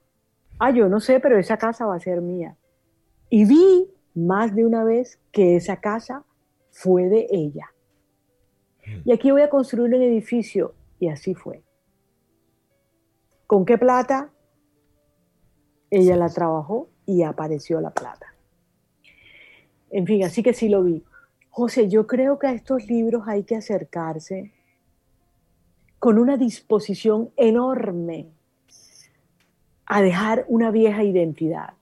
Ah, 0.59 0.71
yo 0.71 0.89
no 0.89 0.99
sé, 0.99 1.19
pero 1.19 1.37
esa 1.37 1.57
casa 1.57 1.85
va 1.85 1.95
a 1.95 1.99
ser 1.99 2.21
mía. 2.21 2.57
Y 3.29 3.45
vi 3.45 3.87
más 4.13 4.55
de 4.55 4.65
una 4.65 4.83
vez 4.83 5.19
que 5.31 5.55
esa 5.55 5.77
casa 5.77 6.23
fue 6.71 7.09
de 7.09 7.27
ella. 7.31 7.71
Y 9.05 9.11
aquí 9.11 9.31
voy 9.31 9.41
a 9.41 9.49
construir 9.49 9.93
un 9.93 10.01
edificio. 10.01 10.73
Y 10.99 11.07
así 11.09 11.33
fue. 11.33 11.63
¿Con 13.47 13.65
qué 13.65 13.77
plata? 13.77 14.31
Ella 15.91 16.15
la 16.15 16.29
trabajó 16.29 16.87
y 17.05 17.23
apareció 17.23 17.81
la 17.81 17.91
plata. 17.91 18.33
En 19.91 20.07
fin, 20.07 20.23
así 20.23 20.41
que 20.41 20.53
sí 20.53 20.69
lo 20.69 20.83
vi. 20.83 21.03
José, 21.49 21.89
yo 21.89 22.07
creo 22.07 22.39
que 22.39 22.47
a 22.47 22.53
estos 22.53 22.87
libros 22.87 23.23
hay 23.27 23.43
que 23.43 23.57
acercarse 23.57 24.53
con 25.99 26.17
una 26.17 26.37
disposición 26.37 27.29
enorme 27.35 28.27
a 29.85 30.01
dejar 30.01 30.45
una 30.47 30.71
vieja 30.71 31.03
identidad, 31.03 31.73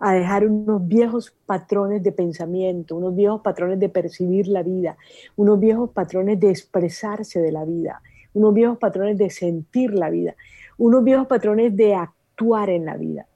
a 0.00 0.12
dejar 0.14 0.48
unos 0.48 0.88
viejos 0.88 1.32
patrones 1.46 2.02
de 2.02 2.10
pensamiento, 2.10 2.96
unos 2.96 3.14
viejos 3.14 3.42
patrones 3.42 3.78
de 3.78 3.88
percibir 3.88 4.48
la 4.48 4.64
vida, 4.64 4.96
unos 5.36 5.60
viejos 5.60 5.90
patrones 5.90 6.40
de 6.40 6.50
expresarse 6.50 7.40
de 7.40 7.52
la 7.52 7.64
vida, 7.64 8.02
unos 8.34 8.52
viejos 8.52 8.78
patrones 8.78 9.16
de 9.16 9.30
sentir 9.30 9.94
la 9.94 10.10
vida, 10.10 10.34
unos 10.78 11.04
viejos 11.04 11.28
patrones 11.28 11.76
de 11.76 11.94
actuar 11.94 12.21
en 12.68 12.84
la 12.84 12.96
vida. 12.96 13.26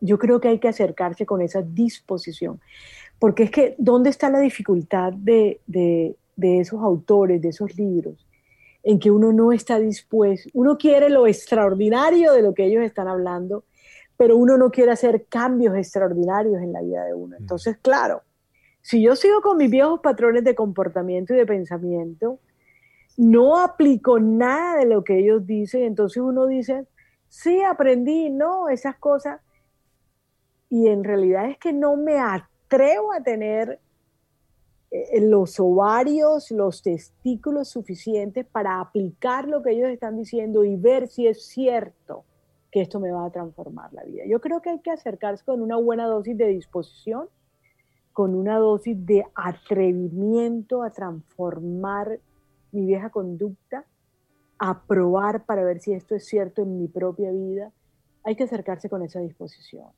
Yo 0.00 0.18
creo 0.18 0.40
que 0.40 0.48
hay 0.48 0.58
que 0.58 0.68
acercarse 0.68 1.26
con 1.26 1.40
esa 1.42 1.62
disposición, 1.62 2.60
porque 3.18 3.44
es 3.44 3.50
que, 3.50 3.74
¿dónde 3.78 4.10
está 4.10 4.30
la 4.30 4.40
dificultad 4.40 5.12
de, 5.12 5.60
de, 5.66 6.16
de 6.36 6.60
esos 6.60 6.82
autores, 6.82 7.40
de 7.40 7.48
esos 7.48 7.76
libros? 7.76 8.26
en 8.82 8.98
que 8.98 9.10
uno 9.10 9.32
no 9.32 9.52
está 9.52 9.78
dispuesto, 9.78 10.50
uno 10.54 10.76
quiere 10.76 11.08
lo 11.08 11.26
extraordinario 11.26 12.32
de 12.32 12.42
lo 12.42 12.52
que 12.52 12.64
ellos 12.64 12.82
están 12.82 13.08
hablando, 13.08 13.64
pero 14.16 14.36
uno 14.36 14.56
no 14.56 14.70
quiere 14.70 14.92
hacer 14.92 15.26
cambios 15.28 15.76
extraordinarios 15.76 16.60
en 16.60 16.72
la 16.72 16.82
vida 16.82 17.04
de 17.04 17.14
uno. 17.14 17.36
Entonces, 17.38 17.76
claro, 17.80 18.22
si 18.80 19.02
yo 19.02 19.14
sigo 19.14 19.40
con 19.40 19.56
mis 19.56 19.70
viejos 19.70 20.00
patrones 20.00 20.44
de 20.44 20.54
comportamiento 20.54 21.32
y 21.32 21.36
de 21.36 21.46
pensamiento, 21.46 22.40
no 23.16 23.58
aplico 23.58 24.18
nada 24.18 24.78
de 24.78 24.86
lo 24.86 25.04
que 25.04 25.18
ellos 25.18 25.46
dicen, 25.46 25.82
entonces 25.82 26.22
uno 26.22 26.46
dice, 26.46 26.86
sí 27.32 27.62
aprendí, 27.62 28.28
no, 28.28 28.68
esas 28.68 28.96
cosas. 28.98 29.40
Y 30.68 30.88
en 30.88 31.02
realidad 31.02 31.48
es 31.48 31.56
que 31.56 31.72
no 31.72 31.96
me 31.96 32.18
atrevo 32.18 33.10
a 33.12 33.22
tener 33.22 33.80
eh, 34.90 35.20
los 35.22 35.58
ovarios, 35.58 36.50
los 36.50 36.82
testículos 36.82 37.70
suficientes 37.70 38.44
para 38.44 38.80
aplicar 38.80 39.48
lo 39.48 39.62
que 39.62 39.70
ellos 39.70 39.88
están 39.88 40.18
diciendo 40.18 40.62
y 40.62 40.76
ver 40.76 41.08
si 41.08 41.26
es 41.26 41.46
cierto 41.46 42.24
que 42.70 42.82
esto 42.82 43.00
me 43.00 43.10
va 43.10 43.24
a 43.24 43.30
transformar 43.30 43.94
la 43.94 44.04
vida. 44.04 44.24
Yo 44.26 44.40
creo 44.40 44.60
que 44.60 44.68
hay 44.68 44.80
que 44.80 44.90
acercarse 44.90 45.42
con 45.42 45.62
una 45.62 45.76
buena 45.76 46.06
dosis 46.06 46.36
de 46.36 46.48
disposición, 46.48 47.30
con 48.12 48.34
una 48.34 48.58
dosis 48.58 49.06
de 49.06 49.24
atrevimiento 49.34 50.82
a 50.82 50.90
transformar 50.90 52.20
mi 52.72 52.84
vieja 52.84 53.08
conducta, 53.08 53.86
a 54.64 54.84
probar 54.86 55.44
para 55.44 55.64
ver 55.64 55.80
si 55.80 55.92
esto 55.92 56.14
es 56.14 56.24
cierto 56.24 56.62
en 56.62 56.78
mi 56.78 56.86
propia 56.86 57.32
vida. 57.32 57.72
Hay 58.22 58.36
que 58.36 58.44
acercarse 58.44 58.88
con 58.88 59.02
esa 59.02 59.18
disposición, 59.18 59.88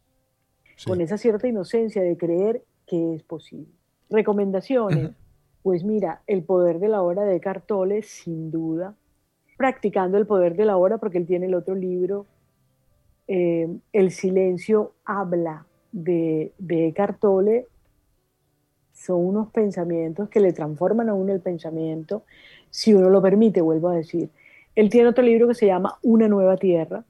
con 0.87 1.03
esa 1.03 1.19
cierta 1.19 1.47
inocencia 1.47 2.01
de 2.01 2.17
creer 2.17 2.65
que 2.87 3.15
es 3.15 3.23
posible. 3.23 3.71
Recomendaciones. 4.09 5.11
Pues 5.63 5.85
mira, 5.85 6.23
el 6.27 6.45
poder 6.45 6.79
de 6.79 6.89
la 6.89 7.03
hora 7.03 7.25
de 7.25 7.41
Cartole, 7.41 8.01
sin 8.05 8.51
duda. 8.51 8.95
Practicando 9.59 10.17
el 10.17 10.27
poder 10.27 10.57
de 10.57 10.65
la 10.65 10.79
hora, 10.79 10.97
porque 10.97 11.19
él 11.19 11.27
tiene 11.27 11.45
el 11.45 11.55
otro 11.55 11.75
libro, 11.75 12.25
eh, 13.29 13.69
El 13.93 14.13
silencio 14.13 14.95
habla 15.05 15.67
de, 15.93 16.55
de 16.57 16.91
Cartole. 16.97 17.67
Son 18.95 19.27
unos 19.27 19.51
pensamientos 19.51 20.31
que 20.31 20.41
le 20.41 20.55
transforman 20.55 21.11
a 21.11 21.15
uno 21.15 21.35
el 21.35 21.41
pensamiento, 21.41 22.23
si 22.71 22.95
uno 22.95 23.11
lo 23.11 23.21
permite, 23.21 23.61
vuelvo 23.61 23.89
a 23.89 23.97
decir. 23.97 24.31
Él 24.75 24.91
tiene 24.91 25.09
otro 25.09 25.25
libro 25.25 25.49
que 25.49 25.55
se 25.55 25.67
llama 25.67 25.99
Una 26.03 26.29
nueva 26.29 26.57
tierra, 26.57 27.05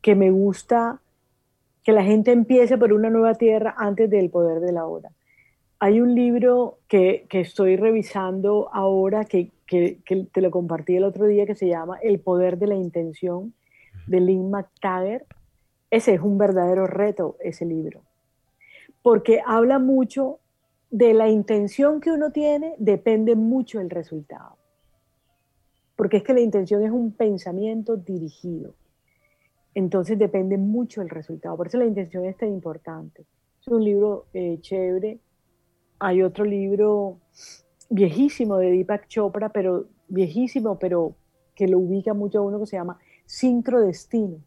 que 0.00 0.14
me 0.14 0.30
gusta 0.30 1.00
que 1.82 1.92
la 1.92 2.02
gente 2.02 2.32
empiece 2.32 2.78
por 2.78 2.92
una 2.92 3.10
nueva 3.10 3.34
tierra 3.34 3.74
antes 3.76 4.08
del 4.08 4.30
poder 4.30 4.60
de 4.60 4.72
la 4.72 4.86
hora. 4.86 5.10
Hay 5.78 6.00
un 6.00 6.14
libro 6.14 6.78
que, 6.88 7.26
estoy 7.30 7.76
revisando 7.76 8.70
ahora, 8.72 9.24
que, 9.24 9.50
te 9.66 10.40
lo 10.40 10.50
compartí 10.50 10.96
el 10.96 11.04
otro 11.04 11.26
día, 11.26 11.46
que 11.46 11.54
se 11.54 11.68
llama 11.68 11.98
El 12.02 12.20
poder 12.20 12.58
de 12.58 12.68
la 12.68 12.74
intención, 12.74 13.54
de 14.06 14.20
Lynn 14.20 14.50
McTaggart. 14.50 15.26
Ese 15.90 16.14
es 16.14 16.20
un 16.20 16.38
verdadero 16.38 16.86
reto, 16.86 17.36
ese 17.40 17.66
libro, 17.66 18.02
porque 19.02 19.42
habla 19.44 19.78
mucho 19.78 20.38
de 20.90 21.12
la 21.12 21.28
intención 21.28 22.00
que 22.00 22.12
uno 22.12 22.30
tiene, 22.30 22.74
depende 22.78 23.34
mucho 23.34 23.80
el 23.80 23.90
resultado. 23.90 24.56
Porque 25.96 26.18
es 26.18 26.22
que 26.22 26.34
la 26.34 26.40
intención 26.40 26.82
es 26.82 26.90
un 26.90 27.12
pensamiento 27.12 27.96
dirigido. 27.96 28.74
Entonces 29.74 30.18
depende 30.18 30.56
mucho 30.56 31.02
el 31.02 31.10
resultado. 31.10 31.56
Por 31.56 31.68
eso 31.68 31.78
la 31.78 31.86
intención 31.86 32.24
es 32.24 32.36
tan 32.36 32.48
importante. 32.48 33.26
Es 33.60 33.68
un 33.68 33.84
libro 33.84 34.26
eh, 34.32 34.58
chévere 34.60 35.20
hay 35.98 36.22
otro 36.22 36.44
libro 36.44 37.18
viejísimo 37.88 38.58
de 38.58 38.72
Deepak 38.72 39.08
Chopra, 39.08 39.48
pero 39.50 39.86
viejísimo, 40.08 40.78
pero 40.78 41.14
que 41.54 41.68
lo 41.68 41.78
ubica 41.78 42.14
mucho 42.14 42.40
a 42.40 42.42
uno 42.42 42.60
que 42.60 42.66
se 42.66 42.76
llama 42.76 42.98
Sincrodestino. 43.26 44.38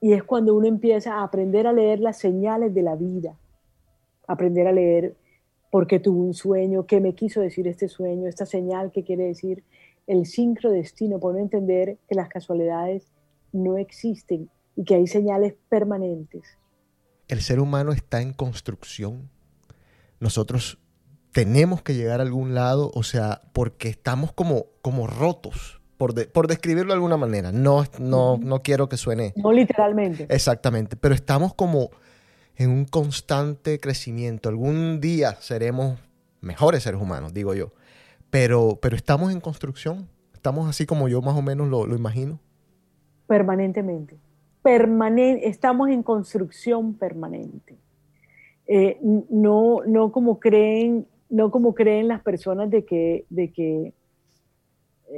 Y 0.00 0.12
es 0.12 0.22
cuando 0.24 0.54
uno 0.54 0.66
empieza 0.66 1.14
a 1.14 1.22
aprender 1.22 1.66
a 1.66 1.72
leer 1.72 2.00
las 2.00 2.18
señales 2.18 2.74
de 2.74 2.82
la 2.82 2.96
vida, 2.96 3.38
aprender 4.26 4.66
a 4.66 4.72
leer 4.72 5.14
por 5.70 5.86
qué 5.86 6.00
tuvo 6.00 6.22
un 6.22 6.34
sueño, 6.34 6.86
qué 6.86 7.00
me 7.00 7.14
quiso 7.14 7.40
decir 7.40 7.68
este 7.68 7.88
sueño, 7.88 8.28
esta 8.28 8.46
señal 8.46 8.90
que 8.92 9.04
quiere 9.04 9.24
decir 9.24 9.64
el 10.06 10.26
sincrodestino, 10.26 11.20
por 11.20 11.34
no 11.34 11.40
entender 11.40 11.98
que 12.08 12.14
las 12.14 12.28
casualidades 12.28 13.06
no 13.52 13.78
existen 13.78 14.50
y 14.76 14.84
que 14.84 14.96
hay 14.96 15.06
señales 15.06 15.54
permanentes. 15.68 16.58
El 17.28 17.40
ser 17.40 17.60
humano 17.60 17.92
está 17.92 18.20
en 18.20 18.32
construcción 18.32 19.30
nosotros 20.20 20.78
tenemos 21.32 21.82
que 21.82 21.94
llegar 21.94 22.20
a 22.20 22.22
algún 22.22 22.54
lado, 22.54 22.90
o 22.94 23.02
sea, 23.02 23.40
porque 23.52 23.88
estamos 23.88 24.32
como, 24.32 24.66
como 24.82 25.06
rotos, 25.06 25.80
por, 25.96 26.30
por 26.30 26.46
describirlo 26.46 26.92
de 26.92 26.96
alguna 26.96 27.16
manera. 27.16 27.52
No, 27.52 27.84
no, 27.98 28.36
no 28.36 28.62
quiero 28.62 28.88
que 28.88 28.96
suene. 28.96 29.32
No 29.36 29.50
literalmente. 29.50 30.26
Exactamente, 30.28 30.96
pero 30.96 31.14
estamos 31.14 31.54
como 31.54 31.90
en 32.60 32.70
un 32.70 32.84
constante 32.84 33.80
crecimiento. 33.80 34.50
Algún 34.50 35.00
día 35.00 35.36
seremos 35.40 35.98
mejores 36.42 36.82
seres 36.82 37.00
humanos, 37.00 37.32
digo 37.32 37.54
yo. 37.54 37.72
Pero, 38.28 38.78
pero 38.82 38.96
estamos 38.96 39.32
en 39.32 39.40
construcción. 39.40 40.10
Estamos 40.34 40.68
así 40.68 40.84
como 40.84 41.08
yo 41.08 41.22
más 41.22 41.34
o 41.38 41.40
menos 41.40 41.68
lo, 41.68 41.86
lo 41.86 41.96
imagino. 41.96 42.38
Permanentemente. 43.26 44.18
Permanen 44.60 45.40
estamos 45.42 45.88
en 45.88 46.02
construcción 46.02 46.92
permanente. 46.92 47.78
Eh, 48.66 48.98
no, 49.30 49.78
no, 49.86 50.12
como 50.12 50.38
creen, 50.38 51.06
no 51.30 51.50
como 51.50 51.74
creen 51.74 52.08
las 52.08 52.20
personas 52.20 52.68
de 52.68 52.84
que, 52.84 53.24
de 53.30 53.52
que 53.52 53.94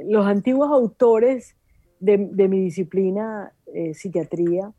los 0.05 0.25
antiguos 0.25 0.71
autores 0.71 1.57
de, 1.99 2.17
mi 2.17 2.61
disciplina, 2.61 3.51
eh, 3.73 3.93
psiquiatría, 3.93 4.71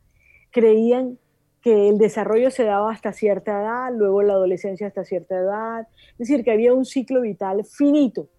creían 0.49 1.19
que 1.65 1.89
el 1.89 1.97
desarrollo 1.97 2.51
se 2.51 2.63
daba 2.63 2.91
hasta 2.91 3.11
cierta 3.11 3.59
edad, 3.59 3.91
luego 3.91 4.21
la 4.21 4.33
adolescencia 4.33 4.85
hasta 4.85 5.03
cierta 5.03 5.35
edad, 5.35 5.87
es 6.11 6.17
decir, 6.19 6.43
que 6.43 6.51
había 6.51 6.75
un 6.75 6.85
ciclo 6.85 7.21
vital 7.21 7.65
finito. 7.65 8.29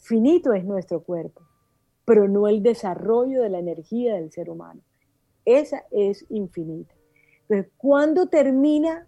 Finito 0.00 0.52
es 0.52 0.64
nuestro 0.64 1.04
cuerpo, 1.04 1.42
pero 2.04 2.26
no 2.26 2.48
el 2.48 2.60
desarrollo 2.60 3.40
de 3.40 3.50
la 3.50 3.60
energía 3.60 4.16
del 4.16 4.32
ser 4.32 4.50
humano. 4.50 4.80
Esa 5.44 5.84
es 5.92 6.26
infinita. 6.28 6.92
Entonces, 7.42 7.70
¿cuándo 7.76 8.26
termina 8.26 9.06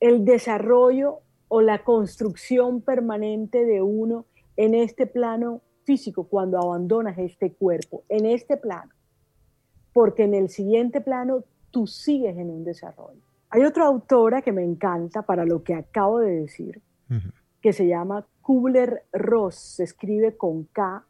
el 0.00 0.24
desarrollo 0.24 1.18
o 1.48 1.60
la 1.60 1.84
construcción 1.84 2.80
permanente 2.80 3.66
de 3.66 3.82
uno 3.82 4.24
en 4.56 4.74
este 4.74 5.06
plano 5.06 5.60
físico 5.84 6.28
cuando 6.28 6.56
abandonas 6.56 7.18
este 7.18 7.52
cuerpo, 7.52 8.04
en 8.08 8.24
este 8.24 8.56
plano. 8.56 8.90
Porque 9.92 10.22
en 10.22 10.32
el 10.32 10.48
siguiente 10.48 11.02
plano 11.02 11.44
tú 11.72 11.88
sigues 11.88 12.36
en 12.36 12.50
un 12.50 12.62
desarrollo. 12.62 13.20
Hay 13.50 13.64
otra 13.64 13.86
autora 13.86 14.40
que 14.42 14.52
me 14.52 14.62
encanta 14.62 15.22
para 15.22 15.44
lo 15.44 15.64
que 15.64 15.74
acabo 15.74 16.20
de 16.20 16.42
decir, 16.42 16.80
que 17.60 17.72
se 17.72 17.88
llama 17.88 18.26
Kubler-Ross, 18.40 19.56
se 19.56 19.84
escribe 19.84 20.36
con 20.36 20.64
K 20.64 21.04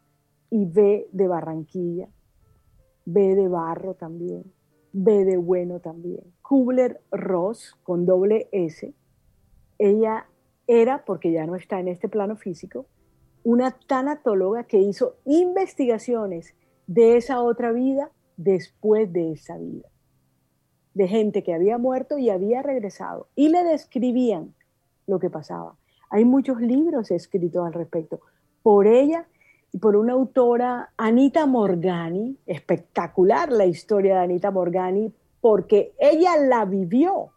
y 0.49 0.65
B 0.65 1.07
de 1.11 1.27
Barranquilla, 1.27 2.09
B 3.05 3.35
de 3.35 3.47
Barro 3.47 3.93
también. 3.93 4.43
B 4.93 5.25
de 5.25 5.37
bueno 5.37 5.79
también. 5.79 6.21
Kubler-Ross, 6.43 7.75
con 7.83 8.05
doble 8.05 8.47
S, 8.51 8.93
ella 9.79 10.27
era, 10.67 11.03
porque 11.03 11.31
ya 11.31 11.45
no 11.45 11.55
está 11.55 11.79
en 11.79 11.87
este 11.87 12.07
plano 12.07 12.35
físico, 12.35 12.85
una 13.43 13.71
tanatóloga 13.71 14.65
que 14.65 14.79
hizo 14.79 15.17
investigaciones 15.25 16.53
de 16.87 17.17
esa 17.17 17.41
otra 17.41 17.71
vida 17.71 18.11
después 18.37 19.11
de 19.11 19.31
esa 19.31 19.57
vida, 19.57 19.89
de 20.93 21.07
gente 21.07 21.43
que 21.43 21.53
había 21.53 21.77
muerto 21.77 22.17
y 22.17 22.29
había 22.29 22.61
regresado, 22.61 23.27
y 23.35 23.49
le 23.49 23.63
describían 23.63 24.53
lo 25.07 25.19
que 25.19 25.29
pasaba. 25.29 25.75
Hay 26.09 26.25
muchos 26.25 26.61
libros 26.61 27.11
escritos 27.11 27.65
al 27.65 27.73
respecto 27.73 28.21
por 28.61 28.87
ella 28.87 29.27
y 29.71 29.79
por 29.79 29.95
una 29.95 30.13
autora, 30.13 30.91
Anita 30.97 31.47
Morgani, 31.47 32.37
espectacular 32.45 33.51
la 33.51 33.65
historia 33.65 34.15
de 34.15 34.21
Anita 34.21 34.51
Morgani, 34.51 35.11
porque 35.41 35.93
ella 35.97 36.37
la 36.37 36.63
vivió, 36.65 37.31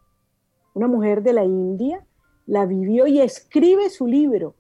una 0.75 0.87
mujer 0.87 1.23
de 1.23 1.33
la 1.33 1.45
India, 1.45 2.05
la 2.47 2.67
vivió 2.67 3.07
y 3.07 3.21
escribe 3.21 3.89
su 3.89 4.07
libro 4.07 4.55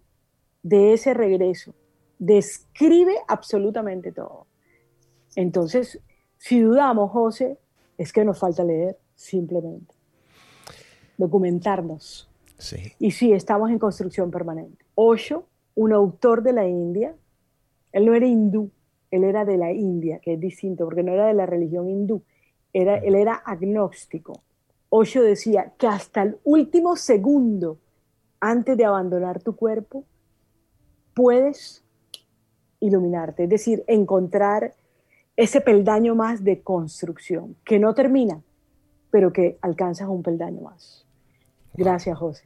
de 0.62 0.94
ese 0.94 1.12
regreso, 1.12 1.74
describe 2.18 3.14
absolutamente 3.28 4.10
todo. 4.10 4.46
Entonces, 5.36 6.00
si 6.38 6.60
dudamos, 6.60 7.10
José, 7.10 7.58
es 7.98 8.12
que 8.12 8.24
nos 8.24 8.38
falta 8.38 8.64
leer, 8.64 8.98
simplemente. 9.14 9.94
Documentarnos. 11.16 12.28
Sí. 12.58 12.92
Y 12.98 13.10
sí, 13.10 13.32
estamos 13.32 13.70
en 13.70 13.78
construcción 13.78 14.30
permanente. 14.30 14.84
Osho, 14.94 15.46
un 15.74 15.92
autor 15.92 16.42
de 16.42 16.52
la 16.52 16.66
India, 16.66 17.14
él 17.92 18.06
no 18.06 18.14
era 18.14 18.26
hindú, 18.26 18.70
él 19.10 19.24
era 19.24 19.44
de 19.44 19.56
la 19.56 19.72
India, 19.72 20.20
que 20.20 20.34
es 20.34 20.40
distinto, 20.40 20.84
porque 20.84 21.02
no 21.02 21.12
era 21.12 21.26
de 21.26 21.34
la 21.34 21.46
religión 21.46 21.88
hindú, 21.88 22.22
era, 22.72 22.96
él 22.98 23.14
era 23.14 23.34
agnóstico. 23.34 24.42
Osho 24.88 25.22
decía 25.22 25.74
que 25.78 25.86
hasta 25.86 26.22
el 26.22 26.38
último 26.44 26.96
segundo 26.96 27.78
antes 28.40 28.76
de 28.76 28.84
abandonar 28.84 29.42
tu 29.42 29.56
cuerpo, 29.56 30.04
puedes 31.14 31.84
iluminarte, 32.80 33.44
es 33.44 33.48
decir, 33.48 33.84
encontrar 33.86 34.74
ese 35.36 35.60
peldaño 35.60 36.14
más 36.14 36.44
de 36.44 36.62
construcción, 36.62 37.56
que 37.64 37.78
no 37.78 37.94
termina, 37.94 38.42
pero 39.10 39.32
que 39.32 39.58
alcanzas 39.62 40.08
un 40.08 40.22
peldaño 40.22 40.62
más. 40.62 41.06
Gracias, 41.74 42.18
José. 42.18 42.44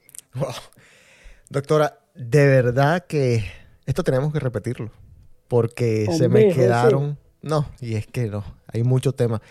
Doctora, 1.48 2.00
de 2.14 2.46
verdad 2.46 3.06
que 3.06 3.44
esto 3.86 4.02
tenemos 4.02 4.32
que 4.32 4.40
repetirlo 4.40 4.90
porque 5.48 6.06
se 6.16 6.28
me 6.28 6.54
quedaron 6.54 7.18
No, 7.42 7.66
y 7.80 7.96
es 7.96 8.06
que 8.06 8.28
no, 8.28 8.44
hay 8.68 8.84
mucho 8.84 9.12
tema. 9.12 9.42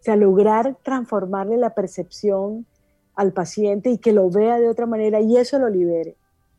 O 0.00 0.02
sea, 0.02 0.16
lograr 0.16 0.76
transformarle 0.82 1.56
la 1.56 1.70
percepción 1.70 2.66
al 3.14 3.32
paciente 3.32 3.90
y 3.90 3.98
que 3.98 4.12
lo 4.12 4.30
vea 4.30 4.58
de 4.58 4.68
otra 4.68 4.86
manera 4.86 5.20
y 5.20 5.36
eso 5.36 5.58
lo 5.58 5.68
libere. 5.68 6.16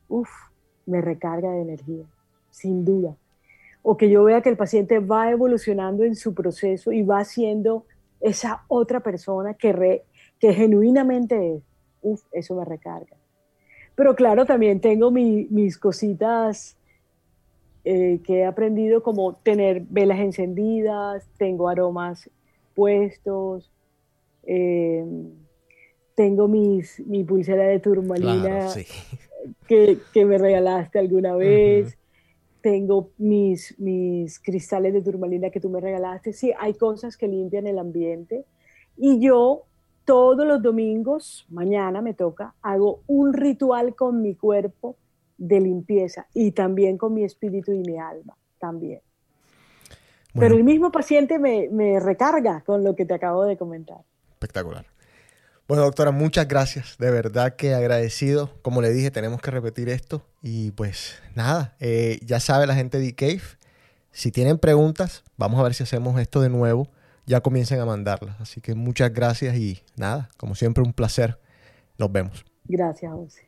Uf, 0.10 0.30
me 0.86 1.02
recarga 1.02 1.52
de 1.52 1.62
energía, 1.62 2.06
sin 2.50 2.84
duda. 2.86 3.16
O 3.84 3.98
que 3.98 4.10
yo 4.10 4.24
vea 4.24 4.42
que 4.42 4.50
el 4.50 4.58
paciente 4.58 5.00
va 5.00 5.32
evolucionando 5.32 6.04
en 6.04 6.16
su 6.16 6.34
proceso 6.34 6.92
y 6.92 7.02
va 7.04 7.24
siendo 7.26 7.86
esa 8.22 8.64
otra 8.68 9.00
persona 9.02 9.54
que, 9.54 10.04
que 10.40 10.54
genuinamente 10.54 11.56
es. 11.56 11.64
Uf, 12.02 12.22
eso 12.32 12.56
me 12.56 12.66
recarga. 12.66 13.16
Pero 13.96 14.16
claro, 14.16 14.46
también 14.46 14.80
tengo 14.80 15.12
mis 15.12 15.78
cositas 15.78 16.78
eh, 17.84 18.20
que 18.24 18.40
he 18.40 18.46
aprendido, 18.46 19.04
como 19.04 19.36
tener 19.36 19.82
velas 19.90 20.20
encendidas, 20.20 21.28
tengo 21.38 21.68
aromas 21.68 22.30
puestos, 22.76 23.72
eh, 24.44 25.04
tengo 26.16 26.48
mis, 26.48 27.00
mi 27.08 27.24
pulsera 27.24 27.64
de 27.64 27.80
turmalina 27.80 28.70
que, 29.68 30.00
me 30.26 30.38
regalaste 30.38 31.00
alguna 31.00 31.36
vez. 31.36 31.98
Tengo 32.62 33.12
mis, 33.18 33.80
mis 33.80 34.40
cristales 34.40 34.94
de 34.94 35.02
turmalina 35.02 35.50
que 35.50 35.60
tú 35.60 35.70
me 35.70 35.80
regalaste. 35.80 36.34
Sí, 36.34 36.52
hay 36.60 36.74
cosas 36.74 37.18
que 37.18 37.28
limpian 37.28 37.68
el 37.68 37.80
ambiente. 37.80 38.46
Y 38.98 39.20
yo 39.20 39.66
todos 40.06 40.46
los 40.46 40.62
domingos, 40.62 41.46
mañana 41.50 42.02
me 42.02 42.14
toca, 42.14 42.54
hago 42.62 43.02
un 43.08 43.34
ritual 43.34 43.96
con 43.96 44.22
mi 44.22 44.36
cuerpo 44.36 44.96
de 45.38 45.60
limpieza 45.60 46.28
y 46.34 46.52
también 46.52 46.98
con 46.98 47.14
mi 47.14 47.24
espíritu 47.24 47.72
y 47.72 47.80
mi 47.80 47.98
alma, 47.98 48.36
también. 48.60 49.02
Pero 50.34 50.56
el 50.56 50.64
mismo 50.64 50.92
paciente 50.92 51.40
me, 51.40 51.68
me 51.70 52.00
recarga 52.00 52.62
con 52.62 52.84
lo 52.84 52.96
que 52.96 53.06
te 53.06 53.14
acabo 53.14 53.44
de 53.44 53.58
comentar. 53.58 54.00
Espectacular. 54.30 54.91
Bueno, 55.68 55.84
doctora, 55.84 56.12
muchas 56.12 56.48
gracias. 56.48 56.98
De 56.98 57.12
verdad 57.12 57.56
que 57.56 57.74
agradecido. 57.74 58.52
Como 58.62 58.82
le 58.82 58.92
dije, 58.92 59.12
tenemos 59.12 59.42
que 59.42 59.52
repetir 59.52 59.90
esto. 59.90 60.26
Y 60.42 60.72
pues 60.72 61.16
nada, 61.36 61.76
eh, 61.80 62.20
ya 62.26 62.40
sabe 62.40 62.68
la 62.68 62.76
gente 62.76 63.00
de 63.00 63.16
Cave. 63.16 63.42
Si 64.12 64.32
tienen 64.32 64.58
preguntas, 64.58 65.24
vamos 65.38 65.60
a 65.60 65.64
ver 65.64 65.74
si 65.74 65.84
hacemos 65.84 66.20
esto 66.20 66.42
de 66.42 66.50
nuevo. 66.50 66.90
Ya 67.26 67.40
comiencen 67.40 67.80
a 67.80 67.86
mandarlas. 67.86 68.42
Así 68.42 68.60
que 68.60 68.76
muchas 68.76 69.14
gracias 69.14 69.56
y 69.56 69.82
nada, 69.96 70.30
como 70.38 70.56
siempre, 70.56 70.84
un 70.84 70.92
placer. 70.92 71.40
Nos 71.98 72.12
vemos. 72.12 72.44
Gracias, 72.66 73.12
José. 73.14 73.40